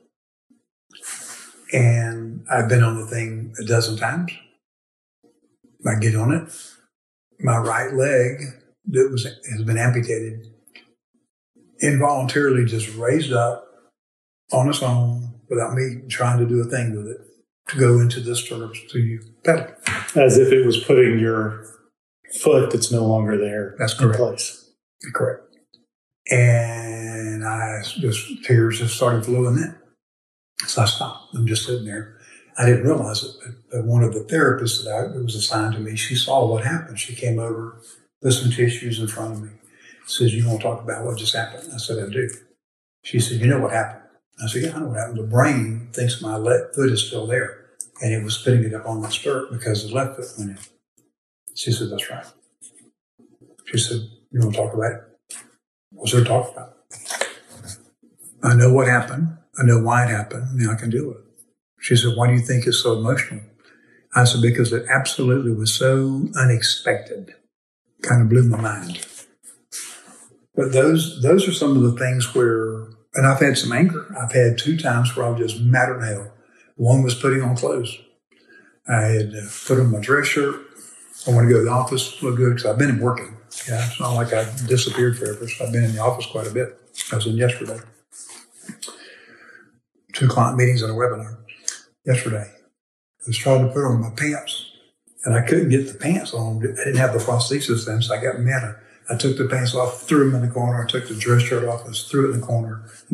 And 1.72 2.46
I've 2.50 2.70
been 2.70 2.84
on 2.84 3.00
the 3.00 3.06
thing 3.06 3.54
a 3.60 3.66
dozen 3.66 3.98
times. 3.98 4.32
I 5.86 6.00
get 6.00 6.16
on 6.16 6.34
it. 6.34 6.50
My 7.40 7.58
right 7.58 7.94
leg 7.94 8.42
that 8.88 9.10
was 9.12 9.24
has 9.24 9.64
been 9.64 9.78
amputated 9.78 10.48
involuntarily 11.82 12.66
just 12.66 12.96
raised 12.96 13.32
up 13.32 13.66
on 14.52 14.70
its 14.70 14.82
own 14.82 15.34
without 15.50 15.74
me 15.74 16.02
trying 16.10 16.40
to 16.40 16.46
do 16.46 16.62
a 16.62 16.66
thing 16.66 16.96
with 16.96 17.08
it 17.08 17.18
to 17.70 17.78
go 17.78 18.00
into 18.00 18.20
this 18.20 18.44
stirrups 18.44 18.80
to 18.92 19.00
you 19.00 19.22
pedal. 19.44 19.68
As 20.16 20.38
if 20.38 20.52
it 20.52 20.66
was 20.66 20.84
putting 20.84 21.20
your 21.20 21.66
foot 22.42 22.72
that's 22.72 22.92
no 22.92 23.06
longer 23.06 23.38
there 23.38 23.76
That's 23.78 23.94
in 23.94 24.00
correct. 24.00 24.18
place. 24.18 24.72
Correct. 25.14 25.44
And 26.32 27.46
I 27.46 27.82
just 27.84 28.44
tears 28.44 28.80
just 28.80 28.96
started 28.96 29.26
flowing 29.26 29.58
in. 29.58 29.76
So 30.68 30.84
I 30.84 30.86
stopped. 30.86 31.34
I'm 31.36 31.48
just 31.48 31.66
sitting 31.66 31.86
there. 31.86 32.18
I 32.58 32.66
didn't 32.66 32.84
realize 32.84 33.24
it, 33.24 33.32
but, 33.42 33.56
but 33.72 33.86
one 33.86 34.04
of 34.04 34.14
the 34.14 34.20
therapists 34.20 34.84
that, 34.84 35.14
I, 35.16 35.18
was 35.18 35.36
assigned 35.36 35.76
to 35.76 35.80
me, 35.80 35.96
she 35.96 36.16
saw 36.16 36.46
what 36.46 36.66
happened. 36.66 37.00
She 37.00 37.16
came 37.16 37.40
over, 37.40 37.82
put 38.22 38.34
some 38.34 38.52
tissues 38.52 39.00
in 39.00 39.08
front 39.08 39.34
of 39.34 39.42
me. 39.44 39.50
Says, 40.10 40.34
"You 40.34 40.48
want 40.48 40.62
to 40.62 40.68
talk 40.68 40.82
about 40.82 41.06
what 41.06 41.18
just 41.18 41.36
happened?" 41.36 41.70
I 41.74 41.78
said, 41.78 42.04
"I 42.04 42.12
do." 42.12 42.30
She 43.04 43.20
said, 43.20 43.40
"You 43.40 43.48
know 43.48 43.60
what 43.60 43.72
happened?" 43.72 44.04
I 44.44 44.48
said, 44.48 44.64
"Yeah, 44.64 44.76
I 44.76 44.80
know 44.80 44.88
what 44.88 44.98
happened. 44.98 45.20
The 45.20 45.24
brain 45.24 45.90
thinks 45.94 46.22
my 46.22 46.36
left 46.36 46.76
foot 46.76 46.92
is 46.92 47.06
still 47.06 47.28
there, 47.28 47.66
and 48.02 48.14
it 48.14 48.24
was 48.24 48.38
putting 48.40 48.64
it 48.64 48.74
up 48.74 48.88
on 48.88 49.02
my 49.02 49.10
stirrup 49.10 49.52
because 49.52 49.88
the 49.88 49.94
left 49.94 50.16
foot 50.16 50.26
went 50.38 50.52
in." 50.52 50.58
She 51.56 51.72
said, 51.72 51.90
"That's 51.92 52.10
right." 52.10 52.26
She 53.66 53.78
said, 53.78 54.02
"You 54.32 54.40
want 54.40 54.56
to 54.56 54.62
talk 54.62 54.74
about 54.74 54.94
it?" 54.94 55.02
What's 55.92 56.12
there 56.12 56.22
to 56.22 56.28
talk 56.28 56.52
about? 56.52 56.78
I 58.44 58.54
know 58.54 58.72
what 58.72 58.88
happened. 58.88 59.38
I 59.58 59.64
know 59.64 59.80
why 59.80 60.06
it 60.06 60.10
happened. 60.10 60.56
Now 60.56 60.72
I 60.72 60.76
can 60.76 60.90
deal 60.90 61.08
with 61.08 61.18
it. 61.18 61.24
She 61.80 61.96
said, 61.96 62.16
Why 62.16 62.28
do 62.28 62.34
you 62.34 62.40
think 62.40 62.68
it's 62.68 62.82
so 62.82 62.98
emotional? 62.98 63.42
I 64.16 64.24
said, 64.24 64.42
Because 64.42 64.72
it 64.72 64.86
absolutely 64.90 65.52
was 65.52 65.74
so 65.74 66.28
unexpected. 66.36 67.36
Kind 68.02 68.22
of 68.22 68.30
blew 68.30 68.44
my 68.44 68.62
mind. 68.62 69.06
But 70.60 70.74
those 70.74 71.22
those 71.22 71.48
are 71.48 71.54
some 71.54 71.78
of 71.78 71.84
the 71.84 71.98
things 71.98 72.36
where, 72.36 72.90
and 73.14 73.26
I've 73.26 73.40
had 73.40 73.58
some 73.58 73.72
anger. 73.72 74.14
I've 74.20 74.34
had 74.34 74.58
two 74.58 74.78
times 74.78 75.16
where 75.16 75.26
I 75.26 75.30
was 75.30 75.40
just 75.40 75.64
mad 75.64 75.90
at 75.90 76.04
hell. 76.04 76.34
One 76.76 77.02
was 77.02 77.16
putting 77.16 77.42
on 77.42 77.56
clothes. 77.56 77.98
I 78.86 79.04
had 79.04 79.34
uh, 79.34 79.48
put 79.66 79.80
on 79.80 79.90
my 79.90 80.02
dress 80.02 80.28
shirt. 80.28 80.60
I 81.26 81.32
want 81.32 81.48
to 81.48 81.54
go 81.54 81.60
to 81.60 81.64
the 81.64 81.72
office, 81.72 82.22
look 82.22 82.36
good, 82.36 82.56
because 82.56 82.66
I've 82.66 82.78
been 82.78 83.00
working. 83.00 83.38
Yeah, 83.70 83.88
it's 83.88 84.02
not 84.02 84.16
like 84.16 84.34
I 84.34 84.44
disappeared 84.68 85.18
forever. 85.18 85.48
So 85.48 85.66
I've 85.66 85.72
been 85.72 85.86
in 85.86 85.96
the 85.96 86.02
office 86.02 86.26
quite 86.26 86.48
a 86.48 86.54
bit. 86.54 86.78
I 87.14 87.16
was 87.16 87.26
in 87.26 87.38
yesterday. 87.38 87.80
Two 90.12 90.28
client 90.28 90.58
meetings 90.58 90.82
and 90.82 90.92
a 90.92 90.96
webinar 90.96 91.38
yesterday. 92.06 92.52
I 92.52 93.24
was 93.28 93.38
trying 93.38 93.66
to 93.66 93.74
put 93.74 93.86
on 93.86 94.02
my 94.02 94.10
pants, 94.10 94.74
and 95.24 95.36
I 95.36 95.42
couldn't 95.42 95.70
get 95.70 95.88
the 95.88 95.98
pants 95.98 96.34
on. 96.34 96.58
I 96.58 96.84
didn't 96.84 96.98
have 96.98 97.14
the 97.14 97.20
prosthesis 97.20 97.86
then, 97.86 98.02
so 98.02 98.14
I 98.14 98.22
got 98.22 98.42
mad. 98.42 98.76
I 99.10 99.16
took 99.16 99.38
the 99.38 99.46
pants 99.46 99.74
off, 99.74 100.04
threw 100.04 100.30
them 100.30 100.42
in 100.42 100.48
the 100.48 100.54
corner. 100.54 100.84
I 100.84 100.88
took 100.88 101.08
the 101.08 101.16
dress 101.16 101.42
shirt 101.42 101.68
off, 101.68 101.86
and 101.86 101.96
threw 101.96 102.30
it 102.30 102.34
in 102.34 102.40
the 102.40 102.46
corner. 102.46 102.84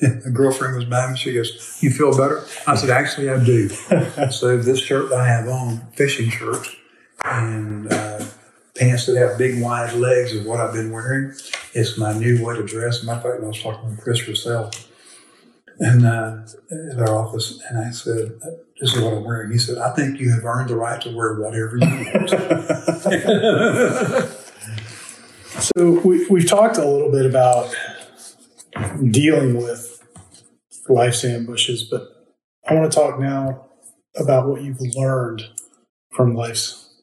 the 0.00 0.30
girlfriend 0.32 0.76
was 0.76 0.84
by 0.84 1.10
me. 1.10 1.16
She 1.16 1.34
goes, 1.34 1.78
"You 1.80 1.90
feel 1.90 2.16
better?" 2.16 2.44
I 2.66 2.76
said, 2.76 2.90
"Actually, 2.90 3.30
I 3.30 3.42
do." 3.42 3.68
so 4.30 4.56
this 4.56 4.80
shirt 4.80 5.10
that 5.10 5.20
I 5.20 5.26
have 5.26 5.48
on, 5.48 5.86
fishing 5.92 6.30
shirts, 6.30 6.74
and 7.24 7.92
uh, 7.92 8.24
pants 8.74 9.06
that 9.06 9.16
have 9.16 9.38
big 9.38 9.60
wide 9.62 9.94
legs 9.94 10.32
is 10.32 10.46
what 10.46 10.60
I've 10.60 10.72
been 10.74 10.90
wearing. 10.92 11.34
It's 11.74 11.98
my 11.98 12.16
new 12.16 12.44
way 12.44 12.56
to 12.56 12.64
dress. 12.64 13.02
Matter 13.02 13.18
of 13.18 13.34
fact, 13.34 13.44
I 13.44 13.46
was 13.48 13.62
talking 13.62 13.90
with 13.90 14.00
Chris 14.00 14.26
Russell 14.26 14.70
and 15.78 16.06
uh, 16.06 16.38
at 16.92 16.98
our 16.98 17.16
office, 17.16 17.62
and 17.68 17.78
I 17.78 17.90
said, 17.90 18.40
"This 18.80 18.94
is 18.94 19.02
what 19.02 19.12
I'm 19.12 19.24
wearing." 19.24 19.52
He 19.52 19.58
said, 19.58 19.78
"I 19.78 19.92
think 19.94 20.18
you 20.20 20.32
have 20.32 20.44
earned 20.44 20.70
the 20.70 20.76
right 20.76 21.00
to 21.02 21.14
wear 21.14 21.34
whatever 21.34 21.76
you 21.76 21.86
want." 21.86 22.32
So 25.58 26.00
we, 26.04 26.26
we've 26.28 26.48
talked 26.48 26.76
a 26.76 26.84
little 26.84 27.10
bit 27.10 27.24
about 27.24 27.74
dealing 29.10 29.56
with 29.56 30.02
life's 30.88 31.24
ambushes, 31.24 31.84
but 31.84 32.02
I 32.68 32.74
want 32.74 32.90
to 32.90 32.96
talk 32.96 33.18
now 33.18 33.66
about 34.16 34.48
what 34.48 34.62
you've 34.62 34.80
learned 34.80 35.48
from 36.10 36.34
life's 36.34 37.02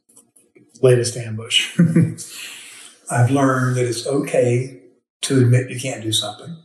latest 0.81 1.17
ambush. 1.17 1.77
I've 3.11 3.31
learned 3.31 3.77
that 3.77 3.85
it's 3.85 4.05
okay 4.05 4.81
to 5.23 5.41
admit 5.41 5.71
you 5.71 5.79
can't 5.79 6.03
do 6.03 6.11
something. 6.11 6.57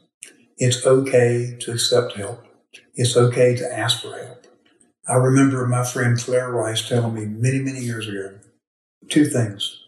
It's 0.59 0.85
okay 0.87 1.57
to 1.61 1.72
accept 1.72 2.14
help. 2.14 2.44
It's 2.94 3.16
okay 3.16 3.57
to 3.57 3.72
ask 3.79 4.03
for 4.03 4.16
help. 4.18 4.46
I 5.07 5.14
remember 5.14 5.66
my 5.66 5.85
friend 5.85 6.18
Claire 6.18 6.51
Rice 6.51 6.87
telling 6.87 7.14
me 7.14 7.24
many, 7.24 7.61
many 7.61 7.81
years 7.81 8.09
ago 8.09 8.38
two 9.09 9.24
things. 9.24 9.85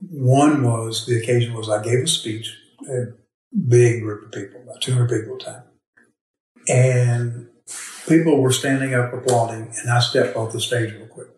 One 0.00 0.62
was 0.62 1.06
the 1.06 1.18
occasion 1.18 1.54
was 1.54 1.68
I 1.68 1.82
gave 1.82 2.04
a 2.04 2.06
speech, 2.06 2.56
a 2.88 3.06
big 3.56 4.02
group 4.02 4.26
of 4.26 4.32
people, 4.32 4.62
about 4.62 4.80
200 4.80 5.08
people 5.08 5.36
at 5.36 5.42
a 5.42 5.44
time. 5.44 5.62
And 6.68 7.48
people 8.08 8.40
were 8.40 8.52
standing 8.52 8.94
up 8.94 9.12
applauding, 9.12 9.72
and 9.80 9.90
I 9.90 10.00
stepped 10.00 10.36
off 10.36 10.52
the 10.52 10.60
stage 10.60 10.92
real 10.92 11.06
quick. 11.06 11.28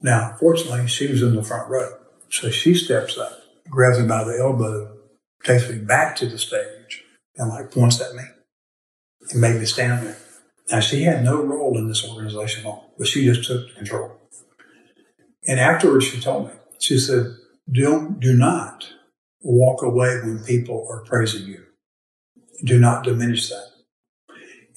Now, 0.00 0.36
fortunately, 0.38 0.86
she 0.86 1.06
was 1.08 1.22
in 1.22 1.34
the 1.34 1.42
front 1.42 1.68
row. 1.68 1.96
So 2.30 2.50
she 2.50 2.74
steps 2.74 3.16
up, 3.16 3.40
grabs 3.70 3.98
me 3.98 4.06
by 4.06 4.24
the 4.24 4.38
elbow, 4.38 4.96
takes 5.44 5.68
me 5.68 5.78
back 5.78 6.14
to 6.16 6.26
the 6.26 6.38
stage, 6.38 7.04
and 7.36 7.48
like 7.48 7.70
points 7.70 8.00
at 8.00 8.14
me 8.14 8.24
and 9.30 9.40
made 9.40 9.58
me 9.58 9.64
stand 9.64 10.06
there. 10.06 10.18
Now, 10.70 10.80
she 10.80 11.04
had 11.04 11.24
no 11.24 11.42
role 11.42 11.78
in 11.78 11.88
this 11.88 12.06
organization 12.06 12.66
at 12.66 12.68
all, 12.68 12.92
but 12.98 13.06
she 13.06 13.24
just 13.24 13.48
took 13.48 13.74
control. 13.74 14.12
And 15.46 15.58
afterwards, 15.58 16.06
she 16.06 16.20
told 16.20 16.48
me, 16.48 16.54
she 16.78 16.98
said, 16.98 17.34
do, 17.70 18.16
do 18.18 18.34
not 18.34 18.92
walk 19.40 19.82
away 19.82 20.20
when 20.20 20.42
people 20.44 20.86
are 20.90 21.04
praising 21.04 21.46
you. 21.46 21.64
Do 22.64 22.78
not 22.78 23.04
diminish 23.04 23.48
that. 23.50 23.68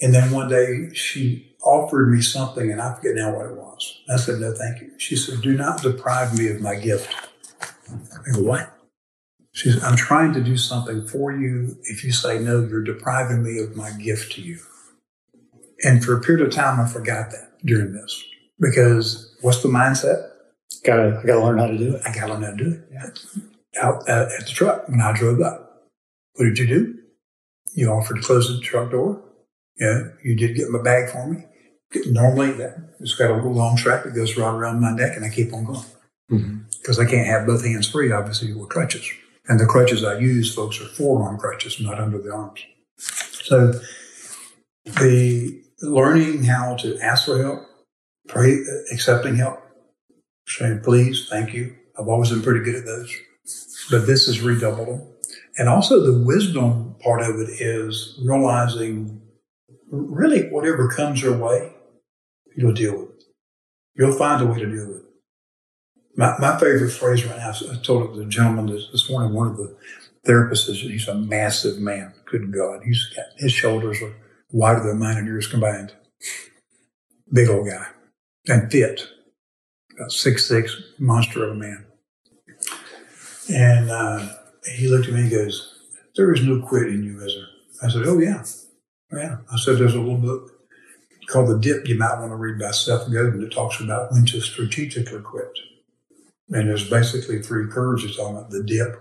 And 0.01 0.13
then 0.13 0.31
one 0.31 0.49
day 0.49 0.93
she 0.93 1.55
offered 1.63 2.11
me 2.11 2.21
something, 2.21 2.71
and 2.71 2.81
I 2.81 2.93
forget 2.95 3.15
now 3.15 3.35
what 3.35 3.45
it 3.47 3.55
was. 3.55 4.01
I 4.09 4.17
said, 4.17 4.39
no, 4.39 4.53
thank 4.53 4.81
you. 4.81 4.91
She 4.97 5.15
said, 5.15 5.41
do 5.41 5.55
not 5.55 5.81
deprive 5.81 6.37
me 6.37 6.47
of 6.49 6.59
my 6.59 6.75
gift. 6.75 7.13
I 7.91 8.31
go, 8.31 8.41
what? 8.41 8.75
She 9.53 9.71
says, 9.71 9.83
I'm 9.83 9.97
trying 9.97 10.33
to 10.33 10.43
do 10.43 10.57
something 10.57 11.07
for 11.07 11.31
you. 11.31 11.77
If 11.83 12.03
you 12.03 12.11
say 12.11 12.39
no, 12.39 12.61
you're 12.61 12.83
depriving 12.83 13.43
me 13.43 13.59
of 13.59 13.75
my 13.75 13.91
gift 13.91 14.31
to 14.33 14.41
you. 14.41 14.59
And 15.83 16.03
for 16.03 16.15
a 16.15 16.21
period 16.21 16.45
of 16.45 16.53
time, 16.53 16.79
I 16.79 16.87
forgot 16.87 17.31
that 17.31 17.57
during 17.65 17.93
this 17.93 18.23
because 18.59 19.35
what's 19.41 19.61
the 19.61 19.69
mindset? 19.69 20.30
Gotta, 20.83 21.19
I 21.21 21.25
gotta 21.25 21.43
learn 21.43 21.59
how 21.59 21.67
to 21.67 21.77
do 21.77 21.95
it. 21.95 22.01
I 22.05 22.13
got 22.13 22.27
to 22.27 22.33
learn 22.33 22.43
how 22.43 22.51
to 22.51 22.57
do 22.57 22.71
it. 22.71 22.89
Yeah. 22.91 23.81
Out 23.81 24.09
uh, 24.09 24.27
at 24.37 24.45
the 24.45 24.51
truck 24.53 24.89
when 24.89 25.01
I 25.01 25.13
drove 25.13 25.39
up. 25.41 25.87
What 26.35 26.45
did 26.45 26.57
you 26.57 26.67
do? 26.67 26.97
You 27.73 27.89
offered 27.89 28.15
to 28.15 28.21
close 28.21 28.47
the 28.47 28.59
truck 28.61 28.91
door. 28.91 29.23
Yeah, 29.77 30.09
you 30.23 30.35
did 30.35 30.55
get 30.55 30.69
my 30.69 30.81
bag 30.81 31.09
for 31.09 31.27
me. 31.27 31.45
Normally, 32.07 32.51
that 32.53 32.93
it's 32.99 33.15
got 33.15 33.31
a 33.31 33.35
little 33.35 33.53
long 33.53 33.77
strap 33.77 34.03
that 34.03 34.15
goes 34.15 34.37
right 34.37 34.53
around 34.53 34.81
my 34.81 34.91
neck, 34.91 35.15
and 35.15 35.25
I 35.25 35.29
keep 35.29 35.53
on 35.53 35.65
going 35.65 35.85
because 36.29 36.97
Mm-hmm. 36.97 37.07
I 37.07 37.09
can't 37.09 37.27
have 37.27 37.45
both 37.45 37.65
hands 37.65 37.89
free, 37.89 38.11
obviously, 38.11 38.53
with 38.53 38.69
crutches. 38.69 39.09
And 39.47 39.59
the 39.59 39.65
crutches 39.65 40.03
I 40.03 40.19
use, 40.19 40.53
folks, 40.53 40.79
are 40.79 40.85
forearm 40.85 41.37
crutches, 41.37 41.79
not 41.79 41.99
under 41.99 42.19
the 42.19 42.31
arms. 42.31 42.65
So 42.97 43.73
the 44.85 45.61
learning 45.81 46.43
how 46.43 46.75
to 46.77 46.97
ask 46.99 47.25
for 47.25 47.41
help, 47.41 47.59
pray, 48.27 48.63
accepting 48.91 49.35
help, 49.35 49.60
saying 50.57 50.81
please, 50.83 51.27
thank 51.29 51.53
you. 51.53 51.75
I've 51.97 52.07
always 52.07 52.29
been 52.29 52.41
pretty 52.41 52.63
good 52.63 52.75
at 52.75 52.85
those, 52.85 53.13
but 53.89 54.07
this 54.07 54.27
is 54.27 54.41
redoubled. 54.41 55.07
And 55.57 55.67
also 55.67 55.99
the 56.01 56.23
wisdom 56.25 56.95
part 57.03 57.21
of 57.21 57.39
it 57.39 57.49
is 57.49 58.19
realizing 58.23 59.21
really 59.89 60.49
whatever 60.49 60.89
comes 60.89 61.21
your 61.21 61.37
way, 61.37 61.73
you'll 62.55 62.73
deal 62.73 62.93
with 62.93 63.09
it. 63.09 63.23
You'll 63.95 64.17
find 64.17 64.41
a 64.41 64.45
way 64.45 64.59
to 64.59 64.65
deal 64.65 64.87
with 64.87 64.97
it. 64.97 65.05
My, 66.15 66.37
my 66.39 66.59
favorite 66.59 66.91
phrase 66.91 67.25
right 67.25 67.37
now, 67.37 67.53
I 67.71 67.75
told 67.77 68.15
the 68.15 68.25
gentleman 68.25 68.67
this, 68.67 68.87
this 68.91 69.09
morning, 69.09 69.33
one 69.33 69.47
of 69.49 69.57
the 69.57 69.75
therapists 70.27 70.73
he's 70.73 71.07
a 71.07 71.15
massive 71.15 71.79
man. 71.79 72.13
Good 72.25 72.53
God. 72.53 72.81
He's 72.85 73.05
got, 73.15 73.25
his 73.37 73.51
shoulders 73.51 74.01
are 74.01 74.13
wider 74.51 74.83
than 74.83 74.99
mine 74.99 75.17
and 75.17 75.27
yours 75.27 75.47
combined. 75.47 75.93
Big 77.33 77.49
old 77.49 77.67
guy 77.67 77.87
and 78.47 78.71
fit. 78.71 79.01
About 80.01 80.11
six 80.11 80.47
six 80.47 80.75
monster 80.97 81.43
of 81.43 81.51
a 81.51 81.55
man. 81.55 81.85
And 83.53 83.91
uh, 83.91 84.29
he 84.75 84.87
looked 84.87 85.07
at 85.07 85.13
me 85.13 85.21
and 85.21 85.29
goes, 85.29 85.75
There 86.15 86.33
is 86.33 86.43
no 86.43 86.59
quit 86.59 86.87
in 86.87 87.03
you, 87.03 87.23
is 87.23 87.35
there? 87.35 87.87
I 87.87 87.91
said, 87.91 88.07
Oh, 88.07 88.17
yeah. 88.17 88.43
Yeah. 89.11 89.37
I 89.51 89.57
said, 89.57 89.77
There's 89.77 89.93
a 89.93 89.99
little 89.99 90.17
book 90.17 90.53
called 91.27 91.49
The 91.49 91.59
Dip 91.59 91.87
you 91.87 91.99
might 91.99 92.19
want 92.19 92.31
to 92.31 92.35
read 92.35 92.57
by 92.57 92.71
Seth 92.71 93.13
Godin 93.13 93.41
that 93.41 93.51
talks 93.51 93.79
about 93.79 94.11
when 94.11 94.25
to 94.25 94.41
strategically 94.41 95.21
quit. 95.21 95.51
And 96.49 96.67
there's 96.67 96.89
basically 96.89 97.39
three 97.43 97.67
curves 97.67 98.03
it's 98.03 98.17
about 98.17 98.49
the 98.49 98.63
dip, 98.63 98.95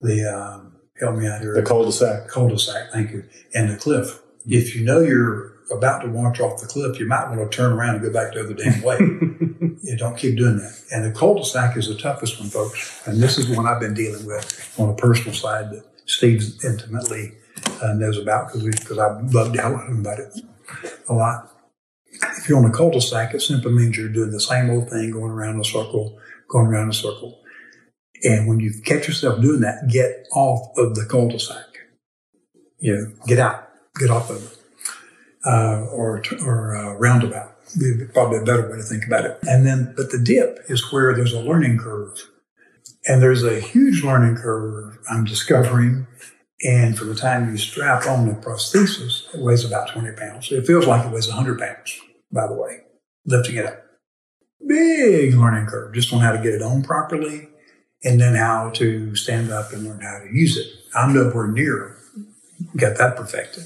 the, 0.00 0.24
um, 0.24 0.76
help 0.98 1.16
me 1.16 1.28
out 1.28 1.40
here, 1.40 1.54
The 1.54 1.62
cul-de-sac. 1.62 2.26
cul-de-sac, 2.26 2.90
thank 2.92 3.12
you, 3.12 3.24
and 3.54 3.70
the 3.70 3.76
cliff. 3.76 4.20
If 4.44 4.74
you 4.74 4.84
know 4.84 5.00
you're 5.00 5.49
about 5.70 6.00
to 6.02 6.08
launch 6.08 6.40
off 6.40 6.60
the 6.60 6.66
cliff, 6.66 6.98
you 6.98 7.06
might 7.06 7.28
want 7.28 7.38
to 7.50 7.56
turn 7.56 7.72
around 7.72 7.96
and 7.96 8.04
go 8.04 8.12
back 8.12 8.34
the 8.34 8.40
other 8.40 8.54
damn 8.54 8.82
way. 8.82 8.98
you 9.82 9.96
don't 9.96 10.16
keep 10.16 10.36
doing 10.36 10.58
that. 10.58 10.80
And 10.92 11.04
the 11.04 11.12
cul-de-sac 11.16 11.76
is 11.76 11.88
the 11.88 11.94
toughest 11.94 12.38
one, 12.40 12.48
folks. 12.48 13.06
And 13.06 13.22
this 13.22 13.38
is 13.38 13.48
one 13.48 13.66
I've 13.66 13.80
been 13.80 13.94
dealing 13.94 14.26
with 14.26 14.74
on 14.78 14.90
a 14.90 14.94
personal 14.94 15.34
side 15.34 15.70
that 15.70 15.84
Steve 16.06 16.42
intimately 16.64 17.32
uh, 17.82 17.92
knows 17.94 18.18
about 18.18 18.48
because 18.48 18.64
because 18.64 18.98
I 18.98 19.20
bugged 19.22 19.58
out 19.58 19.72
with 19.72 19.88
him 19.88 20.00
about 20.00 20.18
it 20.18 20.32
a 21.08 21.14
lot. 21.14 21.50
If 22.38 22.48
you're 22.48 22.58
on 22.58 22.70
a 22.70 22.72
cul-de-sac, 22.72 23.34
it 23.34 23.40
simply 23.40 23.72
means 23.72 23.96
you're 23.96 24.08
doing 24.08 24.30
the 24.30 24.40
same 24.40 24.70
old 24.70 24.90
thing, 24.90 25.10
going 25.10 25.30
around 25.30 25.54
in 25.54 25.60
a 25.60 25.64
circle, 25.64 26.18
going 26.48 26.66
around 26.66 26.84
in 26.84 26.90
a 26.90 26.94
circle. 26.94 27.40
And 28.22 28.46
when 28.46 28.60
you 28.60 28.72
catch 28.84 29.08
yourself 29.08 29.40
doing 29.40 29.60
that, 29.60 29.88
get 29.88 30.26
off 30.32 30.76
of 30.76 30.94
the 30.94 31.06
cul-de-sac. 31.06 31.66
You 32.78 32.94
know, 32.94 33.12
get 33.26 33.38
out, 33.38 33.68
get 33.98 34.10
off 34.10 34.30
of 34.30 34.52
it, 34.52 34.58
uh, 35.44 35.86
or 35.90 36.22
or 36.44 36.76
uh, 36.76 36.94
roundabout. 36.94 37.56
Probably 38.12 38.38
a 38.38 38.44
better 38.44 38.68
way 38.68 38.76
to 38.76 38.82
think 38.82 39.06
about 39.06 39.24
it. 39.24 39.38
And 39.42 39.64
then, 39.64 39.94
but 39.96 40.10
the 40.10 40.18
dip 40.18 40.58
is 40.68 40.92
where 40.92 41.14
there's 41.14 41.32
a 41.32 41.40
learning 41.40 41.78
curve, 41.78 42.18
and 43.06 43.22
there's 43.22 43.44
a 43.44 43.60
huge 43.60 44.02
learning 44.02 44.36
curve. 44.36 44.98
I'm 45.08 45.24
discovering, 45.24 46.06
and 46.62 46.98
from 46.98 47.08
the 47.08 47.14
time 47.14 47.50
you 47.50 47.56
strap 47.56 48.06
on 48.06 48.26
the 48.26 48.34
prosthesis, 48.34 49.32
it 49.34 49.40
weighs 49.40 49.64
about 49.64 49.88
20 49.88 50.16
pounds. 50.16 50.50
It 50.50 50.66
feels 50.66 50.86
like 50.86 51.06
it 51.06 51.12
weighs 51.12 51.28
100 51.28 51.58
pounds. 51.58 52.00
By 52.32 52.46
the 52.46 52.54
way, 52.54 52.80
lifting 53.24 53.56
it 53.56 53.66
up, 53.66 53.82
big 54.66 55.34
learning 55.34 55.66
curve. 55.66 55.94
Just 55.94 56.12
on 56.12 56.20
how 56.20 56.32
to 56.32 56.42
get 56.42 56.54
it 56.54 56.62
on 56.62 56.82
properly 56.82 57.48
and 58.02 58.20
then 58.20 58.34
how 58.34 58.70
to 58.70 59.14
stand 59.14 59.50
up 59.50 59.72
and 59.72 59.84
learn 59.84 60.00
how 60.00 60.20
to 60.20 60.32
use 60.32 60.56
it. 60.56 60.66
I'm 60.94 61.14
nowhere 61.14 61.48
near 61.48 61.96
got 62.76 62.98
that 62.98 63.16
perfected. 63.16 63.64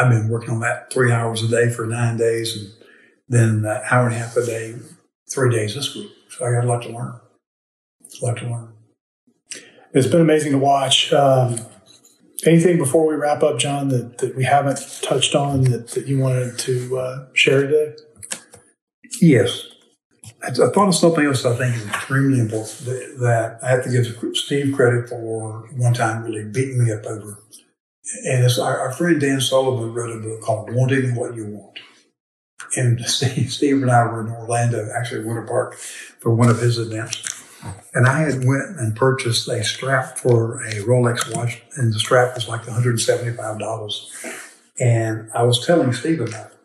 I've 0.00 0.10
been 0.10 0.28
working 0.28 0.50
on 0.50 0.60
that 0.60 0.90
three 0.90 1.12
hours 1.12 1.42
a 1.42 1.48
day 1.48 1.70
for 1.70 1.84
nine 1.86 2.16
days 2.16 2.56
and 2.56 2.72
then 3.28 3.64
an 3.66 3.82
hour 3.90 4.06
and 4.06 4.14
a 4.14 4.18
half 4.18 4.34
a 4.36 4.46
day, 4.46 4.76
three 5.30 5.50
days 5.50 5.74
this 5.74 5.94
week. 5.94 6.10
So 6.30 6.46
I 6.46 6.52
got 6.52 6.64
a 6.64 6.66
lot 6.66 6.82
to 6.82 6.88
learn. 6.88 7.20
A 8.22 8.24
lot 8.24 8.38
to 8.38 8.48
learn. 8.48 8.72
It's 9.92 10.06
been 10.06 10.22
amazing 10.22 10.52
to 10.52 10.58
watch. 10.58 11.12
Um, 11.12 11.58
anything 12.46 12.78
before 12.78 13.06
we 13.06 13.14
wrap 13.14 13.42
up, 13.42 13.58
John, 13.58 13.88
that, 13.88 14.18
that 14.18 14.36
we 14.36 14.44
haven't 14.44 15.00
touched 15.02 15.34
on 15.34 15.64
that, 15.64 15.88
that 15.88 16.06
you 16.06 16.18
wanted 16.18 16.58
to 16.60 16.98
uh, 16.98 17.26
share 17.34 17.66
today? 17.66 17.94
Yes. 19.20 19.66
I, 20.42 20.48
I 20.48 20.70
thought 20.72 20.88
of 20.88 20.94
something 20.94 21.26
else 21.26 21.44
I 21.44 21.56
think 21.56 21.76
is 21.76 21.86
extremely 21.86 22.40
important 22.40 22.86
that, 22.86 23.16
that 23.20 23.58
I 23.62 23.70
have 23.70 23.84
to 23.84 23.90
give 23.90 24.36
Steve 24.36 24.74
credit 24.74 25.10
for 25.10 25.68
one 25.76 25.92
time 25.92 26.22
really 26.22 26.44
beating 26.44 26.82
me 26.82 26.90
up 26.90 27.04
over. 27.04 27.38
And 28.26 28.46
our, 28.60 28.80
our 28.80 28.92
friend 28.92 29.20
Dan 29.20 29.40
Sullivan 29.40 29.92
wrote 29.92 30.16
a 30.16 30.20
book 30.20 30.40
called 30.40 30.72
Wanting 30.72 31.14
What 31.14 31.36
You 31.36 31.46
Want. 31.46 31.78
And 32.76 33.00
Steve, 33.06 33.52
Steve 33.52 33.82
and 33.82 33.90
I 33.90 34.04
were 34.04 34.26
in 34.26 34.32
Orlando, 34.32 34.88
actually 34.94 35.24
Winter 35.24 35.46
Park, 35.46 35.74
for 35.74 36.34
one 36.34 36.48
of 36.48 36.60
his 36.60 36.78
events. 36.78 37.22
And 37.92 38.06
I 38.06 38.20
had 38.20 38.44
went 38.44 38.78
and 38.78 38.96
purchased 38.96 39.46
a 39.48 39.62
strap 39.62 40.16
for 40.16 40.62
a 40.62 40.76
Rolex 40.76 41.34
watch, 41.34 41.62
and 41.76 41.92
the 41.92 41.98
strap 41.98 42.34
was 42.34 42.48
like 42.48 42.62
$175. 42.62 44.46
And 44.80 45.30
I 45.34 45.42
was 45.42 45.66
telling 45.66 45.92
Steve 45.92 46.22
about 46.22 46.52
it. 46.52 46.58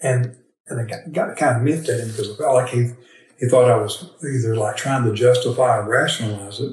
And 0.00 0.36
and 0.68 0.80
I 0.80 0.84
got, 0.84 1.12
got 1.12 1.36
kind 1.36 1.56
of 1.56 1.62
miffed 1.62 1.88
at 1.88 2.00
him 2.00 2.08
because 2.08 2.32
I 2.32 2.36
felt 2.36 2.54
like 2.54 2.70
he, 2.70 2.90
he 3.38 3.48
thought 3.48 3.70
I 3.70 3.76
was 3.76 4.10
either 4.24 4.56
like 4.56 4.76
trying 4.76 5.04
to 5.04 5.14
justify 5.14 5.78
or 5.78 5.88
rationalize 5.88 6.60
it. 6.60 6.72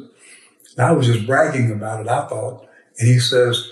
And 0.77 0.85
I 0.85 0.91
was 0.91 1.07
just 1.07 1.25
bragging 1.25 1.71
about 1.71 2.01
it, 2.01 2.07
I 2.07 2.27
thought. 2.27 2.67
And 2.97 3.07
he 3.07 3.19
says, 3.19 3.69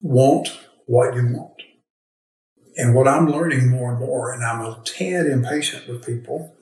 want 0.00 0.56
what 0.86 1.14
you 1.14 1.22
want. 1.36 1.62
And 2.76 2.94
what 2.94 3.08
I'm 3.08 3.28
learning 3.28 3.68
more 3.68 3.90
and 3.90 3.98
more, 3.98 4.32
and 4.32 4.44
I'm 4.44 4.60
a 4.60 4.80
tad 4.84 5.26
impatient 5.26 5.88
with 5.88 6.06
people 6.06 6.54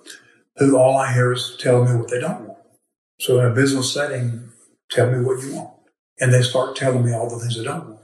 who 0.56 0.76
all 0.76 0.96
I 0.96 1.12
hear 1.12 1.32
is 1.32 1.56
tell 1.60 1.84
me 1.84 1.94
what 1.94 2.10
they 2.10 2.20
don't 2.20 2.48
want. 2.48 2.58
So 3.20 3.38
in 3.38 3.46
a 3.46 3.54
business 3.54 3.92
setting, 3.92 4.50
tell 4.90 5.10
me 5.10 5.22
what 5.22 5.42
you 5.42 5.54
want. 5.54 5.70
And 6.18 6.32
they 6.32 6.42
start 6.42 6.76
telling 6.76 7.04
me 7.04 7.12
all 7.12 7.28
the 7.28 7.38
things 7.38 7.56
they 7.56 7.64
don't 7.64 7.86
want. 7.86 8.00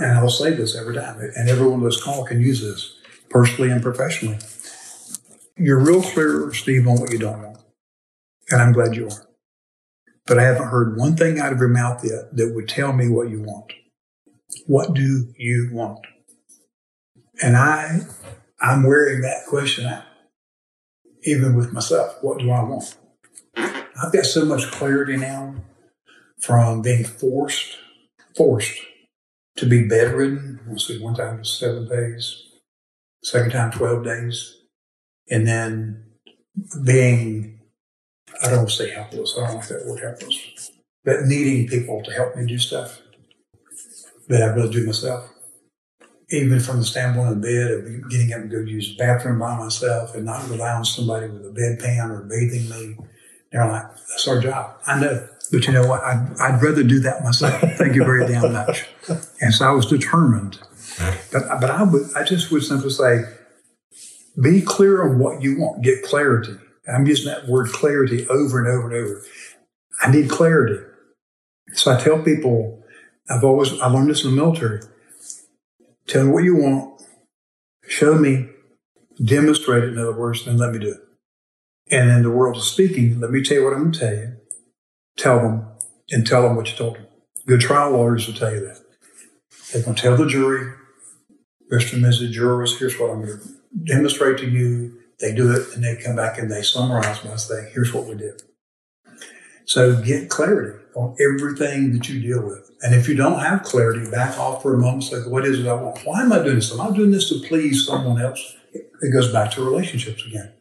And 0.00 0.18
I'll 0.18 0.28
say 0.28 0.50
this 0.50 0.76
every 0.76 0.96
time, 0.96 1.20
and 1.20 1.48
everyone 1.48 1.74
on 1.74 1.84
this 1.84 2.02
call 2.02 2.24
can 2.24 2.40
use 2.40 2.60
this 2.60 2.96
personally 3.30 3.70
and 3.70 3.80
professionally. 3.80 4.38
You're 5.56 5.78
real 5.78 6.02
clear, 6.02 6.52
Steve, 6.52 6.88
on 6.88 7.00
what 7.00 7.12
you 7.12 7.18
don't 7.18 7.40
want. 7.40 7.58
And 8.50 8.60
I'm 8.60 8.72
glad 8.72 8.96
you 8.96 9.06
are. 9.06 9.28
But 10.26 10.40
I 10.40 10.42
haven't 10.42 10.68
heard 10.68 10.96
one 10.96 11.14
thing 11.16 11.38
out 11.38 11.52
of 11.52 11.60
your 11.60 11.68
mouth 11.68 12.04
yet 12.04 12.34
that 12.36 12.52
would 12.54 12.68
tell 12.68 12.92
me 12.92 13.08
what 13.08 13.30
you 13.30 13.42
want. 13.42 13.72
What 14.66 14.94
do 14.94 15.32
you 15.36 15.70
want? 15.72 16.00
And 17.42 17.56
I, 17.56 18.00
I'm 18.60 18.84
wearing 18.84 19.22
that 19.22 19.46
question 19.48 19.86
out, 19.86 20.04
even 21.24 21.56
with 21.56 21.72
myself. 21.72 22.16
What 22.20 22.38
do 22.38 22.50
I 22.50 22.62
want? 22.62 22.96
I've 23.56 24.12
got 24.12 24.24
so 24.24 24.44
much 24.44 24.70
clarity 24.70 25.16
now 25.16 25.56
from 26.40 26.82
being 26.82 27.04
forced, 27.04 27.76
forced 28.36 28.78
to 29.56 29.66
be 29.66 29.86
bedridden. 29.86 30.60
Let's 30.68 30.86
see, 30.86 31.02
one 31.02 31.14
time 31.14 31.38
was 31.38 31.52
seven 31.52 31.88
days, 31.88 32.42
second 33.22 33.52
time 33.52 33.70
12 33.70 34.04
days, 34.04 34.56
and 35.30 35.46
then 35.46 36.04
being, 36.84 37.60
I 38.42 38.50
don't 38.50 38.70
say 38.70 38.90
helpless, 38.90 39.36
I 39.36 39.46
don't 39.46 39.56
like 39.56 39.68
that 39.68 39.86
word 39.86 40.00
helpless, 40.00 40.70
but 41.04 41.22
needing 41.22 41.68
people 41.68 42.02
to 42.02 42.12
help 42.12 42.36
me 42.36 42.46
do 42.46 42.58
stuff 42.58 43.01
that 44.28 44.42
I 44.42 44.46
really 44.46 44.70
do 44.70 44.86
myself. 44.86 45.28
Even 46.30 46.60
from 46.60 46.78
the 46.78 46.84
standpoint 46.84 47.32
of 47.32 47.42
bed, 47.42 47.70
of 47.70 48.10
getting 48.10 48.32
up 48.32 48.40
and 48.40 48.50
go 48.50 48.58
use 48.58 48.96
the 48.96 49.04
bathroom 49.04 49.38
by 49.38 49.58
myself 49.58 50.14
and 50.14 50.24
not 50.24 50.48
rely 50.48 50.72
on 50.72 50.84
somebody 50.84 51.28
with 51.28 51.44
a 51.44 51.50
bedpan 51.50 52.10
or 52.10 52.22
bathing 52.22 52.68
me. 52.70 52.96
They're 53.50 53.68
like, 53.68 53.84
that's 54.08 54.26
our 54.26 54.40
job. 54.40 54.78
I 54.86 54.98
know. 54.98 55.28
But 55.50 55.66
you 55.66 55.74
know 55.74 55.86
what? 55.86 56.02
I'd, 56.02 56.34
I'd 56.40 56.62
rather 56.62 56.82
do 56.82 57.00
that 57.00 57.22
myself. 57.22 57.60
Thank 57.76 57.94
you 57.94 58.04
very 58.04 58.26
damn 58.26 58.52
much. 58.52 58.86
And 59.40 59.52
so 59.52 59.66
I 59.66 59.72
was 59.72 59.86
determined. 59.86 60.60
But, 61.32 61.42
but 61.60 61.68
I 61.68 61.82
would, 61.82 62.14
I 62.14 62.22
just 62.22 62.52
would 62.52 62.62
simply 62.62 62.90
say, 62.90 63.24
be 64.40 64.62
clear 64.62 65.02
on 65.02 65.18
what 65.18 65.42
you 65.42 65.58
want. 65.58 65.82
Get 65.82 66.04
clarity. 66.04 66.56
I'm 66.92 67.06
using 67.06 67.26
that 67.26 67.48
word 67.48 67.70
clarity 67.70 68.26
over 68.28 68.58
and 68.58 68.68
over 68.68 68.86
and 68.86 68.96
over. 68.96 69.22
I 70.00 70.10
need 70.10 70.30
clarity. 70.30 70.82
So 71.72 71.92
I 71.92 72.00
tell 72.00 72.22
people, 72.22 72.81
I've 73.28 73.44
always, 73.44 73.80
I 73.80 73.86
learned 73.88 74.10
this 74.10 74.24
in 74.24 74.30
the 74.30 74.36
military. 74.36 74.80
Tell 76.06 76.24
me 76.24 76.32
what 76.32 76.44
you 76.44 76.56
want, 76.56 77.02
show 77.86 78.14
me, 78.14 78.48
demonstrate 79.22 79.84
it, 79.84 79.92
in 79.92 79.98
other 79.98 80.12
words, 80.18 80.44
then 80.44 80.58
let 80.58 80.72
me 80.72 80.78
do 80.78 80.92
it. 80.92 81.00
And 81.90 82.10
in 82.10 82.22
the 82.22 82.30
world 82.30 82.56
of 82.56 82.64
speaking, 82.64 83.20
let 83.20 83.30
me 83.30 83.42
tell 83.42 83.58
you 83.58 83.64
what 83.64 83.74
I'm 83.74 83.80
going 83.80 83.92
to 83.92 83.98
tell 83.98 84.14
you. 84.14 84.36
Tell 85.16 85.38
them 85.40 85.66
and 86.10 86.26
tell 86.26 86.42
them 86.42 86.56
what 86.56 86.70
you 86.70 86.76
told 86.76 86.96
them. 86.96 87.06
Good 87.46 87.60
trial 87.60 87.92
lawyers 87.92 88.26
will 88.26 88.34
tell 88.34 88.52
you 88.52 88.60
that. 88.60 88.80
They're 89.72 89.82
going 89.82 89.94
to 89.94 90.02
tell 90.02 90.16
the 90.16 90.26
jury, 90.26 90.72
Mr. 91.72 91.94
and 91.94 92.04
Mrs. 92.04 92.32
Jurors, 92.32 92.78
here's 92.78 92.98
what 92.98 93.10
I'm 93.10 93.24
going 93.24 93.38
to 93.38 93.48
demonstrate 93.84 94.38
to 94.38 94.48
you. 94.48 94.98
They 95.18 95.34
do 95.34 95.52
it 95.52 95.74
and 95.74 95.84
they 95.84 95.96
come 95.96 96.16
back 96.16 96.38
and 96.38 96.50
they 96.50 96.62
summarize 96.62 97.20
by 97.20 97.36
saying, 97.36 97.70
here's 97.72 97.92
what 97.94 98.06
we 98.06 98.14
did. 98.14 98.42
So 99.64 100.00
get 100.02 100.28
clarity 100.28 100.78
on 100.94 101.16
everything 101.20 101.92
that 101.92 102.08
you 102.08 102.20
deal 102.20 102.46
with. 102.46 102.70
And 102.82 102.94
if 102.94 103.08
you 103.08 103.14
don't 103.14 103.38
have 103.38 103.62
clarity, 103.62 104.10
back 104.10 104.38
off 104.38 104.62
for 104.62 104.74
a 104.74 104.78
moment. 104.78 105.04
Say, 105.04 105.16
what 105.18 105.46
is 105.46 105.60
it 105.60 105.66
I 105.66 105.74
want? 105.74 106.00
Why 106.04 106.22
am 106.22 106.32
I 106.32 106.42
doing 106.42 106.56
this? 106.56 106.72
Am 106.72 106.80
I 106.80 106.90
doing 106.94 107.10
this 107.10 107.28
to 107.28 107.46
please 107.46 107.86
someone 107.86 108.20
else? 108.20 108.56
It 108.72 109.12
goes 109.12 109.32
back 109.32 109.50
to 109.52 109.64
relationships 109.64 110.24
again. 110.26 110.52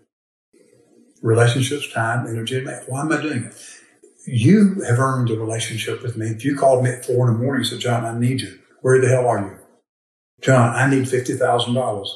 Relationships, 1.21 1.91
time, 1.91 2.27
energy, 2.27 2.57
and 2.57 2.65
money. 2.65 2.77
Why 2.87 3.01
am 3.01 3.11
I 3.11 3.21
doing 3.21 3.43
it? 3.45 3.55
You 4.25 4.81
have 4.87 4.99
earned 4.99 5.29
a 5.29 5.39
relationship 5.39 6.01
with 6.01 6.17
me. 6.17 6.27
If 6.27 6.45
you 6.45 6.57
called 6.57 6.83
me 6.83 6.91
at 6.91 7.05
four 7.05 7.27
in 7.27 7.33
the 7.33 7.39
morning 7.39 7.61
and 7.61 7.67
said, 7.67 7.79
John, 7.79 8.05
I 8.05 8.17
need 8.17 8.41
you. 8.41 8.59
Where 8.81 8.99
the 8.99 9.07
hell 9.07 9.27
are 9.27 9.39
you? 9.39 9.57
John, 10.41 10.75
I 10.75 10.89
need 10.89 11.05
$50,000. 11.05 12.07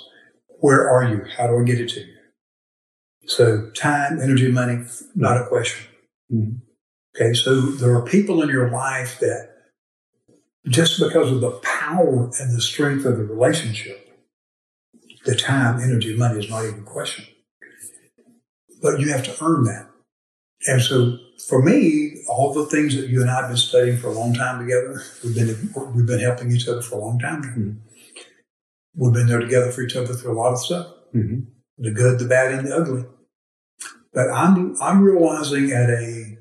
Where 0.59 0.89
are 0.89 1.07
you? 1.07 1.25
How 1.37 1.47
do 1.47 1.59
I 1.59 1.63
get 1.63 1.79
it 1.79 1.89
to 1.89 1.99
you? 1.99 2.15
So 3.27 3.69
time, 3.71 4.19
energy, 4.19 4.51
money, 4.51 4.85
not 5.15 5.37
a 5.37 5.45
question. 5.47 5.85
Mm-hmm. 6.31 6.64
Okay, 7.15 7.33
so 7.33 7.61
there 7.61 7.95
are 7.95 8.01
people 8.01 8.41
in 8.41 8.49
your 8.49 8.69
life 8.69 9.19
that 9.19 9.49
just 10.67 10.99
because 10.99 11.31
of 11.31 11.41
the 11.41 11.51
power 11.63 12.29
and 12.39 12.55
the 12.55 12.61
strength 12.61 13.05
of 13.05 13.17
the 13.17 13.23
relationship, 13.23 14.09
the 15.25 15.35
time, 15.35 15.79
energy, 15.79 16.15
money 16.15 16.39
is 16.39 16.49
not 16.49 16.65
even 16.65 16.79
a 16.79 16.83
question. 16.83 17.25
But 18.81 18.99
you 18.99 19.09
have 19.09 19.23
to 19.23 19.43
earn 19.43 19.63
that. 19.63 19.87
And 20.67 20.81
so 20.81 21.17
for 21.47 21.61
me, 21.61 22.17
all 22.27 22.53
the 22.53 22.65
things 22.65 22.95
that 22.95 23.09
you 23.09 23.21
and 23.21 23.29
I 23.29 23.41
have 23.41 23.49
been 23.49 23.57
studying 23.57 23.97
for 23.97 24.07
a 24.07 24.13
long 24.13 24.33
time 24.33 24.59
together, 24.59 25.01
we've 25.23 25.35
been 25.35 25.93
we've 25.93 26.05
been 26.05 26.19
helping 26.19 26.51
each 26.51 26.67
other 26.67 26.81
for 26.81 26.95
a 26.95 27.01
long 27.01 27.19
time 27.19 27.41
Mm-hmm. 27.43 27.71
We've 28.97 29.13
been 29.13 29.27
there 29.27 29.39
together 29.39 29.71
for 29.71 29.81
each 29.81 29.95
other 29.97 30.13
through 30.13 30.31
a 30.31 30.39
lot 30.39 30.53
of 30.53 30.59
stuff, 30.59 30.87
mm-hmm. 31.13 31.41
the 31.77 31.91
good, 31.91 32.17
the 32.17 32.25
bad, 32.25 32.53
and 32.53 32.65
the 32.65 32.73
ugly. 32.73 33.03
But 34.13 34.29
I'm 34.29 34.81
I'm 34.81 35.01
realizing 35.01 35.71
at 35.71 35.89
a 35.89 36.34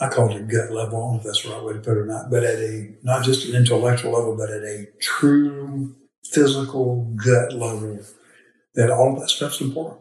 I 0.00 0.08
call 0.08 0.34
it 0.34 0.48
gut 0.48 0.70
level. 0.70 0.98
I 0.98 1.00
don't 1.00 1.12
know 1.12 1.18
if 1.18 1.24
that's 1.24 1.42
the 1.42 1.50
right 1.50 1.62
way 1.62 1.74
to 1.74 1.78
put 1.80 1.96
it 1.96 2.00
or 2.00 2.06
not, 2.06 2.30
but 2.30 2.42
at 2.42 2.58
a 2.58 2.94
not 3.02 3.22
just 3.22 3.46
an 3.46 3.54
intellectual 3.54 4.12
level, 4.12 4.36
but 4.36 4.50
at 4.50 4.62
a 4.62 4.86
true 5.00 5.94
physical 6.24 7.14
gut 7.22 7.52
level, 7.52 8.00
that 8.74 8.90
all 8.90 9.12
of 9.12 9.20
that 9.20 9.28
stuff's 9.28 9.60
important. 9.60 10.00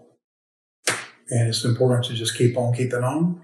And 1.29 1.49
it's 1.49 1.65
important 1.65 2.05
to 2.05 2.13
just 2.13 2.37
keep 2.37 2.57
on 2.57 2.73
keeping 2.73 3.03
on. 3.03 3.41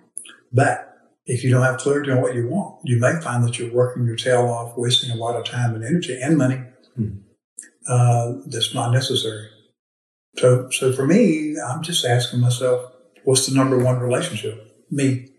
But 0.51 0.95
if 1.25 1.43
you 1.43 1.51
don't 1.51 1.63
have 1.63 1.77
clarity 1.77 2.11
on 2.11 2.21
what 2.21 2.35
you 2.35 2.47
want, 2.47 2.79
you 2.83 2.99
may 2.99 3.19
find 3.19 3.43
that 3.43 3.59
you're 3.59 3.73
working 3.73 4.05
your 4.05 4.15
tail 4.15 4.47
off, 4.47 4.77
wasting 4.77 5.11
a 5.11 5.15
lot 5.15 5.35
of 5.35 5.45
time 5.45 5.75
and 5.75 5.83
energy 5.83 6.17
and 6.21 6.37
money 6.37 6.61
mm-hmm. 6.97 7.17
uh, 7.87 8.41
that's 8.47 8.73
not 8.73 8.91
necessary. 8.91 9.49
So, 10.37 10.69
so 10.69 10.93
for 10.93 11.05
me, 11.05 11.57
I'm 11.59 11.81
just 11.81 12.05
asking 12.05 12.39
myself, 12.39 12.91
what's 13.23 13.47
the 13.47 13.55
number 13.55 13.77
one 13.77 13.99
relationship? 13.99 14.85
Me. 14.89 15.29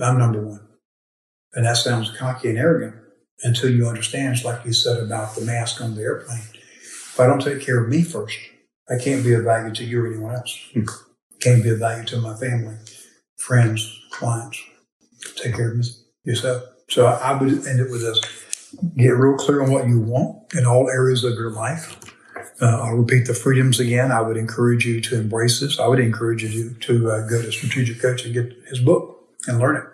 I'm 0.00 0.18
number 0.18 0.44
one. 0.44 0.60
And 1.54 1.64
that 1.66 1.76
sounds 1.76 2.16
cocky 2.16 2.48
and 2.48 2.58
arrogant 2.58 2.96
until 3.42 3.70
you 3.70 3.86
understand, 3.86 4.42
like 4.44 4.64
you 4.64 4.72
said 4.72 4.98
about 5.02 5.34
the 5.34 5.44
mask 5.44 5.80
on 5.80 5.94
the 5.94 6.02
airplane. 6.02 6.42
If 6.82 7.20
I 7.20 7.26
don't 7.26 7.40
take 7.40 7.60
care 7.60 7.82
of 7.82 7.88
me 7.88 8.02
first, 8.02 8.36
I 8.88 9.02
can't 9.02 9.24
be 9.24 9.34
of 9.34 9.44
value 9.44 9.72
to 9.74 9.84
you 9.84 10.02
or 10.02 10.06
anyone 10.08 10.34
else. 10.34 10.68
Hmm. 10.72 10.84
Can't 11.40 11.62
be 11.62 11.70
of 11.70 11.78
value 11.78 12.04
to 12.06 12.20
my 12.20 12.34
family, 12.36 12.76
friends, 13.36 14.00
clients. 14.10 14.60
Take 15.36 15.54
care 15.54 15.72
of 15.72 15.84
yourself. 16.24 16.62
So 16.88 17.06
I 17.06 17.34
would 17.34 17.66
end 17.66 17.80
it 17.80 17.90
with 17.90 18.02
this. 18.02 18.20
Get 18.96 19.10
real 19.10 19.36
clear 19.36 19.62
on 19.62 19.70
what 19.70 19.86
you 19.86 20.00
want 20.00 20.54
in 20.54 20.66
all 20.66 20.88
areas 20.88 21.22
of 21.22 21.34
your 21.34 21.50
life. 21.50 21.96
Uh, 22.60 22.82
I'll 22.82 22.94
repeat 22.94 23.26
the 23.26 23.34
freedoms 23.34 23.80
again. 23.80 24.10
I 24.10 24.20
would 24.20 24.36
encourage 24.36 24.86
you 24.86 25.00
to 25.02 25.20
embrace 25.20 25.60
this. 25.60 25.78
I 25.78 25.86
would 25.86 26.00
encourage 26.00 26.42
you 26.42 26.70
to, 26.70 26.78
to 26.80 27.10
uh, 27.10 27.28
go 27.28 27.42
to 27.42 27.52
Strategic 27.52 28.00
Coach 28.00 28.24
and 28.24 28.34
get 28.34 28.52
his 28.68 28.80
book 28.80 29.13
and 29.46 29.58
learn 29.58 29.76
it. 29.76 29.84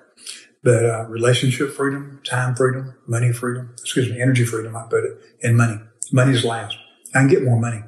But 0.62 0.84
uh, 0.84 1.06
relationship 1.08 1.72
freedom, 1.72 2.20
time 2.24 2.54
freedom, 2.54 2.94
money 3.06 3.32
freedom, 3.32 3.70
excuse 3.72 4.10
me, 4.10 4.20
energy 4.20 4.44
freedom, 4.44 4.76
I 4.76 4.84
put 4.88 5.04
it, 5.04 5.18
and 5.42 5.56
money. 5.56 5.78
Money's 6.12 6.44
last. 6.44 6.76
I 7.14 7.20
can 7.20 7.28
get 7.28 7.44
more 7.44 7.58
money. 7.58 7.82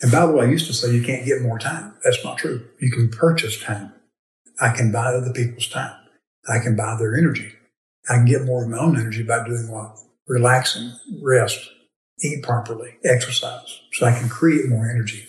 And 0.00 0.10
by 0.10 0.26
the 0.26 0.32
way, 0.32 0.46
I 0.46 0.50
used 0.50 0.66
to 0.66 0.72
say 0.72 0.92
you 0.92 1.02
can't 1.02 1.26
get 1.26 1.42
more 1.42 1.58
time. 1.58 1.94
That's 2.02 2.24
not 2.24 2.38
true. 2.38 2.66
You 2.80 2.90
can 2.90 3.10
purchase 3.10 3.62
time. 3.62 3.92
I 4.60 4.70
can 4.70 4.90
buy 4.90 5.06
other 5.06 5.32
people's 5.32 5.68
time. 5.68 5.94
I 6.48 6.58
can 6.58 6.76
buy 6.76 6.96
their 6.98 7.16
energy. 7.16 7.52
I 8.08 8.14
can 8.14 8.24
get 8.24 8.44
more 8.44 8.64
of 8.64 8.70
my 8.70 8.78
own 8.78 8.98
energy 8.98 9.22
by 9.22 9.44
doing 9.44 9.70
what? 9.70 9.96
Relaxing, 10.26 10.92
rest, 11.22 11.70
eat 12.22 12.42
properly, 12.42 12.96
exercise. 13.04 13.80
So 13.92 14.06
I 14.06 14.18
can 14.18 14.28
create 14.28 14.68
more 14.68 14.88
energy. 14.88 15.26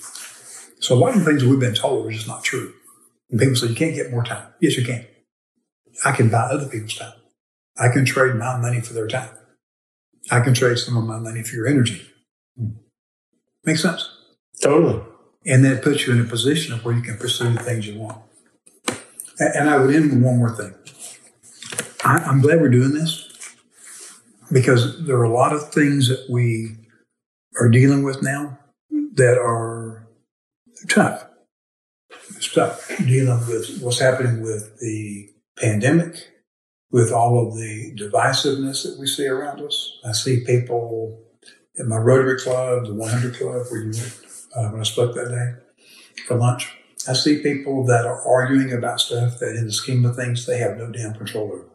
So 0.80 0.96
a 0.96 0.98
lot 0.98 1.16
of 1.16 1.20
the 1.20 1.26
things 1.26 1.44
we've 1.44 1.60
been 1.60 1.76
told 1.76 2.08
are 2.08 2.12
just 2.12 2.28
not 2.28 2.44
true. 2.44 2.74
And 3.30 3.40
people 3.40 3.56
say 3.56 3.68
you 3.68 3.76
can't 3.76 3.96
get 3.96 4.12
more 4.12 4.24
time. 4.24 4.48
Yes, 4.62 4.78
you 4.78 4.86
can. 4.86 5.06
I 6.04 6.12
can 6.12 6.30
buy 6.30 6.43
other 6.43 6.68
people's 6.68 6.95
time. 6.95 7.14
I 7.78 7.89
can 7.89 8.06
trade 8.06 8.36
my 8.36 8.58
money 8.58 8.82
for 8.82 8.93
their 8.93 9.08
time. 9.08 9.30
I 10.30 10.39
can 10.41 10.54
trade 10.54 10.78
some 10.78 10.97
of 10.97 11.04
my 11.04 11.18
money 11.18 11.43
for 11.43 11.56
your 11.56 11.68
energy. 11.68 12.02
Hmm. 12.58 12.70
Makes 13.66 13.82
sense? 13.82 14.10
Totally. 14.62 15.02
And 15.45 15.66
that 15.66 15.84
puts 15.84 16.06
you 16.06 16.14
in 16.14 16.22
a 16.22 16.26
position 16.26 16.74
of 16.74 16.86
where 16.86 16.95
you 16.95 17.02
can 17.02 17.18
pursue 17.18 17.52
the 17.52 17.60
things 17.60 17.88
you 17.88 17.99
want. 17.99 18.22
And 19.39 19.70
I 19.70 19.78
would 19.78 19.93
end 19.93 20.12
with 20.12 20.22
one 20.22 20.38
more 20.38 20.56
thing. 20.56 20.76
I'm 22.04 22.41
glad 22.41 22.62
we're 22.62 22.70
doing 22.70 22.93
this 22.93 23.28
because 24.52 25.06
there 25.06 25.18
are 25.18 25.24
a 25.24 25.34
lot 25.34 25.54
of 25.54 25.72
things 25.72 26.10
that 26.10 26.28
we 26.30 26.76
are 27.60 27.70
dealing 27.70 28.04
with 28.04 28.22
now 28.22 28.60
that 29.16 29.38
are 29.38 30.08
tough. 30.89 31.26
It's 32.36 32.54
tough 32.54 32.88
dealing 32.97 33.39
with 33.47 33.82
what's 33.82 33.99
happening 33.99 34.41
with 34.41 34.80
the 34.80 35.30
pandemic, 35.62 36.32
with 36.91 37.12
all 37.12 37.47
of 37.47 37.55
the 37.55 37.95
divisiveness 37.95 38.84
that 38.84 38.97
we 38.99 39.07
see 39.07 39.28
around 39.28 39.62
us. 39.62 39.99
I 40.05 40.12
see 40.12 40.43
people 40.45 41.24
in 41.76 41.88
my 41.88 41.97
Rotary 41.97 42.39
Club, 42.39 42.86
the 42.86 42.93
100 42.93 43.36
Club, 43.36 43.66
where 43.70 43.82
you 43.82 43.91
went 43.91 44.20
uh, 44.55 44.70
when 44.70 44.82
I 44.82 44.84
spoke 44.84 45.16
that 45.16 45.30
day 45.30 45.53
for 46.28 46.36
lunch. 46.38 46.74
I 47.07 47.14
see 47.14 47.41
people 47.41 47.86
that 47.86 48.05
are 48.05 48.22
arguing 48.28 48.74
about 48.74 48.99
stuff 48.99 49.39
that, 49.39 49.55
in 49.55 49.66
the 49.66 49.72
scheme 49.72 50.05
of 50.05 50.16
things, 50.16 50.45
they 50.45 50.57
have 50.57 50.78
no 50.78 50.91
damn 50.91 51.14
control 51.14 51.51
over. 51.51 51.66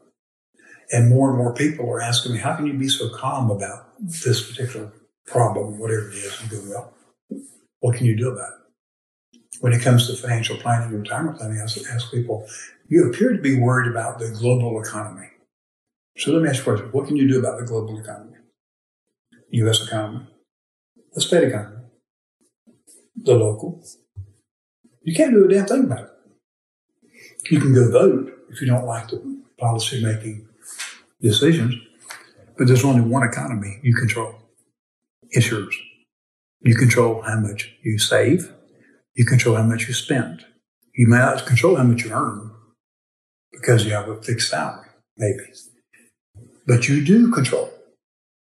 And 0.92 1.08
more 1.08 1.30
and 1.30 1.38
more 1.38 1.52
people 1.52 1.90
are 1.90 2.00
asking 2.00 2.34
me, 2.34 2.38
how 2.38 2.54
can 2.54 2.66
you 2.66 2.74
be 2.74 2.88
so 2.88 3.08
calm 3.08 3.50
about 3.50 3.92
this 3.98 4.48
particular 4.48 4.92
problem, 5.26 5.78
whatever 5.78 6.10
it 6.10 6.14
is? 6.14 6.40
And 6.40 6.50
go, 6.50 6.60
well, 6.68 6.94
what 7.80 7.96
can 7.96 8.06
you 8.06 8.16
do 8.16 8.30
about 8.30 8.50
it? 8.52 9.40
When 9.60 9.72
it 9.72 9.82
comes 9.82 10.06
to 10.06 10.14
financial 10.14 10.56
planning 10.58 10.90
and 10.90 11.00
retirement 11.00 11.38
planning, 11.38 11.58
I 11.58 11.62
ask 11.62 12.10
people, 12.12 12.46
you 12.88 13.08
appear 13.08 13.32
to 13.32 13.40
be 13.40 13.58
worried 13.58 13.90
about 13.90 14.18
the 14.18 14.30
global 14.30 14.80
economy. 14.80 15.28
So 16.18 16.32
let 16.32 16.42
me 16.42 16.48
ask 16.48 16.64
you 16.64 16.72
a 16.72 16.76
question. 16.76 16.92
What 16.92 17.06
can 17.06 17.16
you 17.16 17.28
do 17.28 17.38
about 17.38 17.58
the 17.58 17.66
global 17.66 17.98
economy? 17.98 18.36
U.S. 19.50 19.86
economy, 19.86 20.26
the 21.12 21.20
state 21.20 21.44
economy, 21.44 21.84
the 23.16 23.34
local. 23.34 23.84
You 25.02 25.14
can't 25.14 25.32
do 25.32 25.44
a 25.44 25.48
damn 25.48 25.66
thing 25.66 25.84
about 25.84 26.04
it. 26.04 26.10
You 27.50 27.60
can 27.60 27.74
go 27.74 27.90
vote 27.90 28.32
if 28.50 28.60
you 28.60 28.66
don't 28.66 28.86
like 28.86 29.08
the 29.08 29.42
policy 29.58 30.04
making 30.04 30.48
decisions, 31.20 31.74
but 32.58 32.66
there's 32.66 32.84
only 32.84 33.02
one 33.02 33.22
economy 33.22 33.78
you 33.82 33.94
control. 33.94 34.34
It's 35.30 35.50
yours. 35.50 35.76
You 36.60 36.74
control 36.74 37.22
how 37.22 37.38
much 37.38 37.76
you 37.82 37.98
save. 37.98 38.52
You 39.14 39.24
control 39.24 39.56
how 39.56 39.62
much 39.62 39.86
you 39.86 39.94
spend. 39.94 40.44
You 40.94 41.08
may 41.08 41.18
not 41.18 41.46
control 41.46 41.76
how 41.76 41.84
much 41.84 42.04
you 42.04 42.10
earn, 42.12 42.50
because 43.56 43.84
you 43.84 43.92
have 43.92 44.08
a 44.08 44.22
fixed 44.22 44.50
salary, 44.50 44.88
maybe. 45.16 45.44
But 46.66 46.88
you 46.88 47.04
do 47.04 47.30
control 47.30 47.72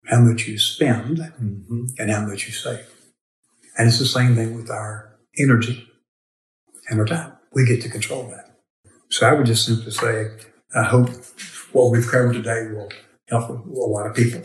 how 0.06 0.20
much 0.20 0.46
you 0.46 0.58
spend 0.58 1.18
mm-hmm. 1.18 1.86
and 1.98 2.10
how 2.10 2.26
much 2.26 2.46
you 2.46 2.52
save. 2.52 2.86
And 3.76 3.88
it's 3.88 3.98
the 3.98 4.06
same 4.06 4.34
thing 4.34 4.54
with 4.54 4.70
our 4.70 5.18
energy 5.38 5.88
and 6.88 7.00
our 7.00 7.06
time. 7.06 7.32
We 7.52 7.66
get 7.66 7.82
to 7.82 7.88
control 7.88 8.28
that. 8.28 8.56
So 9.10 9.26
I 9.26 9.32
would 9.32 9.46
just 9.46 9.66
simply 9.66 9.90
say, 9.90 10.30
I 10.74 10.84
hope 10.84 11.10
what 11.72 11.90
we've 11.90 12.06
covered 12.06 12.34
today 12.34 12.68
will 12.72 12.90
help 13.28 13.48
a 13.48 13.62
lot 13.68 14.06
of 14.06 14.16
people. 14.16 14.42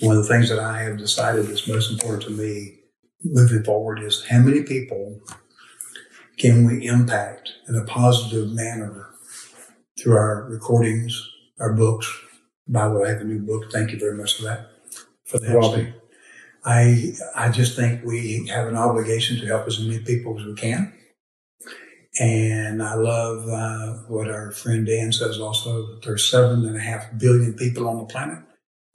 One 0.00 0.16
of 0.16 0.22
the 0.22 0.28
things 0.28 0.48
that 0.48 0.58
I 0.58 0.82
have 0.82 0.98
decided 0.98 1.48
is 1.48 1.68
most 1.68 1.90
important 1.92 2.24
to 2.24 2.30
me 2.30 2.80
moving 3.22 3.62
forward 3.62 4.02
is 4.02 4.26
how 4.28 4.38
many 4.38 4.62
people 4.62 5.20
can 6.36 6.66
we 6.66 6.86
impact 6.86 7.52
in 7.68 7.76
a 7.76 7.84
positive 7.84 8.50
manner 8.50 9.13
through 10.04 10.16
our 10.16 10.46
recordings, 10.50 11.30
our 11.58 11.72
books. 11.72 12.06
Bible, 12.68 13.04
I 13.04 13.10
have 13.10 13.22
a 13.22 13.24
new 13.24 13.40
book. 13.40 13.72
Thank 13.72 13.90
you 13.90 13.98
very 13.98 14.16
much 14.16 14.36
for 14.36 14.42
that. 14.44 14.70
For 15.24 15.38
the 15.38 15.48
help. 15.48 15.78
I 16.64 17.14
I 17.34 17.48
just 17.48 17.74
think 17.76 18.04
we 18.04 18.46
have 18.48 18.68
an 18.68 18.76
obligation 18.76 19.38
to 19.40 19.46
help 19.46 19.66
as 19.66 19.80
many 19.80 19.98
people 20.00 20.38
as 20.38 20.46
we 20.46 20.54
can. 20.54 20.92
And 22.20 22.82
I 22.82 22.94
love 22.94 23.48
uh, 23.48 24.02
what 24.08 24.30
our 24.30 24.52
friend 24.52 24.86
Dan 24.86 25.12
says 25.12 25.40
also. 25.40 25.86
That 25.86 26.02
there's 26.04 26.30
seven 26.30 26.66
and 26.66 26.76
a 26.76 26.80
half 26.80 27.06
billion 27.18 27.54
people 27.54 27.88
on 27.88 27.98
the 27.98 28.04
planet. 28.04 28.38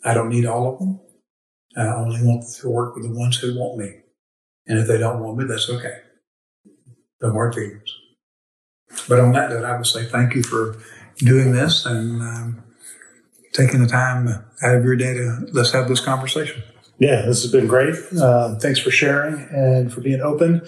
I 0.06 0.14
don't 0.14 0.30
need 0.30 0.46
all 0.46 0.72
of 0.72 0.80
them. 0.80 1.00
I 1.76 1.88
only 1.96 2.22
want 2.24 2.46
to 2.62 2.70
work 2.70 2.96
with 2.96 3.04
the 3.04 3.18
ones 3.18 3.38
who 3.38 3.60
want 3.60 3.78
me. 3.78 4.02
And 4.68 4.80
if 4.80 4.88
they 4.88 4.98
don't 4.98 5.22
want 5.22 5.38
me, 5.38 5.46
that's 5.46 5.70
okay. 5.70 5.98
No 7.22 7.32
hard 7.32 7.56
feelings. 7.56 7.94
But 9.08 9.20
on 9.20 9.34
that 9.34 9.50
note, 9.50 9.66
I 9.66 9.76
would 9.76 9.86
say 9.86 10.06
thank 10.06 10.34
you 10.34 10.44
for 10.44 10.78
doing 11.20 11.52
this 11.52 11.86
and 11.86 12.22
um, 12.22 12.64
taking 13.54 13.82
the 13.82 13.88
time 13.88 14.28
out 14.28 14.76
of 14.76 14.84
your 14.84 14.96
day 14.96 15.14
to 15.14 15.48
let's 15.52 15.72
have 15.72 15.88
this 15.88 16.00
conversation. 16.00 16.64
Yeah, 16.98 17.22
this 17.26 17.44
has 17.44 17.52
been 17.52 17.68
great. 17.68 17.96
Uh, 18.20 18.56
thanks 18.56 18.80
for 18.80 18.92
sharing 18.92 19.48
and 19.52 19.92
for 19.92 20.02
being 20.02 20.22
open. 20.22 20.62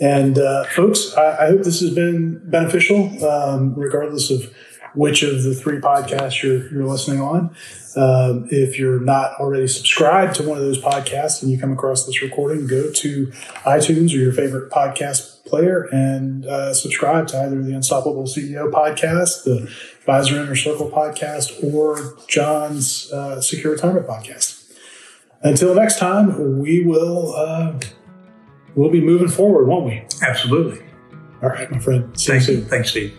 And 0.00 0.38
uh, 0.38 0.64
folks, 0.64 1.14
I, 1.14 1.44
I 1.44 1.46
hope 1.48 1.62
this 1.62 1.80
has 1.80 1.94
been 1.94 2.40
beneficial, 2.50 3.24
um, 3.24 3.74
regardless 3.74 4.30
of 4.30 4.52
which 4.94 5.22
of 5.22 5.42
the 5.42 5.54
three 5.54 5.78
podcasts 5.78 6.42
you're, 6.42 6.72
you're 6.72 6.86
listening 6.86 7.20
on. 7.20 7.54
Um, 7.96 8.48
if 8.50 8.78
you're 8.78 9.00
not 9.00 9.32
already 9.38 9.68
subscribed 9.68 10.36
to 10.36 10.42
one 10.42 10.58
of 10.58 10.64
those 10.64 10.82
podcasts 10.82 11.42
and 11.42 11.50
you 11.50 11.58
come 11.58 11.72
across 11.72 12.04
this 12.04 12.20
recording, 12.20 12.66
go 12.66 12.90
to 12.90 13.26
iTunes 13.64 14.12
or 14.12 14.16
your 14.16 14.32
favorite 14.32 14.70
podcast 14.70 15.44
player 15.44 15.82
and 15.92 16.44
uh, 16.46 16.74
subscribe 16.74 17.26
to 17.28 17.40
either 17.40 17.62
the 17.62 17.72
Unstoppable 17.72 18.24
CEO 18.24 18.70
podcast, 18.70 19.44
the 19.44 19.70
Advisor 20.06 20.40
Inner 20.40 20.54
Circle 20.54 20.88
podcast, 20.88 21.64
or 21.64 22.16
John's 22.28 23.12
uh, 23.12 23.40
Secure 23.40 23.72
Retirement 23.72 24.06
podcast. 24.06 24.72
Until 25.42 25.74
next 25.74 25.98
time, 25.98 26.60
we 26.60 26.84
will 26.84 27.34
uh, 27.34 27.78
we'll 28.76 28.90
be 28.90 29.00
moving 29.00 29.28
forward, 29.28 29.66
won't 29.66 29.86
we? 29.86 30.04
Absolutely. 30.22 30.84
All 31.42 31.48
right, 31.48 31.68
my 31.72 31.80
friend. 31.80 32.18
See 32.18 32.32
Thank 32.32 32.46
you. 32.48 32.54
soon. 32.60 32.64
Thanks, 32.66 32.90
Steve. 32.90 33.18